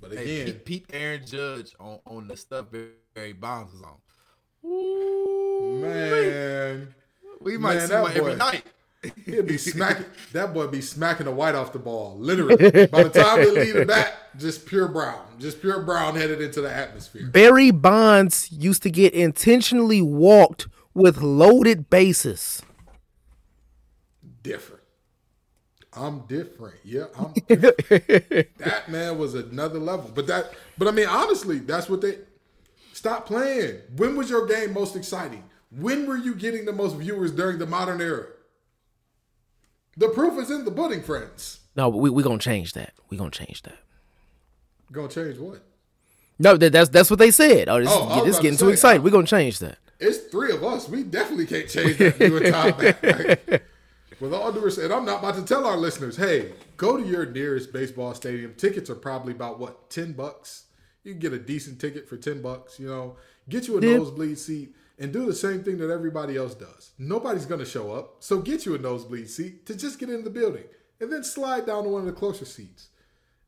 But 0.00 0.12
hey, 0.12 0.42
again, 0.42 0.46
Pete, 0.46 0.64
Pete 0.64 0.86
Aaron 0.92 1.24
Judge 1.24 1.74
on, 1.78 2.00
on 2.06 2.28
the 2.28 2.36
stuff 2.36 2.66
Barry 3.14 3.32
Bonds 3.32 3.72
was 3.72 3.82
on. 3.82 3.96
Man, 5.88 6.94
We 7.40 7.58
might 7.58 7.74
Man, 7.76 7.88
see 7.88 7.94
that 7.94 8.02
one 8.02 8.10
every 8.16 8.32
boy. 8.32 8.36
night. 8.36 8.64
He'd 9.26 9.46
be 9.46 9.58
smacking. 9.58 10.06
That 10.32 10.54
boy 10.54 10.68
be 10.68 10.80
smacking 10.80 11.26
the 11.26 11.32
white 11.32 11.56
off 11.56 11.72
the 11.72 11.80
ball. 11.80 12.16
Literally. 12.18 12.86
By 12.86 13.02
the 13.02 13.10
time 13.10 13.38
they 13.38 13.50
leave 13.50 13.74
the 13.74 13.84
bat, 13.84 14.14
just 14.38 14.64
pure 14.64 14.86
brown. 14.86 15.24
Just 15.40 15.60
pure 15.60 15.82
brown 15.82 16.14
headed 16.14 16.40
into 16.40 16.60
the 16.60 16.72
atmosphere. 16.72 17.26
Barry 17.26 17.72
Bonds 17.72 18.50
used 18.52 18.82
to 18.84 18.90
get 18.90 19.12
intentionally 19.12 20.00
walked 20.02 20.68
with 20.94 21.20
loaded 21.20 21.90
bases. 21.90 22.62
different. 24.42 24.82
I'm 25.94 26.20
different. 26.26 26.76
Yeah, 26.84 27.06
I'm 27.18 27.32
different. 27.48 28.56
that 28.58 28.88
man 28.88 29.18
was 29.18 29.34
another 29.34 29.78
level. 29.78 30.10
But 30.14 30.26
that 30.28 30.52
but 30.78 30.88
I 30.88 30.90
mean 30.92 31.06
honestly, 31.08 31.58
that's 31.58 31.88
what 31.90 32.00
they 32.00 32.18
stop 32.92 33.26
playing. 33.26 33.80
When 33.96 34.16
was 34.16 34.30
your 34.30 34.46
game 34.46 34.72
most 34.72 34.96
exciting? 34.96 35.44
When 35.74 36.06
were 36.06 36.16
you 36.16 36.34
getting 36.34 36.64
the 36.64 36.72
most 36.72 36.96
viewers 36.96 37.32
during 37.32 37.58
the 37.58 37.66
modern 37.66 38.00
era? 38.00 38.26
The 39.96 40.08
proof 40.08 40.38
is 40.42 40.50
in 40.50 40.64
the 40.64 40.70
pudding, 40.70 41.02
friends. 41.02 41.60
No, 41.76 41.88
we 41.88 42.10
we 42.10 42.22
gonna 42.22 42.38
change 42.38 42.72
that. 42.74 42.92
We 43.08 43.16
gonna 43.16 43.30
change 43.30 43.62
that. 43.62 43.78
Gonna 44.90 45.08
change 45.08 45.38
what? 45.38 45.62
No, 46.38 46.56
that, 46.56 46.72
that's 46.72 46.90
that's 46.90 47.08
what 47.08 47.18
they 47.18 47.30
said. 47.30 47.68
Oh, 47.68 47.80
this, 47.80 47.88
Oh, 47.90 48.24
this 48.24 48.36
getting 48.36 48.58
to 48.58 48.64
too 48.64 48.68
say, 48.68 48.72
excited. 48.72 49.04
We're 49.04 49.10
gonna 49.10 49.26
change 49.26 49.58
that. 49.60 49.78
It's 49.98 50.18
three 50.18 50.52
of 50.52 50.64
us. 50.64 50.88
We 50.88 51.04
definitely 51.04 51.46
can't 51.46 51.68
change 51.68 51.96
that 51.98 52.16
viewing 52.16 52.52
time 52.52 52.76
back. 52.76 53.02
Like, 53.02 53.64
with 54.20 54.34
all 54.34 54.52
due 54.52 54.60
respect, 54.60 54.86
and 54.86 54.94
I'm 54.94 55.04
not 55.04 55.20
about 55.20 55.36
to 55.36 55.44
tell 55.44 55.66
our 55.66 55.76
listeners, 55.76 56.16
hey, 56.16 56.52
go 56.76 56.96
to 56.96 57.06
your 57.06 57.26
nearest 57.26 57.72
baseball 57.72 58.12
stadium. 58.14 58.54
Tickets 58.56 58.90
are 58.90 58.94
probably 58.94 59.32
about 59.32 59.58
what, 59.58 59.88
ten 59.88 60.12
bucks? 60.12 60.64
You 61.04 61.12
can 61.12 61.20
get 61.20 61.32
a 61.32 61.38
decent 61.38 61.80
ticket 61.80 62.08
for 62.08 62.16
ten 62.16 62.42
bucks, 62.42 62.78
you 62.78 62.88
know, 62.88 63.16
get 63.48 63.68
you 63.68 63.78
a 63.78 63.80
nosebleed 63.80 64.38
seat 64.38 64.74
and 65.02 65.12
do 65.12 65.26
the 65.26 65.34
same 65.34 65.64
thing 65.64 65.78
that 65.78 65.90
everybody 65.90 66.36
else 66.36 66.54
does. 66.54 66.92
Nobody's 66.96 67.44
gonna 67.44 67.66
show 67.66 67.92
up, 67.92 68.16
so 68.20 68.38
get 68.40 68.64
you 68.64 68.76
a 68.76 68.78
nosebleed 68.78 69.28
seat 69.28 69.66
to 69.66 69.74
just 69.74 69.98
get 69.98 70.08
in 70.08 70.22
the 70.22 70.30
building. 70.30 70.64
And 71.00 71.12
then 71.12 71.24
slide 71.24 71.66
down 71.66 71.82
to 71.82 71.90
one 71.90 72.02
of 72.02 72.06
the 72.06 72.12
closer 72.12 72.44
seats. 72.44 72.88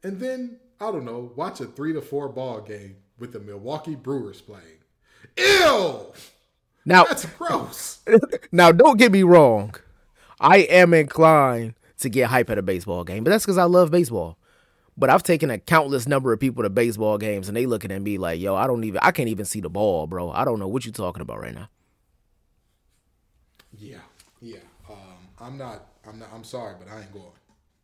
And 0.03 0.19
then, 0.19 0.59
I 0.81 0.91
don't 0.91 1.05
know, 1.05 1.33
watch 1.37 1.61
a 1.61 1.67
three 1.67 1.93
to 1.93 2.03
four 2.03 2.29
ball 2.29 2.61
game 2.61 2.97
with 3.21 3.33
the 3.33 3.39
Milwaukee 3.39 3.95
Brewers 3.95 4.41
playing. 4.41 4.83
Ew! 5.39 6.13
Now, 6.85 7.05
That's 7.05 7.25
gross. 7.25 8.01
now 8.53 8.73
don't 8.73 8.99
get 8.99 9.13
me 9.13 9.23
wrong. 9.23 9.77
I 10.41 10.59
am 10.59 10.93
inclined 10.93 11.75
to 12.01 12.09
get 12.09 12.31
hype 12.31 12.51
at 12.51 12.59
a 12.59 12.63
baseball 12.63 13.05
game, 13.05 13.23
but 13.23 13.31
that's 13.31 13.45
because 13.45 13.59
I 13.59 13.65
love 13.65 13.93
baseball. 13.93 14.39
But 14.97 15.11
I've 15.11 15.22
taken 15.24 15.51
a 15.51 15.59
countless 15.59 16.07
number 16.07 16.32
of 16.32 16.38
people 16.40 16.62
to 16.62 16.70
baseball 16.70 17.18
games, 17.18 17.49
and 17.49 17.57
they 17.57 17.66
looking 17.66 17.90
at 17.90 18.01
me 18.03 18.16
like, 18.18 18.40
"Yo, 18.40 18.55
I 18.55 18.66
don't 18.66 18.84
even, 18.84 19.01
I 19.03 19.11
can't 19.11 19.28
even 19.28 19.45
see 19.45 19.61
the 19.61 19.70
ball, 19.70 20.07
bro. 20.07 20.30
I 20.30 20.45
don't 20.45 20.59
know 20.61 20.68
what 20.68 20.84
you're 20.84 20.92
talking 20.92 21.20
about 21.22 21.40
right 21.40 21.55
now." 21.55 21.68
Yeah, 23.78 23.99
yeah. 24.40 24.59
Um, 24.88 24.97
I'm 25.40 25.59
not. 25.59 25.86
I'm 26.07 26.18
not. 26.18 26.28
I'm 26.32 26.45
sorry, 26.45 26.74
but 26.78 26.88
I 26.92 27.01
ain't 27.01 27.12
going. 27.12 27.32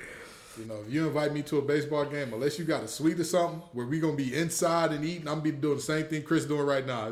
you 0.60 0.66
know, 0.66 0.84
if 0.86 0.94
you 0.94 1.08
invite 1.08 1.34
me 1.34 1.42
to 1.44 1.58
a 1.58 1.62
baseball 1.64 2.06
game, 2.06 2.32
unless 2.32 2.60
you 2.60 2.66
got 2.66 2.84
a 2.84 2.88
suite 2.88 3.20
or 3.20 3.24
something 3.24 3.60
where 3.74 3.88
we 3.88 4.00
gonna 4.00 4.16
be 4.16 4.36
inside 4.36 4.92
and 4.92 5.04
eating, 5.04 5.28
I'm 5.28 5.40
gonna 5.40 5.42
be 5.42 5.52
doing 5.52 5.78
the 5.78 5.82
same 5.82 6.06
thing 6.06 6.22
Chris 6.22 6.46
doing 6.46 6.62
right 6.68 6.86
now. 6.86 7.12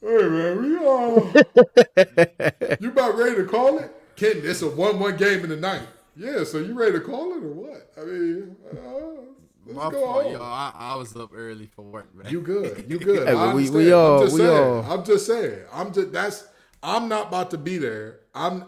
Hey 0.00 0.28
man, 0.28 0.62
we 0.62 0.78
all 0.78 1.32
you 2.80 2.88
about 2.90 3.16
ready 3.16 3.34
to 3.36 3.44
call 3.50 3.78
it? 3.78 3.92
Ken, 4.14 4.34
it's 4.36 4.62
a 4.62 4.68
one-one 4.70 5.16
game 5.16 5.42
in 5.42 5.50
the 5.50 5.56
ninth. 5.56 5.88
Yeah, 6.16 6.44
so 6.44 6.58
you 6.58 6.74
ready 6.74 6.92
to 6.92 7.00
call 7.00 7.32
it 7.32 7.42
or 7.44 7.52
what? 7.52 7.92
I 7.98 8.04
mean, 8.04 8.56
uh, 8.70 9.22
let's 9.66 9.76
My 9.76 9.90
go 9.90 10.00
fault, 10.04 10.22
home. 10.24 10.32
yo. 10.32 10.42
I, 10.42 10.72
I 10.74 10.96
was 10.96 11.16
up 11.16 11.30
early 11.34 11.66
for 11.66 11.82
work, 11.82 12.14
man. 12.14 12.30
You 12.30 12.40
good? 12.42 12.84
You 12.90 12.98
good? 12.98 13.26
Hey, 13.28 13.34
I 13.34 13.54
we, 13.54 13.70
we 13.70 13.92
all, 13.92 14.18
I'm 14.18 14.24
just 14.26 14.34
we 14.34 14.40
saying. 14.40 14.62
all- 14.62 14.92
I'm 14.92 15.04
just 15.04 15.26
saying. 15.26 15.58
I'm 15.72 15.92
just 15.92 16.12
that's. 16.12 16.46
I'm 16.82 17.08
not 17.08 17.28
about 17.28 17.50
to 17.52 17.58
be 17.58 17.78
there. 17.78 18.20
I'm 18.34 18.64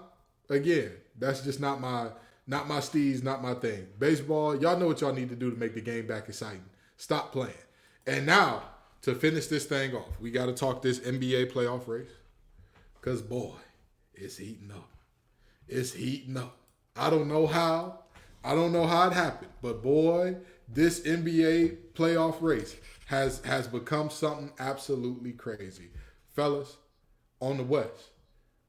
again. 0.48 0.92
That's 1.18 1.42
just 1.42 1.60
not 1.60 1.80
my 1.80 2.08
not 2.46 2.66
my 2.68 2.78
steez, 2.78 3.22
not 3.22 3.42
my 3.42 3.54
thing. 3.54 3.86
Baseball. 3.98 4.56
Y'all 4.60 4.78
know 4.78 4.86
what 4.86 5.00
y'all 5.00 5.12
need 5.14 5.28
to 5.30 5.36
do 5.36 5.50
to 5.50 5.56
make 5.56 5.74
the 5.74 5.80
game 5.80 6.06
back 6.06 6.28
exciting. 6.28 6.64
Stop 6.96 7.32
playing. 7.32 7.52
And 8.06 8.24
now 8.26 8.62
to 9.02 9.14
finish 9.14 9.46
this 9.48 9.64
thing 9.66 9.94
off, 9.94 10.18
we 10.20 10.30
got 10.30 10.46
to 10.46 10.52
talk 10.54 10.80
this 10.82 11.00
NBA 11.00 11.52
playoff 11.52 11.86
race. 11.88 12.08
Cause 13.02 13.20
boy, 13.20 13.52
it's 14.14 14.36
heating 14.38 14.70
up. 14.70 14.88
It's 15.68 15.92
heating 15.92 16.36
up. 16.38 16.56
I 16.96 17.10
don't 17.10 17.28
know 17.28 17.46
how. 17.46 18.00
I 18.44 18.54
don't 18.54 18.72
know 18.72 18.86
how 18.86 19.08
it 19.08 19.14
happened, 19.14 19.50
but 19.62 19.82
boy, 19.82 20.36
this 20.68 21.00
NBA 21.00 21.78
playoff 21.94 22.42
race 22.42 22.76
has 23.06 23.40
has 23.44 23.66
become 23.66 24.10
something 24.10 24.52
absolutely 24.58 25.32
crazy. 25.32 25.90
Fellas, 26.34 26.76
on 27.40 27.56
the 27.56 27.62
West, 27.62 28.10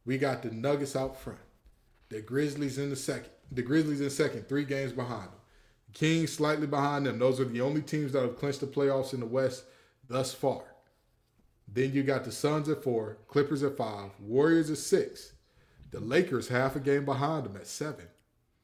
we 0.06 0.18
got 0.18 0.42
the 0.42 0.52
Nuggets 0.52 0.96
out 0.96 1.20
front. 1.20 1.40
The 2.10 2.22
Grizzlies 2.22 2.78
in 2.78 2.90
the 2.90 2.96
second. 2.96 3.30
The 3.52 3.62
Grizzlies 3.62 4.02
in 4.02 4.10
second, 4.10 4.48
three 4.48 4.66
games 4.66 4.92
behind 4.92 5.26
them. 5.26 5.40
Kings 5.94 6.34
slightly 6.34 6.68
behind 6.68 7.06
them. 7.06 7.20
Those 7.20 7.40
are 7.40 7.46
the 7.46 7.62
only 7.62 7.82
teams 7.82 8.12
that 8.14 8.22
have 8.22 8.38
clinched 8.38 8.62
the 8.62 8.68
playoffs 8.68 9.14
in 9.14 9.20
the 9.20 9.26
West 9.26 9.64
thus 10.08 10.34
far. 10.34 10.64
Then 11.68 11.94
you 11.94 12.04
got 12.04 12.24
the 12.24 12.32
Suns 12.32 12.70
at 12.70 12.84
four, 12.84 13.18
Clippers 13.28 13.64
at 13.64 13.78
five, 13.78 14.12
Warriors 14.20 14.70
at 14.70 14.78
six. 14.78 15.34
The 15.92 16.00
Lakers 16.00 16.50
half 16.50 16.76
a 16.76 16.80
game 16.80 17.06
behind 17.06 17.46
them 17.46 17.56
at 17.56 17.68
seven. 17.68 18.08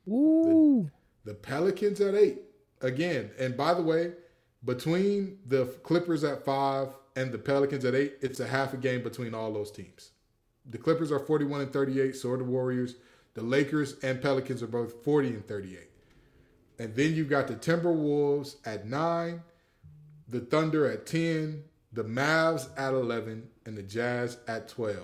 Ooh, 0.08 0.90
The 1.26 1.34
Pelicans 1.34 2.02
at 2.02 2.16
eight. 2.16 2.40
Again, 2.82 3.30
and 3.38 3.56
by 3.56 3.74
the 3.74 3.82
way, 3.82 4.14
between 4.66 5.38
the 5.46 5.66
Clippers 5.84 6.24
at 6.24 6.44
five 6.44 6.90
and 7.16 7.32
the 7.32 7.38
Pelicans 7.38 7.86
at 7.86 7.94
eight, 7.96 8.16
it's 8.22 8.40
a 8.40 8.48
half 8.48 8.74
a 8.74 8.78
game 8.78 9.04
between 9.04 9.34
all 9.34 9.54
those 9.54 9.72
teams. 9.72 10.12
The 10.70 10.78
Clippers 10.78 11.12
are 11.12 11.20
41 11.20 11.62
and 11.62 11.74
38, 11.74 12.16
so 12.16 12.32
are 12.32 12.38
the 12.38 12.44
Warriors. 12.44 12.96
The 13.34 13.42
Lakers 13.42 13.96
and 14.04 14.22
Pelicans 14.22 14.62
are 14.62 14.68
both 14.68 15.04
40 15.04 15.30
and 15.30 15.48
38. 15.48 15.90
And 16.80 16.96
then 16.96 17.16
you've 17.16 17.30
got 17.30 17.48
the 17.48 17.56
Timberwolves 17.56 18.56
at 18.66 18.88
nine, 18.88 19.42
the 20.28 20.40
Thunder 20.40 20.90
at 20.90 21.06
10, 21.06 21.64
the 21.94 22.04
Mavs 22.04 22.70
at 22.78 22.94
11, 22.94 23.48
and 23.66 23.78
the 23.78 23.84
Jazz 23.84 24.38
at 24.48 24.68
12. 24.68 24.98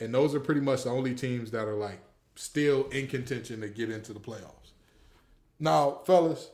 And 0.00 0.14
those 0.14 0.34
are 0.34 0.40
pretty 0.40 0.60
much 0.60 0.84
the 0.84 0.90
only 0.90 1.14
teams 1.14 1.50
that 1.52 1.68
are 1.68 1.76
like 1.76 2.00
still 2.34 2.88
in 2.90 3.06
contention 3.06 3.60
to 3.60 3.68
get 3.68 3.90
into 3.90 4.12
the 4.12 4.20
playoffs. 4.20 4.72
Now, 5.58 6.00
fellas, 6.04 6.50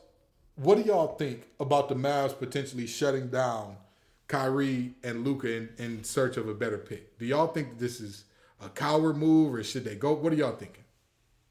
what 0.55 0.77
do 0.77 0.83
y'all 0.83 1.15
think 1.15 1.47
about 1.59 1.89
the 1.89 1.95
Mavs 1.95 2.37
potentially 2.37 2.87
shutting 2.87 3.29
down 3.29 3.77
Kyrie 4.27 4.93
and 5.03 5.23
Luka 5.25 5.51
in, 5.51 5.69
in 5.77 6.03
search 6.03 6.37
of 6.37 6.47
a 6.47 6.53
better 6.53 6.77
pick? 6.77 7.17
Do 7.17 7.25
y'all 7.25 7.47
think 7.47 7.79
this 7.79 7.99
is 7.99 8.25
a 8.63 8.69
coward 8.69 9.17
move 9.17 9.53
or 9.55 9.63
should 9.63 9.83
they 9.83 9.95
go? 9.95 10.13
What 10.13 10.33
are 10.33 10.35
y'all 10.35 10.55
thinking? 10.55 10.83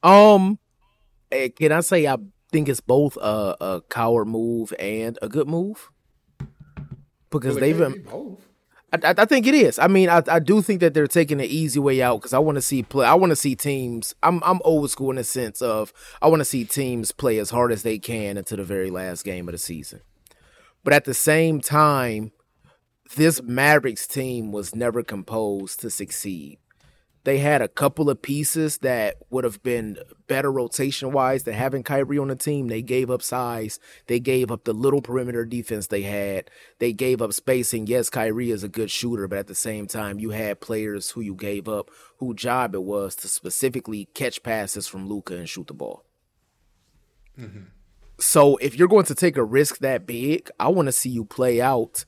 Um, 0.03 0.59
eh, 1.33 1.49
can 1.49 1.73
I 1.73 1.81
say 1.81 2.07
I 2.07 2.17
think 2.53 2.69
it's 2.69 2.81
both 2.81 3.17
a, 3.17 3.57
a 3.61 3.83
coward 3.89 4.27
move 4.27 4.73
and 4.79 5.19
a 5.21 5.29
good 5.29 5.49
move? 5.49 5.91
Because 7.31 7.55
Well, 7.55 7.61
they've 7.61 7.79
been, 7.79 7.93
be 7.93 7.99
both. 7.99 8.47
I, 8.93 9.15
I 9.17 9.25
think 9.25 9.47
it 9.47 9.55
is. 9.55 9.79
I 9.79 9.87
mean, 9.87 10.09
I, 10.09 10.23
I 10.27 10.39
do 10.41 10.63
think 10.63 10.81
that 10.81 10.95
they're 10.95 11.07
taking 11.07 11.39
the 11.39 11.47
easy 11.47 11.79
way 11.79 12.03
out 12.03 12.21
because 12.21 12.33
I 12.33 12.39
want 12.39 12.57
to 12.57 12.63
see 12.63 12.83
play. 12.83 13.07
I 13.07 13.15
want 13.15 13.31
to 13.31 13.37
see 13.37 13.55
teams. 13.55 14.15
I'm 14.23 14.43
I'm 14.45 14.61
old 14.65 14.91
school 14.91 15.11
in 15.11 15.17
the 15.17 15.25
sense 15.25 15.63
of 15.63 15.93
I 16.21 16.29
want 16.29 16.41
to 16.41 16.45
see 16.45 16.65
teams 16.65 17.13
play 17.13 17.39
as 17.39 17.51
hard 17.51 17.73
as 17.73 17.83
they 17.83 17.99
can 17.99 18.37
until 18.37 18.57
the 18.57 18.65
very 18.65 18.91
last 18.91 19.25
game 19.25 19.49
of 19.49 19.53
the 19.53 19.59
season. 19.59 20.01
But 20.83 20.93
at 20.93 21.05
the 21.05 21.15
same 21.15 21.61
time, 21.61 22.33
this 23.17 23.43
Mavericks 23.43 24.07
team 24.07 24.51
was 24.51 24.75
never 24.75 25.03
composed 25.03 25.81
to 25.81 25.91
succeed. 25.91 26.59
They 27.25 27.39
had 27.39 27.61
a 27.61 27.69
couple 27.69 28.09
of 28.09 28.23
pieces 28.23 28.79
that 28.79 29.17
would 29.29 29.45
have 29.45 29.63
been 29.63 29.99
better 30.27 30.51
rotation 30.51 31.13
wise 31.13 31.43
than 31.43 31.55
having 31.55 31.83
Kyrie 31.83 32.19
on 32.19 32.29
the 32.29 32.37
team. 32.37 32.69
They 32.69 32.81
gave 32.81 33.11
up 33.11 33.21
size. 33.21 33.79
They 34.07 34.21
gave 34.21 34.51
up 34.51 34.65
the 34.65 34.73
little 34.73 35.03
perimeter 35.03 35.45
defense 35.45 35.87
they 35.87 36.03
had. 36.03 36.51
They 36.79 36.95
gave 36.95 37.21
up 37.21 37.35
spacing. 37.35 37.87
Yes, 37.87 38.09
Kyrie 38.09 38.51
is 38.51 38.65
a 38.65 38.69
good 38.69 38.91
shooter, 38.91 39.29
but 39.29 39.39
at 39.39 39.49
the 39.49 39.55
same 39.55 39.87
time, 39.87 40.19
you 40.19 40.31
had 40.31 40.61
players 40.61 41.11
who 41.11 41.21
you 41.21 41.35
gave 41.35 41.69
up 41.69 41.91
whose 42.17 42.37
job 42.37 42.75
it 42.75 42.83
was 42.83 43.15
to 43.17 43.29
specifically 43.29 44.09
catch 44.15 44.43
passes 44.43 44.89
from 44.89 45.07
Luka 45.07 45.37
and 45.37 45.49
shoot 45.49 45.67
the 45.67 45.75
ball. 45.75 46.05
Mm-hmm. 47.39 47.65
So 48.19 48.57
if 48.59 48.77
you're 48.77 48.89
going 48.89 49.07
to 49.07 49.15
take 49.15 49.37
a 49.37 49.45
risk 49.45 49.79
that 49.79 50.07
big, 50.07 50.51
I 50.59 50.69
want 50.69 50.87
to 50.87 50.93
see 50.93 51.11
you 51.11 51.25
play 51.25 51.61
out 51.61 52.05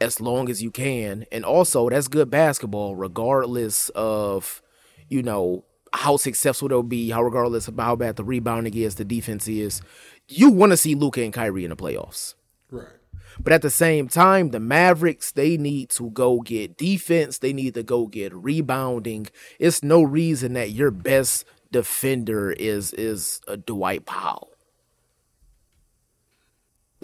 as 0.00 0.20
long 0.20 0.48
as 0.48 0.62
you 0.62 0.70
can. 0.70 1.24
And 1.30 1.44
also, 1.44 1.88
that's 1.88 2.08
good 2.08 2.30
basketball, 2.30 2.96
regardless 2.96 3.90
of, 3.90 4.62
you 5.08 5.22
know, 5.22 5.64
how 5.92 6.16
successful 6.16 6.68
they'll 6.68 6.82
be, 6.82 7.10
how 7.10 7.22
regardless 7.22 7.68
of 7.68 7.78
how 7.78 7.96
bad 7.96 8.16
the 8.16 8.24
rebounding 8.24 8.74
is, 8.74 8.96
the 8.96 9.04
defense 9.04 9.46
is. 9.46 9.80
You 10.28 10.50
want 10.50 10.72
to 10.72 10.76
see 10.76 10.94
Luka 10.94 11.22
and 11.22 11.32
Kyrie 11.32 11.64
in 11.64 11.70
the 11.70 11.76
playoffs. 11.76 12.34
Right. 12.70 12.88
But 13.38 13.52
at 13.52 13.62
the 13.62 13.70
same 13.70 14.08
time, 14.08 14.50
the 14.50 14.60
Mavericks, 14.60 15.32
they 15.32 15.56
need 15.56 15.90
to 15.90 16.10
go 16.10 16.40
get 16.40 16.76
defense. 16.76 17.38
They 17.38 17.52
need 17.52 17.74
to 17.74 17.82
go 17.82 18.06
get 18.06 18.32
rebounding. 18.32 19.28
It's 19.58 19.82
no 19.82 20.02
reason 20.02 20.52
that 20.54 20.70
your 20.70 20.90
best 20.90 21.44
defender 21.72 22.52
is 22.52 22.92
is 22.92 23.40
a 23.48 23.56
Dwight 23.56 24.06
Powell. 24.06 24.53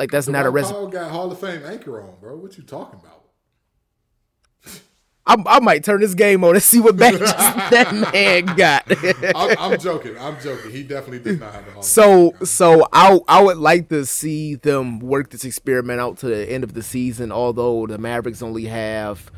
Like 0.00 0.10
that's 0.10 0.28
not 0.28 0.46
a 0.46 0.50
res- 0.50 0.72
Powell 0.72 0.86
got 0.86 1.10
Hall 1.10 1.30
of 1.30 1.38
Fame 1.38 1.62
anchor 1.62 2.00
on, 2.00 2.14
bro. 2.22 2.34
What 2.34 2.56
you 2.56 2.64
talking 2.64 2.98
about? 2.98 3.24
I, 5.26 5.36
I 5.46 5.60
might 5.60 5.84
turn 5.84 6.00
this 6.00 6.14
game 6.14 6.42
on 6.42 6.54
and 6.54 6.62
see 6.62 6.80
what 6.80 6.96
matches 6.98 7.20
that 7.20 7.92
man 8.14 8.46
got. 8.56 8.90
I'm, 9.36 9.72
I'm 9.72 9.78
joking. 9.78 10.16
I'm 10.18 10.40
joking. 10.40 10.70
He 10.70 10.84
definitely 10.84 11.18
did 11.18 11.38
not 11.38 11.52
have 11.52 11.66
the 11.66 11.72
Hall 11.72 11.82
so 11.82 12.32
so 12.44 12.88
I 12.94 13.18
I 13.28 13.42
would 13.42 13.58
like 13.58 13.90
to 13.90 14.06
see 14.06 14.54
them 14.54 15.00
work 15.00 15.28
this 15.28 15.44
experiment 15.44 16.00
out 16.00 16.16
to 16.20 16.28
the 16.28 16.50
end 16.50 16.64
of 16.64 16.72
the 16.72 16.82
season. 16.82 17.30
Although 17.30 17.86
the 17.86 17.98
Mavericks 17.98 18.40
only 18.40 18.64
have 18.64 19.30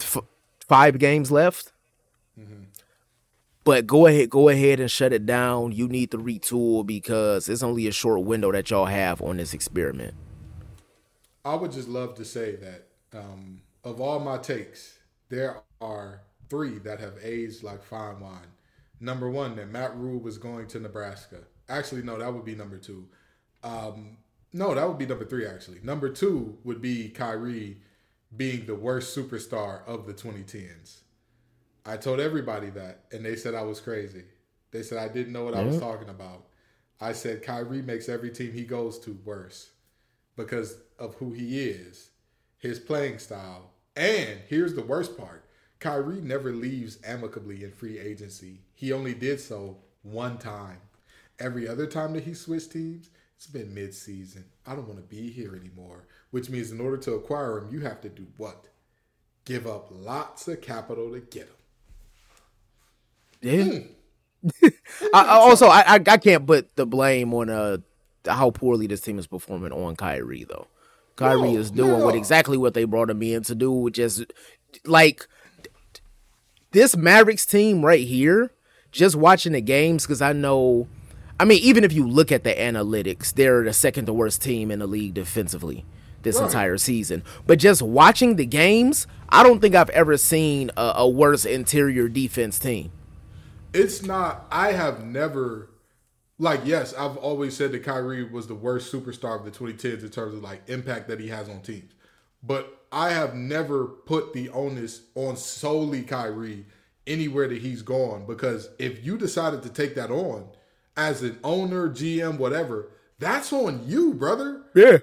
f- 0.00 0.24
five 0.66 0.98
games 0.98 1.30
left, 1.30 1.72
but 3.68 3.86
go 3.86 4.06
ahead 4.06 4.30
go 4.30 4.48
ahead 4.48 4.80
and 4.80 4.90
shut 4.90 5.12
it 5.12 5.26
down. 5.26 5.72
You 5.72 5.88
need 5.88 6.10
to 6.12 6.16
retool 6.16 6.86
because 6.86 7.50
it's 7.50 7.62
only 7.62 7.86
a 7.86 7.92
short 7.92 8.22
window 8.22 8.50
that 8.50 8.70
y'all 8.70 8.86
have 8.86 9.20
on 9.20 9.36
this 9.36 9.52
experiment. 9.52 10.14
I 11.44 11.54
would 11.54 11.72
just 11.72 11.86
love 11.86 12.14
to 12.14 12.24
say 12.24 12.56
that 12.56 12.86
um, 13.12 13.60
of 13.84 14.00
all 14.00 14.20
my 14.20 14.38
takes, 14.38 14.96
there 15.28 15.58
are 15.82 16.22
three 16.48 16.78
that 16.78 16.98
have 17.00 17.18
aged 17.22 17.62
like 17.62 17.82
fine 17.82 18.20
wine. 18.20 18.48
Number 19.00 19.28
one, 19.28 19.54
that 19.56 19.68
Matt 19.68 19.94
Rhule 19.98 20.18
was 20.18 20.38
going 20.38 20.66
to 20.68 20.80
Nebraska. 20.80 21.40
Actually, 21.68 22.04
no, 22.04 22.16
that 22.16 22.32
would 22.32 22.46
be 22.46 22.54
number 22.54 22.78
two. 22.78 23.06
Um, 23.62 24.16
no, 24.54 24.74
that 24.74 24.88
would 24.88 24.96
be 24.96 25.04
number 25.04 25.26
three, 25.26 25.46
actually. 25.46 25.80
Number 25.82 26.08
two 26.08 26.56
would 26.64 26.80
be 26.80 27.10
Kyrie 27.10 27.82
being 28.34 28.64
the 28.64 28.74
worst 28.74 29.14
superstar 29.14 29.86
of 29.86 30.06
the 30.06 30.14
2010s. 30.14 31.00
I 31.86 31.96
told 31.96 32.20
everybody 32.20 32.70
that, 32.70 33.04
and 33.12 33.24
they 33.24 33.36
said 33.36 33.54
I 33.54 33.62
was 33.62 33.80
crazy. 33.80 34.24
They 34.70 34.82
said 34.82 34.98
I 34.98 35.08
didn't 35.08 35.32
know 35.32 35.44
what 35.44 35.54
I 35.54 35.62
was 35.62 35.78
talking 35.78 36.08
about. 36.08 36.44
I 37.00 37.12
said 37.12 37.42
Kyrie 37.42 37.82
makes 37.82 38.08
every 38.08 38.30
team 38.30 38.52
he 38.52 38.64
goes 38.64 38.98
to 39.00 39.18
worse 39.24 39.70
because 40.36 40.78
of 40.98 41.14
who 41.14 41.32
he 41.32 41.60
is, 41.60 42.10
his 42.58 42.78
playing 42.78 43.18
style. 43.18 43.70
And 43.96 44.40
here's 44.48 44.74
the 44.74 44.82
worst 44.82 45.16
part 45.16 45.44
Kyrie 45.80 46.20
never 46.20 46.52
leaves 46.52 46.98
amicably 47.04 47.64
in 47.64 47.72
free 47.72 47.98
agency. 47.98 48.60
He 48.74 48.92
only 48.92 49.14
did 49.14 49.40
so 49.40 49.78
one 50.02 50.38
time. 50.38 50.78
Every 51.38 51.68
other 51.68 51.86
time 51.86 52.12
that 52.14 52.24
he 52.24 52.34
switched 52.34 52.72
teams, 52.72 53.10
it's 53.36 53.46
been 53.46 53.72
mid 53.72 53.94
season. 53.94 54.44
I 54.66 54.74
don't 54.74 54.88
want 54.88 54.98
to 54.98 55.16
be 55.16 55.30
here 55.30 55.54
anymore. 55.54 56.06
Which 56.30 56.50
means 56.50 56.72
in 56.72 56.80
order 56.80 56.96
to 56.98 57.14
acquire 57.14 57.58
him, 57.58 57.68
you 57.70 57.80
have 57.80 58.00
to 58.00 58.08
do 58.08 58.26
what? 58.36 58.66
Give 59.44 59.66
up 59.66 59.88
lots 59.90 60.48
of 60.48 60.60
capital 60.60 61.12
to 61.12 61.20
get 61.20 61.44
him. 61.44 61.54
Yeah. 63.40 63.80
I, 64.62 64.70
I 65.14 65.28
also, 65.36 65.66
I, 65.66 65.80
I 65.80 65.94
I 65.94 66.16
can't 66.18 66.46
put 66.46 66.74
the 66.76 66.86
blame 66.86 67.34
on 67.34 67.50
uh 67.50 67.78
how 68.26 68.50
poorly 68.50 68.86
this 68.86 69.00
team 69.00 69.18
is 69.18 69.26
performing 69.26 69.72
on 69.72 69.96
Kyrie 69.96 70.44
though. 70.48 70.66
Kyrie 71.16 71.52
No, 71.54 71.58
is 71.58 71.70
doing 71.70 71.98
no. 71.98 72.04
what 72.04 72.14
exactly 72.14 72.56
what 72.56 72.74
they 72.74 72.84
brought 72.84 73.10
him 73.10 73.22
in 73.22 73.42
to 73.44 73.54
do, 73.54 73.72
which 73.72 73.98
is 73.98 74.24
like 74.84 75.26
this 76.72 76.96
Mavericks 76.96 77.46
team 77.46 77.84
right 77.84 78.06
here. 78.06 78.52
Just 78.90 79.16
watching 79.16 79.52
the 79.52 79.60
games 79.60 80.04
because 80.06 80.22
I 80.22 80.32
know, 80.32 80.88
I 81.38 81.44
mean, 81.44 81.58
even 81.62 81.84
if 81.84 81.92
you 81.92 82.06
look 82.08 82.32
at 82.32 82.42
the 82.44 82.54
analytics, 82.54 83.34
they're 83.34 83.62
the 83.64 83.72
second 83.72 84.06
to 84.06 84.12
worst 84.14 84.40
team 84.40 84.70
in 84.70 84.78
the 84.78 84.86
league 84.86 85.14
defensively 85.14 85.84
this 86.22 86.36
Right. 86.36 86.46
entire 86.46 86.78
season. 86.78 87.22
But 87.46 87.58
just 87.58 87.82
watching 87.82 88.36
the 88.36 88.46
games, 88.46 89.06
I 89.28 89.42
don't 89.42 89.60
think 89.60 89.74
I've 89.74 89.90
ever 89.90 90.16
seen 90.16 90.70
a, 90.76 90.92
a 90.96 91.08
worse 91.08 91.44
interior 91.44 92.08
defense 92.08 92.58
team. 92.58 92.92
It's 93.72 94.02
not. 94.02 94.46
I 94.50 94.72
have 94.72 95.04
never, 95.04 95.70
like, 96.38 96.60
yes, 96.64 96.94
I've 96.94 97.16
always 97.16 97.56
said 97.56 97.72
that 97.72 97.84
Kyrie 97.84 98.24
was 98.24 98.46
the 98.46 98.54
worst 98.54 98.92
superstar 98.92 99.38
of 99.38 99.44
the 99.44 99.50
2010s 99.50 100.02
in 100.02 100.10
terms 100.10 100.34
of 100.34 100.42
like 100.42 100.68
impact 100.68 101.08
that 101.08 101.20
he 101.20 101.28
has 101.28 101.48
on 101.48 101.60
teams. 101.62 101.92
But 102.42 102.78
I 102.92 103.10
have 103.10 103.34
never 103.34 103.84
put 103.84 104.32
the 104.32 104.48
onus 104.50 105.02
on 105.14 105.36
solely 105.36 106.02
Kyrie 106.02 106.64
anywhere 107.06 107.48
that 107.48 107.62
he's 107.62 107.82
gone 107.82 108.26
because 108.26 108.68
if 108.78 109.04
you 109.04 109.16
decided 109.16 109.62
to 109.62 109.70
take 109.70 109.94
that 109.94 110.10
on 110.10 110.48
as 110.96 111.22
an 111.22 111.38
owner, 111.42 111.88
GM, 111.88 112.38
whatever, 112.38 112.90
that's 113.18 113.52
on 113.52 113.86
you, 113.86 114.14
brother. 114.14 114.62
Yeah. 114.74 114.98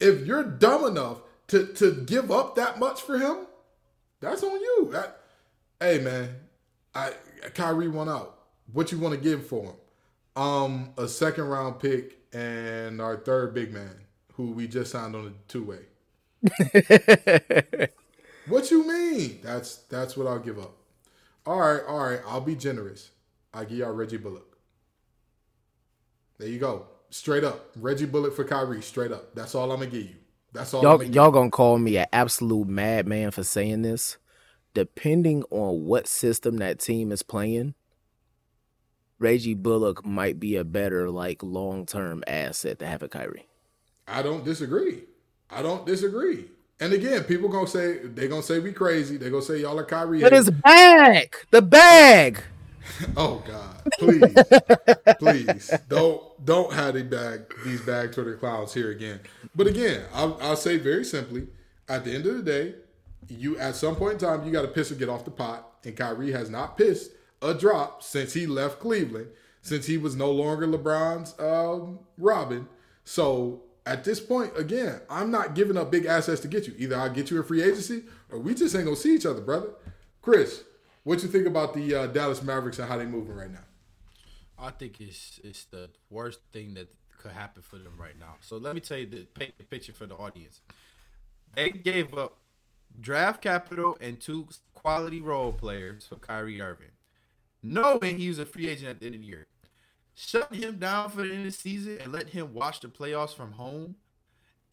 If 0.00 0.26
you're 0.26 0.44
dumb 0.44 0.84
enough 0.84 1.20
to 1.48 1.66
to 1.74 1.92
give 1.92 2.30
up 2.30 2.56
that 2.56 2.78
much 2.78 3.02
for 3.02 3.18
him, 3.18 3.46
that's 4.20 4.42
on 4.42 4.60
you. 4.60 4.88
That- 4.92 5.20
hey 5.78 5.98
man, 5.98 6.36
I 6.94 7.12
Kyrie 7.54 7.88
won 7.88 8.08
out. 8.08 8.38
What 8.72 8.92
you 8.92 8.98
want 8.98 9.14
to 9.14 9.20
give 9.20 9.46
for 9.46 9.64
him? 9.64 9.74
Um, 10.42 10.90
a 10.96 11.08
second 11.08 11.44
round 11.44 11.80
pick 11.80 12.18
and 12.32 13.00
our 13.00 13.16
third 13.16 13.54
big 13.54 13.72
man, 13.72 13.94
who 14.34 14.52
we 14.52 14.68
just 14.68 14.92
signed 14.92 15.14
on 15.16 15.26
a 15.26 15.32
two 15.48 15.64
way. 15.64 15.80
what 18.46 18.70
you 18.70 18.86
mean? 18.86 19.40
That's 19.42 19.76
that's 19.88 20.16
what 20.16 20.26
I'll 20.26 20.38
give 20.38 20.58
up. 20.58 20.76
All 21.46 21.60
right, 21.60 21.82
all 21.86 21.98
right. 21.98 22.20
I'll 22.26 22.40
be 22.40 22.54
generous. 22.54 23.10
I 23.52 23.64
give 23.64 23.78
y'all 23.78 23.92
Reggie 23.92 24.18
Bullock. 24.18 24.56
There 26.38 26.48
you 26.48 26.58
go. 26.58 26.86
Straight 27.10 27.44
up. 27.44 27.70
Reggie 27.76 28.06
Bullock 28.06 28.34
for 28.34 28.44
Kyrie. 28.44 28.82
Straight 28.82 29.12
up. 29.12 29.34
That's 29.34 29.54
all 29.54 29.70
I'm 29.72 29.80
gonna 29.80 29.90
give 29.90 30.04
you. 30.04 30.16
That's 30.52 30.72
all 30.74 30.86
I'm 30.86 31.02
Y'all, 31.02 31.10
y'all 31.10 31.30
gonna 31.30 31.50
call 31.50 31.78
me 31.78 31.96
an 31.96 32.06
absolute 32.12 32.68
madman 32.68 33.30
for 33.30 33.42
saying 33.44 33.82
this. 33.82 34.16
Depending 34.72 35.42
on 35.50 35.84
what 35.84 36.06
system 36.06 36.58
that 36.58 36.78
team 36.78 37.10
is 37.10 37.22
playing, 37.22 37.74
Reggie 39.18 39.54
Bullock 39.54 40.04
might 40.04 40.40
be 40.40 40.56
a 40.56 40.64
better 40.64 41.10
like 41.10 41.42
long 41.42 41.86
term 41.86 42.24
asset 42.26 42.78
to 42.78 42.86
have 42.86 43.02
a 43.02 43.08
Kyrie. 43.08 43.48
I 44.06 44.22
don't 44.22 44.44
disagree. 44.44 45.02
I 45.50 45.62
don't 45.62 45.84
disagree. 45.86 46.46
And 46.80 46.94
again, 46.94 47.24
people 47.24 47.48
gonna 47.48 47.66
say 47.66 47.98
they 47.98 48.26
gonna 48.26 48.42
say 48.42 48.58
we 48.58 48.72
crazy. 48.72 49.18
They 49.18 49.28
gonna 49.28 49.42
say 49.42 49.58
y'all 49.58 49.78
are 49.78 49.84
Kyrie. 49.84 50.22
But 50.22 50.32
his 50.32 50.50
bag, 50.50 51.36
the 51.50 51.62
bag. 51.62 52.42
Oh 53.16 53.42
God, 53.46 53.82
please, 53.98 54.34
please 55.20 55.72
don't 55.88 56.44
don't 56.44 56.72
have 56.72 56.94
these 56.94 57.04
bag 57.04 57.42
these 57.64 57.80
bag 57.82 58.12
Twitter 58.12 58.36
clowns 58.36 58.74
here 58.74 58.90
again. 58.90 59.20
But 59.54 59.68
again, 59.68 60.04
I'll, 60.12 60.36
I'll 60.40 60.56
say 60.56 60.76
very 60.76 61.04
simply: 61.04 61.46
at 61.88 62.04
the 62.04 62.12
end 62.12 62.26
of 62.26 62.36
the 62.36 62.42
day, 62.42 62.74
you 63.30 63.58
at 63.58 63.76
some 63.76 63.96
point 63.96 64.14
in 64.14 64.18
time 64.18 64.44
you 64.44 64.52
got 64.52 64.62
to 64.62 64.68
piss 64.68 64.90
or 64.90 64.94
get 64.94 65.08
off 65.08 65.24
the 65.24 65.30
pot, 65.30 65.78
and 65.84 65.96
Kyrie 65.96 66.32
has 66.32 66.50
not 66.50 66.76
pissed 66.76 67.10
a 67.42 67.54
drop 67.54 68.02
since 68.02 68.32
he 68.32 68.46
left 68.46 68.80
Cleveland, 68.80 69.28
since 69.62 69.86
he 69.86 69.96
was 69.96 70.16
no 70.16 70.30
longer 70.30 70.66
LeBron's 70.66 71.38
um, 71.38 72.00
Robin. 72.18 72.68
So 73.04 73.62
at 73.86 74.04
this 74.04 74.20
point, 74.20 74.52
again, 74.56 75.00
I'm 75.08 75.30
not 75.30 75.54
giving 75.54 75.76
up 75.76 75.90
big 75.90 76.06
assets 76.06 76.40
to 76.42 76.48
get 76.48 76.66
you. 76.66 76.74
Either 76.78 76.96
I'll 76.96 77.10
get 77.10 77.30
you 77.30 77.40
a 77.40 77.44
free 77.44 77.62
agency, 77.62 78.04
or 78.30 78.38
we 78.38 78.54
just 78.54 78.74
ain't 78.74 78.84
gonna 78.84 78.96
see 78.96 79.14
each 79.14 79.26
other, 79.26 79.40
brother. 79.40 79.70
Chris, 80.22 80.64
what 81.02 81.22
you 81.22 81.28
think 81.28 81.46
about 81.46 81.74
the 81.74 81.94
uh, 81.94 82.06
Dallas 82.06 82.42
Mavericks 82.42 82.78
and 82.78 82.88
how 82.88 82.98
they 82.98 83.06
moving 83.06 83.34
right 83.34 83.50
now? 83.50 83.64
I 84.58 84.70
think 84.70 85.00
it's 85.00 85.40
it's 85.42 85.64
the 85.64 85.88
worst 86.10 86.40
thing 86.52 86.74
that 86.74 86.88
could 87.18 87.32
happen 87.32 87.62
for 87.62 87.78
them 87.78 87.94
right 87.98 88.18
now. 88.18 88.36
So 88.40 88.56
let 88.56 88.74
me 88.74 88.80
tell 88.80 88.98
you 88.98 89.06
the 89.06 89.26
paint 89.34 89.56
the 89.58 89.64
picture 89.64 89.92
for 89.92 90.06
the 90.06 90.14
audience. 90.14 90.60
They 91.54 91.70
gave 91.70 92.14
up 92.16 92.36
draft 92.98 93.42
capital 93.42 93.96
and 94.00 94.20
two 94.20 94.48
quality 94.74 95.20
role 95.20 95.52
players 95.52 96.06
for 96.06 96.16
Kyrie 96.16 96.60
Irving, 96.60 96.92
knowing 97.62 98.18
he 98.18 98.28
was 98.28 98.38
a 98.38 98.46
free 98.46 98.68
agent 98.68 98.88
at 98.88 99.00
the 99.00 99.06
end 99.06 99.14
of 99.16 99.20
the 99.20 99.26
year. 99.26 99.46
Shut 100.14 100.54
him 100.54 100.78
down 100.78 101.10
for 101.10 101.22
the 101.22 101.30
end 101.30 101.46
of 101.46 101.52
the 101.52 101.52
season 101.52 101.98
and 102.02 102.12
let 102.12 102.28
him 102.30 102.52
watch 102.52 102.80
the 102.80 102.88
playoffs 102.88 103.34
from 103.34 103.52
home, 103.52 103.96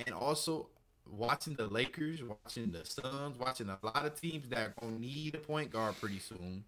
and 0.06 0.14
also 0.14 0.68
watching 1.10 1.56
the 1.56 1.68
Lakers, 1.68 2.22
watching 2.22 2.72
the 2.72 2.86
Suns, 2.86 3.38
watching 3.40 3.70
a 3.70 3.78
lot 3.82 4.06
of 4.06 4.20
teams 4.20 4.50
that 4.50 4.60
are 4.60 4.74
gonna 4.80 5.00
need 5.00 5.36
a 5.36 5.40
point 5.40 5.72
guard 5.72 5.96
pretty 6.00 6.20
soon 6.20 6.66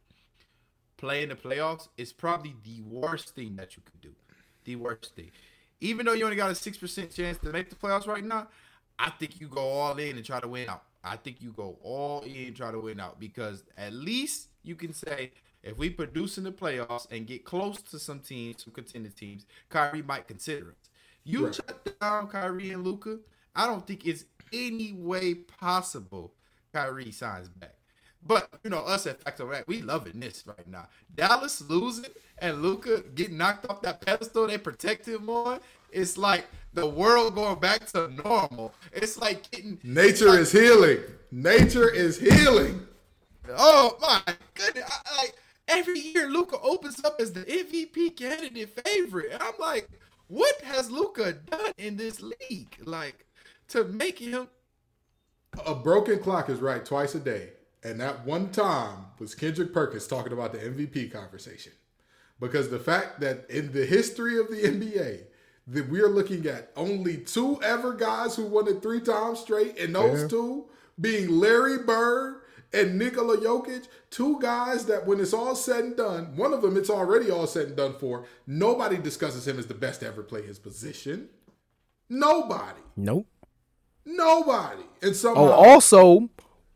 play 0.99 1.23
in 1.23 1.29
the 1.29 1.35
playoffs 1.35 1.87
is 1.97 2.11
probably 2.11 2.53
the 2.63 2.81
worst 2.81 3.33
thing 3.33 3.55
that 3.55 3.75
you 3.75 3.83
could 3.83 4.01
do. 4.01 4.13
The 4.65 4.75
worst 4.75 5.15
thing. 5.15 5.31
Even 5.81 6.05
though 6.05 6.13
you 6.13 6.25
only 6.25 6.35
got 6.35 6.51
a 6.51 6.55
six 6.55 6.77
percent 6.77 7.15
chance 7.15 7.37
to 7.39 7.51
make 7.51 7.69
the 7.69 7.75
playoffs 7.75 8.05
right 8.05 8.23
now, 8.23 8.47
I 8.99 9.09
think 9.11 9.39
you 9.39 9.47
go 9.47 9.61
all 9.61 9.97
in 9.97 10.17
and 10.17 10.25
try 10.25 10.41
to 10.41 10.47
win 10.47 10.67
out. 10.67 10.83
I 11.03 11.15
think 11.15 11.41
you 11.41 11.51
go 11.51 11.77
all 11.81 12.21
in 12.21 12.53
try 12.53 12.71
to 12.71 12.79
win 12.79 12.99
out 12.99 13.19
because 13.19 13.63
at 13.77 13.93
least 13.93 14.49
you 14.63 14.75
can 14.75 14.93
say 14.93 15.31
if 15.63 15.77
we 15.77 15.89
produce 15.89 16.37
in 16.37 16.43
the 16.43 16.51
playoffs 16.51 17.09
and 17.11 17.27
get 17.27 17.45
close 17.45 17.81
to 17.83 17.99
some 17.99 18.19
teams, 18.19 18.63
some 18.63 18.73
contender 18.73 19.09
teams, 19.09 19.45
Kyrie 19.69 20.01
might 20.01 20.27
consider 20.27 20.69
it. 20.71 20.89
You 21.23 21.45
Right. 21.45 21.55
shut 21.55 21.99
down 21.99 22.27
Kyrie 22.27 22.71
and 22.71 22.83
Luka. 22.83 23.19
I 23.55 23.65
don't 23.67 23.85
think 23.85 24.05
it's 24.05 24.25
any 24.53 24.93
way 24.93 25.35
possible 25.35 26.33
Kyrie 26.73 27.11
signs 27.11 27.49
back. 27.49 27.75
But 28.25 28.49
you 28.63 28.69
know, 28.69 28.79
us 28.79 29.07
at 29.07 29.21
Factor 29.21 29.45
Rack, 29.45 29.65
we 29.67 29.81
loving 29.81 30.19
this 30.19 30.43
right 30.45 30.67
now. 30.67 30.87
Dallas 31.15 31.61
losing 31.61 32.11
and 32.39 32.61
Luka 32.61 33.01
getting 33.15 33.37
knocked 33.37 33.69
off 33.69 33.81
that 33.81 34.01
pedestal 34.01 34.47
they 34.47 34.57
protect 34.57 35.07
him 35.07 35.29
on. 35.29 35.59
It's 35.91 36.17
like 36.17 36.47
the 36.73 36.87
world 36.87 37.35
going 37.35 37.59
back 37.59 37.85
to 37.87 38.09
normal. 38.23 38.73
It's 38.93 39.17
like 39.17 39.49
getting 39.51 39.79
Nature 39.83 40.37
is 40.39 40.51
healing. 40.51 40.99
Nature 41.31 41.89
is 41.89 42.19
healing. 42.19 42.87
Oh 43.57 43.97
my 44.01 44.21
goodness! 44.53 44.85
I, 44.87 45.17
like 45.17 45.35
every 45.67 45.99
year, 45.99 46.27
Luka 46.27 46.59
opens 46.61 47.03
up 47.03 47.19
as 47.19 47.33
the 47.33 47.41
MVP 47.41 48.15
candidate 48.17 48.79
favorite, 48.85 49.31
and 49.33 49.41
I'm 49.41 49.53
like, 49.59 49.89
what 50.27 50.61
has 50.61 50.91
Luka 50.91 51.33
done 51.33 51.71
in 51.77 51.97
this 51.97 52.21
league? 52.21 52.75
Like 52.85 53.25
to 53.69 53.83
make 53.85 54.19
him 54.19 54.47
A 55.65 55.75
broken 55.75 56.19
clock 56.19 56.49
is 56.49 56.59
right 56.59 56.85
twice 56.85 57.15
a 57.15 57.19
day. 57.19 57.51
And 57.83 57.99
that 58.01 58.25
one 58.25 58.51
time 58.51 59.05
was 59.19 59.35
Kendrick 59.35 59.73
Perkins 59.73 60.07
talking 60.07 60.33
about 60.33 60.51
the 60.53 60.59
MVP 60.59 61.11
conversation. 61.11 61.73
Because 62.39 62.69
the 62.69 62.79
fact 62.79 63.19
that 63.21 63.49
in 63.49 63.71
the 63.73 63.85
history 63.85 64.39
of 64.39 64.49
the 64.49 64.61
NBA, 64.63 65.23
that 65.69 65.89
we're 65.89 66.09
looking 66.09 66.45
at 66.47 66.71
only 66.75 67.17
two 67.17 67.61
ever 67.63 67.93
guys 67.93 68.35
who 68.35 68.45
won 68.45 68.67
it 68.67 68.81
three 68.81 69.01
times 69.01 69.39
straight, 69.39 69.77
and 69.79 69.93
those 69.95 70.29
two 70.29 70.65
being 70.99 71.29
Larry 71.29 71.77
Bird 71.79 72.41
and 72.73 72.97
Nikola 72.99 73.37
Jokic, 73.37 73.87
two 74.09 74.39
guys 74.39 74.85
that 74.85 75.05
when 75.07 75.19
it's 75.19 75.33
all 75.33 75.55
said 75.55 75.83
and 75.83 75.97
done, 75.97 76.35
one 76.35 76.53
of 76.53 76.61
them 76.61 76.77
it's 76.77 76.89
already 76.89 77.31
all 77.31 77.47
said 77.47 77.67
and 77.67 77.75
done 77.77 77.93
for, 77.99 78.25
nobody 78.45 78.97
discusses 78.97 79.47
him 79.47 79.57
as 79.57 79.67
the 79.67 79.73
best 79.73 80.01
to 80.01 80.07
ever 80.07 80.21
play 80.23 80.41
his 80.41 80.59
position. 80.59 81.29
Nobody. 82.09 82.81
Nope. 82.95 83.27
Nobody. 84.05 84.83
And 85.01 85.15
somehow 85.15 85.41
Oh, 85.41 85.51
also, 85.51 86.29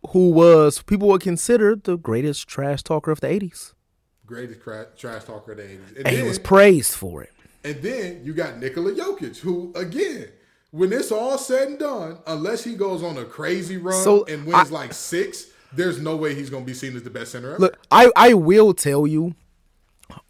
who 0.09 0.31
was 0.31 0.81
people 0.83 1.07
would 1.09 1.21
consider 1.21 1.75
the 1.75 1.97
greatest 1.97 2.47
trash 2.47 2.83
talker 2.83 3.09
of 3.11 3.21
the 3.21 3.27
'80s, 3.27 3.73
greatest 4.25 4.59
cra- 4.61 4.87
trash 4.95 5.23
talker 5.23 5.51
of 5.53 5.57
the 5.57 5.63
80s. 5.63 5.97
And, 5.97 6.07
and 6.07 6.17
he 6.17 6.23
was 6.23 6.37
praised 6.39 6.93
for 6.93 7.23
it. 7.23 7.31
And 7.63 7.81
then 7.81 8.21
you 8.23 8.33
got 8.33 8.59
Nikola 8.59 8.91
Jokic, 8.93 9.39
who, 9.39 9.71
again, 9.75 10.27
when 10.71 10.91
it's 10.91 11.11
all 11.11 11.37
said 11.37 11.67
and 11.69 11.79
done, 11.79 12.17
unless 12.27 12.63
he 12.63 12.75
goes 12.75 13.03
on 13.03 13.17
a 13.17 13.25
crazy 13.25 13.77
run 13.77 14.01
So, 14.03 14.25
and 14.25 14.45
wins 14.45 14.69
I- 14.71 14.73
like 14.73 14.93
six, 14.93 15.47
there's 15.71 15.99
no 16.01 16.15
way 16.15 16.35
he's 16.35 16.49
going 16.49 16.63
to 16.63 16.67
be 16.67 16.73
seen 16.73 16.95
as 16.95 17.03
the 17.03 17.09
best 17.09 17.31
center 17.31 17.49
ever. 17.51 17.59
Look, 17.59 17.77
I 17.91 18.11
I 18.15 18.33
will 18.33 18.73
tell 18.73 19.07
you, 19.07 19.35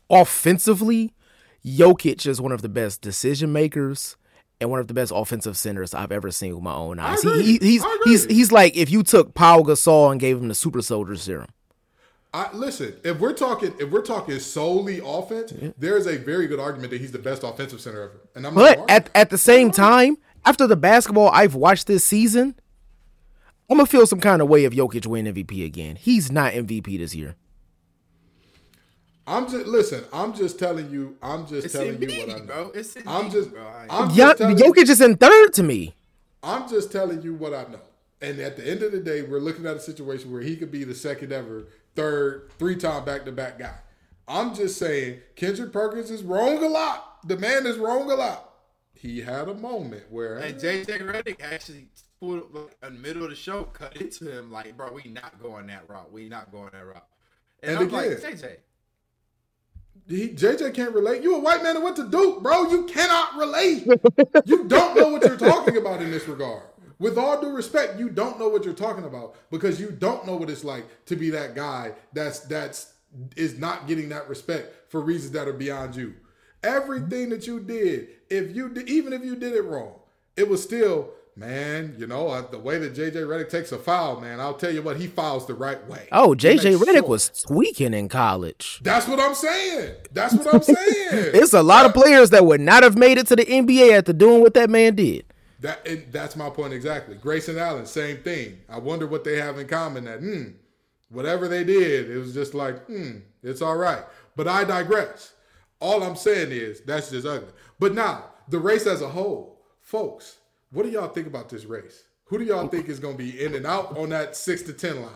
offensively, 0.09 1.13
Jokic 1.65 2.25
is 2.27 2.39
one 2.41 2.51
of 2.51 2.61
the 2.61 2.69
best 2.69 3.01
decision 3.01 3.51
makers 3.51 4.15
and 4.61 4.69
one 4.69 4.79
of 4.79 4.88
the 4.88 4.93
best 4.93 5.11
offensive 5.15 5.57
centers 5.57 5.93
I've 5.93 6.11
ever 6.11 6.31
seen 6.31 6.53
with 6.53 6.63
my 6.63 6.73
own 6.73 6.99
eyes. 6.99 7.21
He, 7.21 7.57
he's 7.57 7.84
he's 8.05 8.25
he's 8.25 8.51
like 8.51 8.75
if 8.75 8.89
you 8.89 9.03
took 9.03 9.34
Paul 9.34 9.63
Gasol 9.63 10.11
and 10.11 10.19
gave 10.19 10.38
him 10.38 10.47
the 10.47 10.55
super 10.55 10.81
soldier 10.81 11.15
serum. 11.15 11.49
I, 12.36 12.51
listen, 12.53 12.95
if 13.03 13.19
we're 13.19 13.34
talking 13.34 13.73
if 13.79 13.91
we're 13.91 14.01
talking 14.01 14.39
solely 14.39 14.99
offense, 15.05 15.53
there's 15.77 16.07
a 16.07 16.17
very 16.17 16.47
good 16.47 16.59
argument 16.59 16.89
that 16.91 16.99
he's 16.99 17.11
the 17.11 17.19
best 17.19 17.43
offensive 17.43 17.79
center 17.79 18.01
ever. 18.01 18.21
And 18.36 18.47
I'm 18.47 18.55
But 18.55 18.89
at 18.89 19.09
at 19.13 19.29
the 19.29 19.38
same 19.38 19.69
time, 19.69 20.17
after 20.45 20.65
the 20.65 20.75
basketball 20.75 21.29
I've 21.29 21.53
watched 21.53 21.86
this 21.86 22.03
season, 22.03 22.55
I'm 23.69 23.77
gonna 23.77 23.86
feel 23.86 24.07
some 24.07 24.19
kind 24.19 24.41
of 24.41 24.49
way 24.49 24.65
if 24.65 24.73
Jokic 24.73 25.05
win 25.05 25.25
MVP 25.27 25.63
again. 25.63 25.95
He's 25.95 26.31
not 26.31 26.53
MVP 26.53 26.97
this 26.97 27.13
year. 27.13 27.36
I'm 29.25 29.47
just 29.49 29.67
listen. 29.67 30.03
I'm 30.11 30.34
just 30.34 30.59
telling 30.59 30.89
you. 30.89 31.15
I'm 31.21 31.47
just 31.47 31.65
It's 31.65 31.73
telling 31.73 32.01
you 32.01 32.07
what 32.19 32.29
I 32.36 32.39
know. 32.39 32.45
bro. 32.45 32.71
It's 32.73 32.93
Embiid, 32.95 33.03
I'm 33.07 33.31
just. 33.31 33.51
bro. 33.51 33.61
I- 33.65 33.88
I'm 33.89 34.09
Ya- 34.09 34.25
just 34.27 34.38
telling 34.39 34.57
you, 34.57 34.63
Jokic 34.65 34.89
is 34.89 35.01
in 35.01 35.15
third 35.17 35.53
to 35.53 35.63
me. 35.63 35.95
I'm 36.41 36.67
just 36.67 36.91
telling 36.91 37.21
you 37.21 37.34
what 37.36 37.53
I 37.53 37.63
know. 37.71 37.79
And 38.21 38.39
at 38.39 38.57
the 38.57 38.67
end 38.69 38.84
of 38.84 38.91
the 38.91 38.99
day, 38.99 39.21
we're 39.21 39.39
looking 39.39 39.65
at 39.65 39.75
a 39.77 39.79
situation 39.79 40.31
where 40.31 40.41
he 40.41 40.57
could 40.57 40.71
be 40.71 40.84
the 40.84 40.95
second 40.95 41.31
ever, 41.31 41.65
third, 41.96 42.50
three 42.58 42.76
time 42.76 43.06
back 43.06 43.26
to 43.26 43.32
back 43.32 43.60
guy. 43.60 43.76
I'm 44.28 44.56
just 44.56 44.78
saying, 44.78 45.20
Kendrick 45.36 45.74
Perkins 45.74 46.10
is 46.10 46.24
wrong 46.24 46.64
a 46.64 46.68
lot. 46.68 47.28
The 47.28 47.38
man 47.38 47.66
is 47.66 47.78
wrong 47.78 48.10
a 48.10 48.16
lot. 48.16 48.50
He 48.94 49.22
had 49.22 49.50
a 49.50 49.54
moment 49.54 50.04
where 50.10 50.38
And 50.38 50.56
JJ 50.56 50.86
Redick 51.02 51.41
actually 51.41 51.88
pulled 52.20 52.44
in 52.82 52.94
the 52.94 53.00
middle 53.00 53.24
of 53.24 53.30
the 53.30 53.36
show, 53.36 53.64
cut 53.66 53.98
into 53.98 54.32
him 54.32 54.52
like, 54.52 54.78
bro, 54.78 54.94
we 54.94 55.10
not 55.10 55.41
going 55.41 55.68
that 55.68 55.89
route. 55.89 56.12
We 56.12 56.30
not 56.30 56.52
going 56.52 56.70
that 56.72 56.86
route. 56.86 57.06
And, 57.62 57.78
And 57.78 57.80
I'm 57.82 57.91
like, 57.91 58.10
JJ, 58.12 58.58
he, 60.08 60.30
JJ 60.30 60.74
can't 60.74 60.94
relate. 60.94 61.22
You 61.22 61.36
a 61.36 61.39
white 61.39 61.64
man 61.64 61.76
that 61.76 61.82
went 61.82 61.96
to 61.98 62.08
Duke, 62.08 62.41
bro. 62.44 62.70
You 62.70 62.86
cannot 62.86 63.36
relate. 63.38 63.86
you 64.46 64.66
don't 64.68 64.96
know 64.96 65.10
what 65.10 65.24
you're 65.24 65.38
talking 65.38 65.78
about 65.78 66.02
in 66.02 66.12
this 66.12 66.28
regard. 66.28 66.64
With 67.04 67.18
all 67.18 67.41
due 67.41 67.49
respect, 67.49 67.99
you 67.99 68.10
don't 68.10 68.39
know 68.39 68.47
what 68.47 68.64
you're 68.64 68.74
talking 68.74 69.04
about 69.04 69.36
because 69.51 69.78
you 69.78 69.91
don't 69.91 70.26
know 70.26 70.38
what 70.38 70.49
it's 70.49 70.64
like 70.64 70.86
to 71.08 71.18
be 71.18 71.30
that 71.32 71.54
guy 71.54 71.91
that's 72.14 72.39
that's 72.39 72.93
is 73.36 73.60
not 73.60 73.88
getting 73.88 74.08
that 74.08 74.30
respect 74.30 74.89
for 74.89 75.01
reasons 75.01 75.34
that 75.34 75.45
are 75.45 75.54
beyond 75.54 75.97
you. 75.97 76.14
Everything 76.64 77.28
that 77.32 77.45
you 77.45 77.60
did, 77.60 78.08
if 78.30 78.56
you 78.56 78.70
did, 78.70 78.88
even 78.88 79.12
if 79.12 79.22
you 79.22 79.36
did 79.36 79.51
it 79.51 79.64
wrong, 79.64 79.95
it 80.38 80.47
was 80.47 80.64
still, 80.64 81.10
man. 81.36 81.93
You 81.97 82.08
know 82.08 82.30
uh, 82.30 82.49
the 82.49 82.58
way 82.58 82.78
that 82.80 82.95
JJ 82.95 83.16
Redick 83.16 83.49
takes 83.49 83.74
a 83.74 83.78
foul, 83.78 84.22
man. 84.22 84.39
I'll 84.39 84.54
tell 84.54 84.72
you 84.72 84.82
what, 84.82 84.95
he 84.95 85.08
fouls 85.08 85.45
the 85.45 85.56
right 85.56 85.86
way. 85.89 86.08
Oh, 86.14 86.30
JJ 86.30 86.78
Redick 86.78 86.99
sure. 86.99 87.04
was 87.04 87.28
tweaking 87.28 87.93
in 87.93 88.08
college. 88.08 88.80
That's 88.82 89.10
what 89.10 89.20
I'm 89.20 89.36
saying. 89.36 89.95
That's 90.14 90.36
what 90.36 90.54
I'm 90.56 90.64
saying. 90.64 90.78
It's 91.34 91.51
a 91.51 91.64
lot 91.64 91.86
of 91.86 91.93
players 91.93 92.30
that 92.30 92.45
would 92.45 92.62
not 92.62 92.82
have 92.82 92.97
made 92.97 93.18
it 93.18 93.28
to 93.28 93.36
the 93.36 93.43
NBA 93.43 93.91
after 93.91 94.14
doing 94.14 94.39
what 94.39 94.54
that 94.54 94.70
man 94.70 94.95
did. 94.95 95.26
That 95.64 95.88
and 95.88 96.05
that's 96.11 96.36
my 96.36 96.49
point 96.49 96.74
exactly. 96.74 97.16
Grayson 97.16 97.57
Allen, 97.57 97.86
same 97.86 98.18
thing. 98.18 98.59
I 98.68 98.78
wonder 98.80 99.07
what 99.07 99.24
they 99.24 99.39
have 99.39 99.57
in 99.57 99.66
common. 99.66 100.03
That 100.03 100.20
hmm, 100.20 100.43
whatever 101.09 101.47
they 101.47 101.64
did, 101.64 102.11
it 102.11 102.18
was 102.18 102.34
just 102.34 102.53
like 102.53 102.86
hmm, 102.86 103.20
it's 103.41 103.61
all 103.61 103.78
right. 103.78 104.03
But 104.36 104.49
I 104.49 104.66
digress. 104.66 105.34
All 105.80 106.03
I'm 106.03 106.18
saying 106.18 106.51
is 106.51 106.82
that's 106.82 107.09
just 107.09 107.26
ugly. 107.26 107.47
But 107.80 107.93
now 107.93 108.26
the 108.49 108.59
race 108.59 108.86
as 108.86 109.01
a 109.01 109.07
whole, 109.07 109.61
folks, 109.80 110.38
what 110.72 110.84
do 110.84 110.89
y'all 110.89 111.07
think 111.07 111.28
about 111.28 111.47
this 111.47 111.64
race? 111.64 112.03
Who 112.26 112.39
do 112.39 112.43
y'all 112.43 112.68
think 112.68 112.89
is 112.89 112.99
going 112.99 113.16
to 113.16 113.24
be 113.24 113.41
in 113.41 113.55
and 113.55 113.66
out 113.66 113.97
on 113.97 114.09
that 114.09 114.36
six 114.36 114.64
to 114.64 114.74
ten 114.74 115.01
line? 115.01 115.11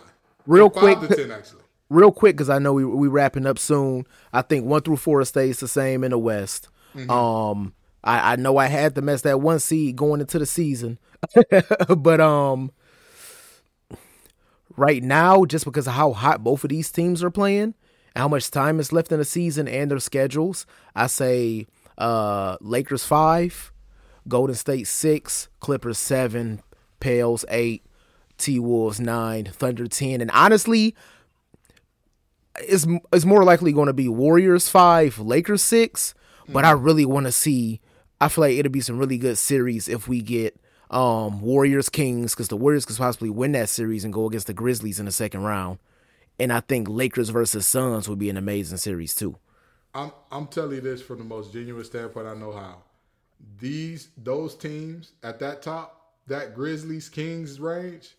Real 0.46 0.70
Five 0.70 1.00
quick, 1.00 1.10
to 1.10 1.16
ten 1.18 1.30
actually. 1.30 1.64
real 1.90 2.14
quick, 2.14 2.38
because 2.38 2.50
I 2.50 2.60
know 2.60 2.72
we 2.72 2.86
we 2.86 3.10
wrapping 3.10 3.46
up 3.46 3.60
soon. 3.60 4.08
I 4.32 4.44
think 4.44 4.66
one 4.66 4.82
through 4.82 4.96
four 4.98 5.26
stays 5.26 5.60
the 5.60 5.68
same 5.68 6.06
in 6.06 6.12
the 6.12 6.18
West. 6.18 6.70
Um, 7.10 7.74
I, 8.08 8.34
I 8.34 8.36
know 8.38 8.58
I 8.58 8.68
had 8.68 8.96
them 8.96 9.10
as 9.10 9.22
that 9.24 9.42
one 9.42 9.60
seed 9.60 9.96
going 9.96 10.22
into 10.22 10.40
the 10.40 10.46
season, 10.46 11.00
but 11.98 12.22
um, 12.22 12.72
right 14.76 15.04
now, 15.04 15.46
just 15.46 15.66
because 15.66 15.88
of 15.88 15.94
how 15.94 16.14
hot 16.14 16.44
both 16.44 16.64
of 16.64 16.70
these 16.70 16.92
teams 16.92 17.24
are 17.24 17.32
playing 17.32 17.74
how 18.18 18.28
much 18.28 18.52
time 18.52 18.80
is 18.80 18.92
left 18.92 19.12
in 19.12 19.20
the 19.20 19.26
season 19.26 19.68
and 19.68 19.92
their 19.92 20.00
schedules, 20.00 20.66
I 20.96 21.08
say 21.08 21.68
uh 21.98 22.58
Lakers 22.62 23.06
five, 23.06 23.72
Golden 24.28 24.56
State 24.56 24.88
six, 24.88 25.48
Clippers 25.60 25.98
seven, 25.98 26.62
Pels 27.00 27.46
eight, 27.50 27.84
T 28.38 28.60
Wolves 28.60 29.00
nine, 29.00 29.46
Thunder 29.46 29.88
ten, 29.88 30.22
and 30.22 30.32
honestly, 30.32 30.96
it's 32.60 32.88
it's 33.14 33.26
more 33.26 33.44
likely 33.44 33.72
going 33.72 33.88
to 33.88 33.94
be 33.94 34.08
Warriors 34.08 34.70
five, 34.70 35.20
Lakers 35.20 35.62
six. 35.62 36.14
But 36.50 36.64
I 36.64 36.72
really 36.72 37.06
want 37.06 37.26
to 37.26 37.32
see. 37.32 37.82
I 38.20 38.30
feel 38.30 38.44
like 38.44 38.58
it'll 38.58 38.72
be 38.72 38.82
some 38.82 38.98
really 38.98 39.18
good 39.18 39.38
series 39.38 39.88
if 39.88 40.08
we 40.08 40.22
get 40.22 40.60
um 40.90 41.42
Warriors 41.42 41.90
Kings 41.90 42.34
because 42.34 42.48
the 42.48 42.58
Warriors 42.58 42.86
could 42.86 42.98
possibly 42.98 43.30
win 43.30 43.52
that 43.54 43.70
series 43.70 44.04
and 44.04 44.14
go 44.14 44.26
against 44.26 44.48
the 44.48 44.54
Grizzlies 44.54 45.00
in 45.00 45.06
the 45.06 45.12
second 45.12 45.44
round. 45.44 45.80
And 46.40 46.54
I 46.54 46.60
think 46.62 46.88
Lakers 46.88 47.30
versus 47.30 47.68
Suns 47.68 48.08
would 48.08 48.20
be 48.20 48.30
an 48.30 48.38
amazing 48.38 48.78
series 48.78 49.14
too. 49.16 49.38
I'm 49.94 50.12
I'm 50.32 50.48
telling 50.48 50.76
you 50.76 50.82
this 50.82 51.02
from 51.02 51.18
the 51.18 51.24
most 51.24 51.52
genuine 51.52 51.84
standpoint 51.84 52.28
I 52.28 52.36
know 52.36 52.52
how. 52.52 52.84
These 53.60 54.10
those 54.18 54.56
teams 54.56 55.14
at 55.24 55.40
that 55.40 55.62
top, 55.62 56.14
that 56.28 56.56
Grizzlies 56.56 57.10
Kings 57.10 57.60
range, 57.60 58.16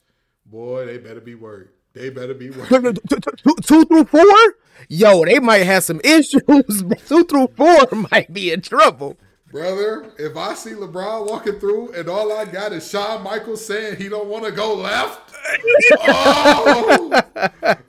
boy, 0.46 0.86
they 0.86 0.98
better 0.98 1.20
be 1.20 1.34
worried. 1.34 1.68
They 1.92 2.10
better 2.10 2.34
be 2.34 2.50
worried. 2.50 2.98
two, 3.08 3.54
two 3.62 3.84
through 3.84 4.04
four, 4.04 4.54
yo, 4.88 5.24
they 5.24 5.38
might 5.38 5.64
have 5.64 5.84
some 5.84 6.00
issues. 6.04 6.42
but 6.82 7.06
two 7.06 7.24
through 7.24 7.48
four 7.56 7.86
might 8.10 8.32
be 8.32 8.52
in 8.52 8.60
trouble. 8.60 9.16
Brother, 9.50 10.10
if 10.18 10.36
I 10.36 10.52
see 10.54 10.70
LeBron 10.72 11.28
walking 11.30 11.58
through 11.58 11.92
and 11.92 12.08
all 12.08 12.30
I 12.36 12.44
got 12.44 12.72
is 12.72 12.88
Shawn 12.88 13.22
Michaels 13.22 13.64
saying 13.64 13.96
he 13.96 14.08
don't 14.08 14.28
want 14.28 14.44
to 14.44 14.52
go 14.52 14.74
left, 14.74 15.34
oh, 16.00 17.22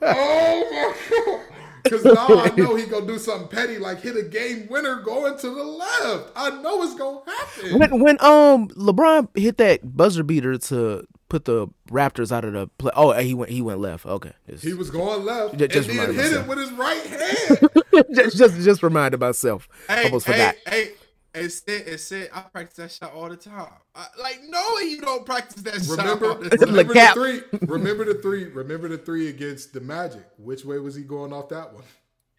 oh 0.02 0.70
my 0.70 0.94
god! 1.26 1.40
Because 1.82 2.04
now 2.04 2.26
I 2.28 2.50
know 2.56 2.74
he 2.76 2.86
gonna 2.86 3.06
do 3.06 3.18
something 3.18 3.48
petty 3.48 3.78
like 3.78 4.00
hit 4.00 4.16
a 4.16 4.22
game 4.22 4.68
winner 4.68 5.00
going 5.02 5.36
to 5.38 5.50
the 5.50 5.62
left. 5.62 6.30
I 6.36 6.50
know 6.62 6.82
it's 6.82 6.94
gonna 6.94 7.20
happen. 7.26 7.78
When 7.78 8.00
when 8.00 8.16
um 8.24 8.68
LeBron 8.68 9.28
hit 9.36 9.58
that 9.58 9.96
buzzer 9.96 10.22
beater 10.22 10.56
to 10.58 11.06
put 11.28 11.44
the 11.44 11.68
Raptors 11.90 12.32
out 12.32 12.44
of 12.44 12.52
the 12.54 12.66
play. 12.78 12.90
Oh, 12.96 13.12
he 13.12 13.34
went 13.34 13.50
he 13.50 13.60
went 13.62 13.80
left. 13.80 14.04
Okay, 14.06 14.32
It's- 14.46 14.62
He 14.62 14.72
was 14.74 14.90
going 14.90 15.24
left 15.24 15.56
Ju- 15.58 15.68
just 15.68 15.88
and 15.88 15.98
then 15.98 16.08
reminded 16.10 16.24
hit 16.24 16.32
myself. 16.32 16.44
it 16.44 16.48
with 16.48 16.58
his 16.58 16.72
right 16.72 17.06
hand. 18.00 18.14
just, 18.14 18.36
just 18.38 18.60
just 18.60 18.82
reminded 18.82 19.20
myself. 19.20 19.68
hey, 19.88 20.04
Almost 20.04 20.26
hey, 20.26 20.32
forgot. 20.32 20.54
hey, 20.66 20.90
it 21.34 21.50
said, 21.50 21.82
it 21.86 21.98
said, 22.00 22.30
I 22.34 22.40
practice 22.42 22.76
that 22.76 22.90
shot 22.92 23.12
all 23.14 23.28
the 23.28 23.36
time. 23.36 23.72
I, 23.94 24.06
like, 24.20 24.40
no, 24.48 24.78
you 24.78 25.00
don't 25.00 25.24
practice 25.24 25.62
that 25.62 25.82
shot 25.84 25.98
all 26.00 26.16
Remember, 26.16 26.34
the 26.48 26.56
time. 26.56 26.68
remember 26.74 26.94
the 26.94 27.10
three. 27.14 27.58
Remember 27.66 28.04
the 28.04 28.14
three. 28.14 28.44
Remember 28.46 28.88
the 28.88 28.98
three 28.98 29.28
against 29.28 29.72
the 29.72 29.80
Magic. 29.80 30.24
Which 30.38 30.64
way 30.64 30.78
was 30.78 30.94
he 30.94 31.02
going 31.02 31.32
off 31.32 31.48
that 31.50 31.72
one? 31.72 31.84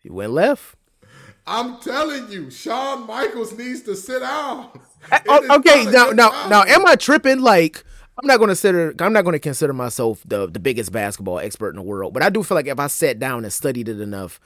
He 0.02 0.10
went 0.10 0.32
left. 0.32 0.76
I'm 1.48 1.80
telling 1.80 2.32
you, 2.32 2.52
Shawn 2.52 3.08
Michaels 3.08 3.58
needs 3.58 3.82
to 3.84 3.96
sit 3.96 4.20
down. 4.22 4.70
Okay, 5.50 5.86
now 5.86 6.12
now 6.12 6.30
time. 6.30 6.50
now, 6.52 6.62
am 6.64 6.86
I 6.86 6.96
tripping? 6.96 7.39
Like, 7.42 7.84
I'm 8.22 8.28
not 8.28 8.38
going 8.38 8.50
to 8.50 8.54
consider 8.54 8.94
I'm 9.00 9.14
not 9.14 9.24
going 9.24 9.34
to 9.34 9.39
consider 9.39 9.74
myself 9.74 10.22
the 10.26 10.46
the 10.48 10.60
biggest 10.60 10.92
basketball 10.92 11.39
expert 11.39 11.70
in 11.72 11.78
the 11.78 11.82
world, 11.82 12.14
but 12.14 12.22
I 12.22 12.30
do 12.30 12.44
feel 12.44 12.56
like 12.56 12.68
if 12.68 12.80
I 12.80 12.86
sat 12.86 13.18
down 13.18 13.44
and 13.44 13.52
studied 13.52 13.89
it 13.89 14.00
enough, 14.00 14.39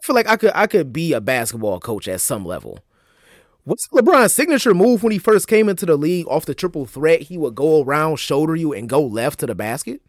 I 0.00 0.06
feel 0.06 0.14
like 0.14 0.28
I 0.28 0.36
could 0.36 0.52
I 0.54 0.68
could 0.68 0.92
be 0.92 1.12
a 1.14 1.20
basketball 1.20 1.80
coach 1.80 2.06
at 2.06 2.20
some 2.20 2.44
level. 2.44 2.78
What's 3.68 3.86
LeBron's 3.88 4.32
signature 4.32 4.72
move 4.72 5.02
when 5.02 5.12
he 5.12 5.18
first 5.18 5.46
came 5.46 5.68
into 5.68 5.84
the 5.84 5.98
league 5.98 6.26
off 6.26 6.46
the 6.46 6.54
triple 6.54 6.86
threat? 6.86 7.20
He 7.20 7.36
would 7.36 7.54
go 7.54 7.82
around, 7.82 8.16
shoulder 8.16 8.56
you, 8.56 8.72
and 8.72 8.88
go 8.88 9.04
left 9.04 9.40
to 9.40 9.46
the 9.46 9.54
basket. 9.54 10.00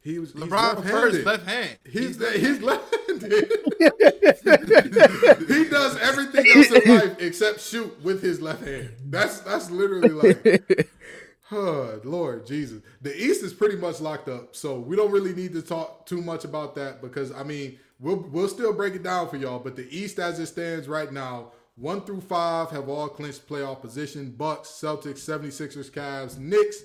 He 0.00 0.18
was 0.18 0.32
LeBron 0.32 0.82
first 0.82 1.24
left 1.24 1.46
hand. 1.46 1.78
He's 1.84 2.18
he's 2.34 2.60
left-handed. 2.60 3.52
he 5.48 5.68
does 5.68 5.96
everything 5.98 6.44
else 6.56 6.72
in 6.72 6.92
life 6.92 7.16
except 7.20 7.60
shoot 7.60 8.02
with 8.02 8.20
his 8.20 8.42
left 8.42 8.64
hand. 8.66 8.90
That's 9.04 9.42
that's 9.42 9.70
literally 9.70 10.08
like, 10.08 10.90
oh 11.52 12.00
Lord 12.02 12.48
Jesus. 12.48 12.82
The 13.00 13.16
East 13.16 13.44
is 13.44 13.54
pretty 13.54 13.76
much 13.76 14.00
locked 14.00 14.28
up, 14.28 14.56
so 14.56 14.80
we 14.80 14.96
don't 14.96 15.12
really 15.12 15.36
need 15.36 15.52
to 15.52 15.62
talk 15.62 16.04
too 16.06 16.20
much 16.20 16.44
about 16.44 16.74
that 16.74 17.00
because 17.00 17.30
I 17.30 17.44
mean 17.44 17.78
we'll 18.00 18.26
we'll 18.32 18.48
still 18.48 18.72
break 18.72 18.96
it 18.96 19.04
down 19.04 19.28
for 19.28 19.36
y'all. 19.36 19.60
But 19.60 19.76
the 19.76 19.86
East, 19.96 20.18
as 20.18 20.40
it 20.40 20.46
stands 20.46 20.88
right 20.88 21.12
now, 21.12 21.52
one 21.78 22.00
through 22.02 22.20
five 22.22 22.70
have 22.70 22.88
all 22.88 23.08
clinched 23.08 23.48
playoff 23.48 23.80
position. 23.80 24.30
Bucks, 24.32 24.68
Celtics, 24.68 25.18
76ers, 25.20 25.90
Cavs, 25.90 26.38
Knicks. 26.38 26.78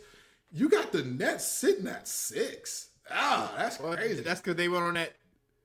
You 0.51 0.69
got 0.69 0.91
the 0.91 1.03
Nets 1.03 1.47
sitting 1.47 1.87
at 1.87 2.07
six. 2.07 2.89
Ah, 3.09 3.53
that's 3.57 3.79
Well, 3.79 3.95
crazy. 3.95 4.21
That's 4.21 4.39
because 4.39 4.55
they 4.55 4.69
went 4.69 4.83
on 4.83 4.93
that 4.93 5.13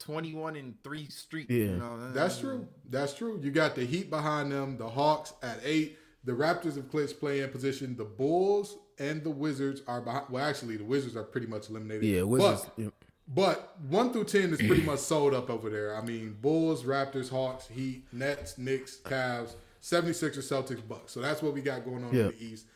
21 0.01 0.57
and 0.57 0.75
3 0.83 1.07
streak. 1.09 1.51
Yeah. 1.51 1.57
You 1.57 1.77
know, 1.77 2.13
That's 2.13 2.39
true. 2.39 2.67
That's 2.89 3.13
true. 3.15 3.39
You 3.43 3.51
got 3.51 3.75
the 3.75 3.85
Heat 3.85 4.09
behind 4.11 4.51
them, 4.51 4.79
the 4.79 4.89
Hawks 4.89 5.35
at 5.43 5.61
eight. 5.63 5.99
The 6.25 6.33
Raptors 6.33 6.77
have 6.77 6.91
clinched 6.91 7.21
play-in 7.21 7.49
position. 7.51 7.97
The 7.97 8.05
Bulls 8.05 8.77
and 8.99 9.23
the 9.23 9.31
Wizards 9.31 9.83
are 9.87 10.01
behind. 10.01 10.27
Well, 10.31 10.45
actually, 10.45 10.77
the 10.77 10.85
Wizards 10.85 11.17
are 11.17 11.23
pretty 11.23 11.47
much 11.47 11.71
eliminated. 11.71 12.05
Yeah, 12.05 12.23
Wizards. 12.23 12.67
But, 12.77 12.93
but 13.35 13.75
one 13.89 14.13
through 14.13 14.25
ten 14.25 14.53
is 14.53 14.59
pretty 14.59 14.83
much 14.83 15.01
sold 15.01 15.35
up 15.35 15.51
over 15.51 15.69
there. 15.71 15.95
I 15.97 16.01
mean, 16.03 16.37
Bulls, 16.41 16.85
Raptors, 16.85 17.29
Hawks, 17.31 17.67
Heat, 17.69 18.05
Nets, 18.13 18.57
Knicks, 18.59 18.99
Cavs, 19.05 19.55
76ers, 19.83 20.39
Celtics, 20.39 20.87
Bucks. 20.87 21.13
So 21.13 21.21
that's 21.21 21.43
what 21.43 21.55
we 21.55 21.61
got 21.61 21.85
going 21.85 22.05
on 22.05 22.15
Yeah. 22.15 22.25
in 22.25 22.29
the 22.29 22.45
East. 22.45 22.67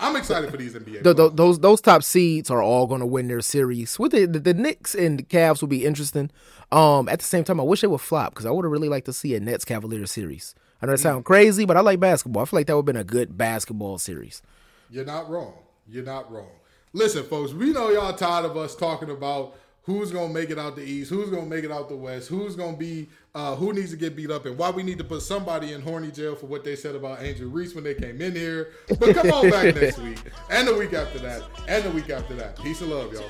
I'm 0.00 0.16
excited 0.16 0.50
for 0.50 0.56
these 0.56 0.74
NBA. 0.74 0.84
Th- 0.84 1.04
th- 1.04 1.16
players. 1.16 1.32
those 1.34 1.58
those 1.60 1.80
top 1.80 2.02
seeds 2.02 2.50
are 2.50 2.62
all 2.62 2.86
going 2.86 3.00
to 3.00 3.06
win 3.06 3.28
their 3.28 3.40
series. 3.40 3.98
With 3.98 4.12
the, 4.12 4.26
the 4.26 4.40
the 4.40 4.54
Knicks 4.54 4.94
and 4.94 5.18
the 5.18 5.22
Cavs 5.22 5.60
will 5.60 5.68
be 5.68 5.84
interesting. 5.84 6.30
Um, 6.72 7.08
at 7.08 7.18
the 7.20 7.24
same 7.24 7.44
time, 7.44 7.60
I 7.60 7.62
wish 7.62 7.82
they 7.82 7.86
would 7.86 8.00
flop 8.00 8.32
because 8.32 8.46
I 8.46 8.50
would 8.50 8.64
have 8.64 8.72
really 8.72 8.88
liked 8.88 9.06
to 9.06 9.12
see 9.12 9.34
a 9.34 9.40
Nets 9.40 9.64
Cavaliers 9.64 10.10
series. 10.10 10.54
I 10.80 10.86
know 10.86 10.94
it 10.94 10.98
sounds 10.98 11.24
crazy, 11.24 11.64
but 11.66 11.76
I 11.76 11.80
like 11.80 12.00
basketball. 12.00 12.42
I 12.42 12.46
feel 12.46 12.58
like 12.58 12.66
that 12.66 12.74
would 12.74 12.80
have 12.80 12.86
been 12.94 12.96
a 12.96 13.04
good 13.04 13.38
basketball 13.38 13.98
series. 13.98 14.42
You're 14.90 15.04
not 15.04 15.30
wrong. 15.30 15.54
You're 15.86 16.04
not 16.04 16.32
wrong. 16.32 16.48
Listen, 16.92 17.22
folks, 17.24 17.52
we 17.52 17.72
know 17.72 17.90
y'all 17.90 18.12
tired 18.14 18.44
of 18.46 18.56
us 18.56 18.74
talking 18.74 19.10
about 19.10 19.54
who's 19.84 20.10
gonna 20.10 20.32
make 20.32 20.50
it 20.50 20.58
out 20.58 20.76
the 20.76 20.82
East, 20.82 21.10
who's 21.10 21.30
gonna 21.30 21.46
make 21.46 21.64
it 21.64 21.70
out 21.70 21.88
the 21.88 21.96
West, 21.96 22.28
who's 22.28 22.56
gonna 22.56 22.76
be 22.76 23.08
uh, 23.34 23.56
who 23.56 23.72
needs 23.72 23.90
to 23.90 23.96
get 23.96 24.14
beat 24.14 24.30
up, 24.30 24.46
and 24.46 24.56
why 24.58 24.70
we 24.70 24.82
need 24.82 24.98
to 24.98 25.04
put 25.04 25.22
somebody 25.22 25.72
in 25.72 25.80
horny 25.80 26.10
jail 26.10 26.34
for 26.34 26.46
what 26.46 26.64
they 26.64 26.76
said 26.76 26.94
about 26.94 27.22
Angel 27.22 27.48
Reese 27.48 27.74
when 27.74 27.84
they 27.84 27.94
came 27.94 28.20
in 28.20 28.34
here. 28.34 28.70
But 28.88 29.14
come 29.14 29.30
on 29.30 29.50
back 29.50 29.74
next 29.80 29.98
week, 29.98 30.18
and 30.50 30.68
the 30.68 30.74
week 30.74 30.92
after 30.92 31.18
that, 31.20 31.42
and 31.68 31.84
the 31.84 31.90
week 31.90 32.10
after 32.10 32.34
that. 32.34 32.56
Peace 32.62 32.80
and 32.80 32.90
love, 32.90 33.12
y'all. 33.12 33.24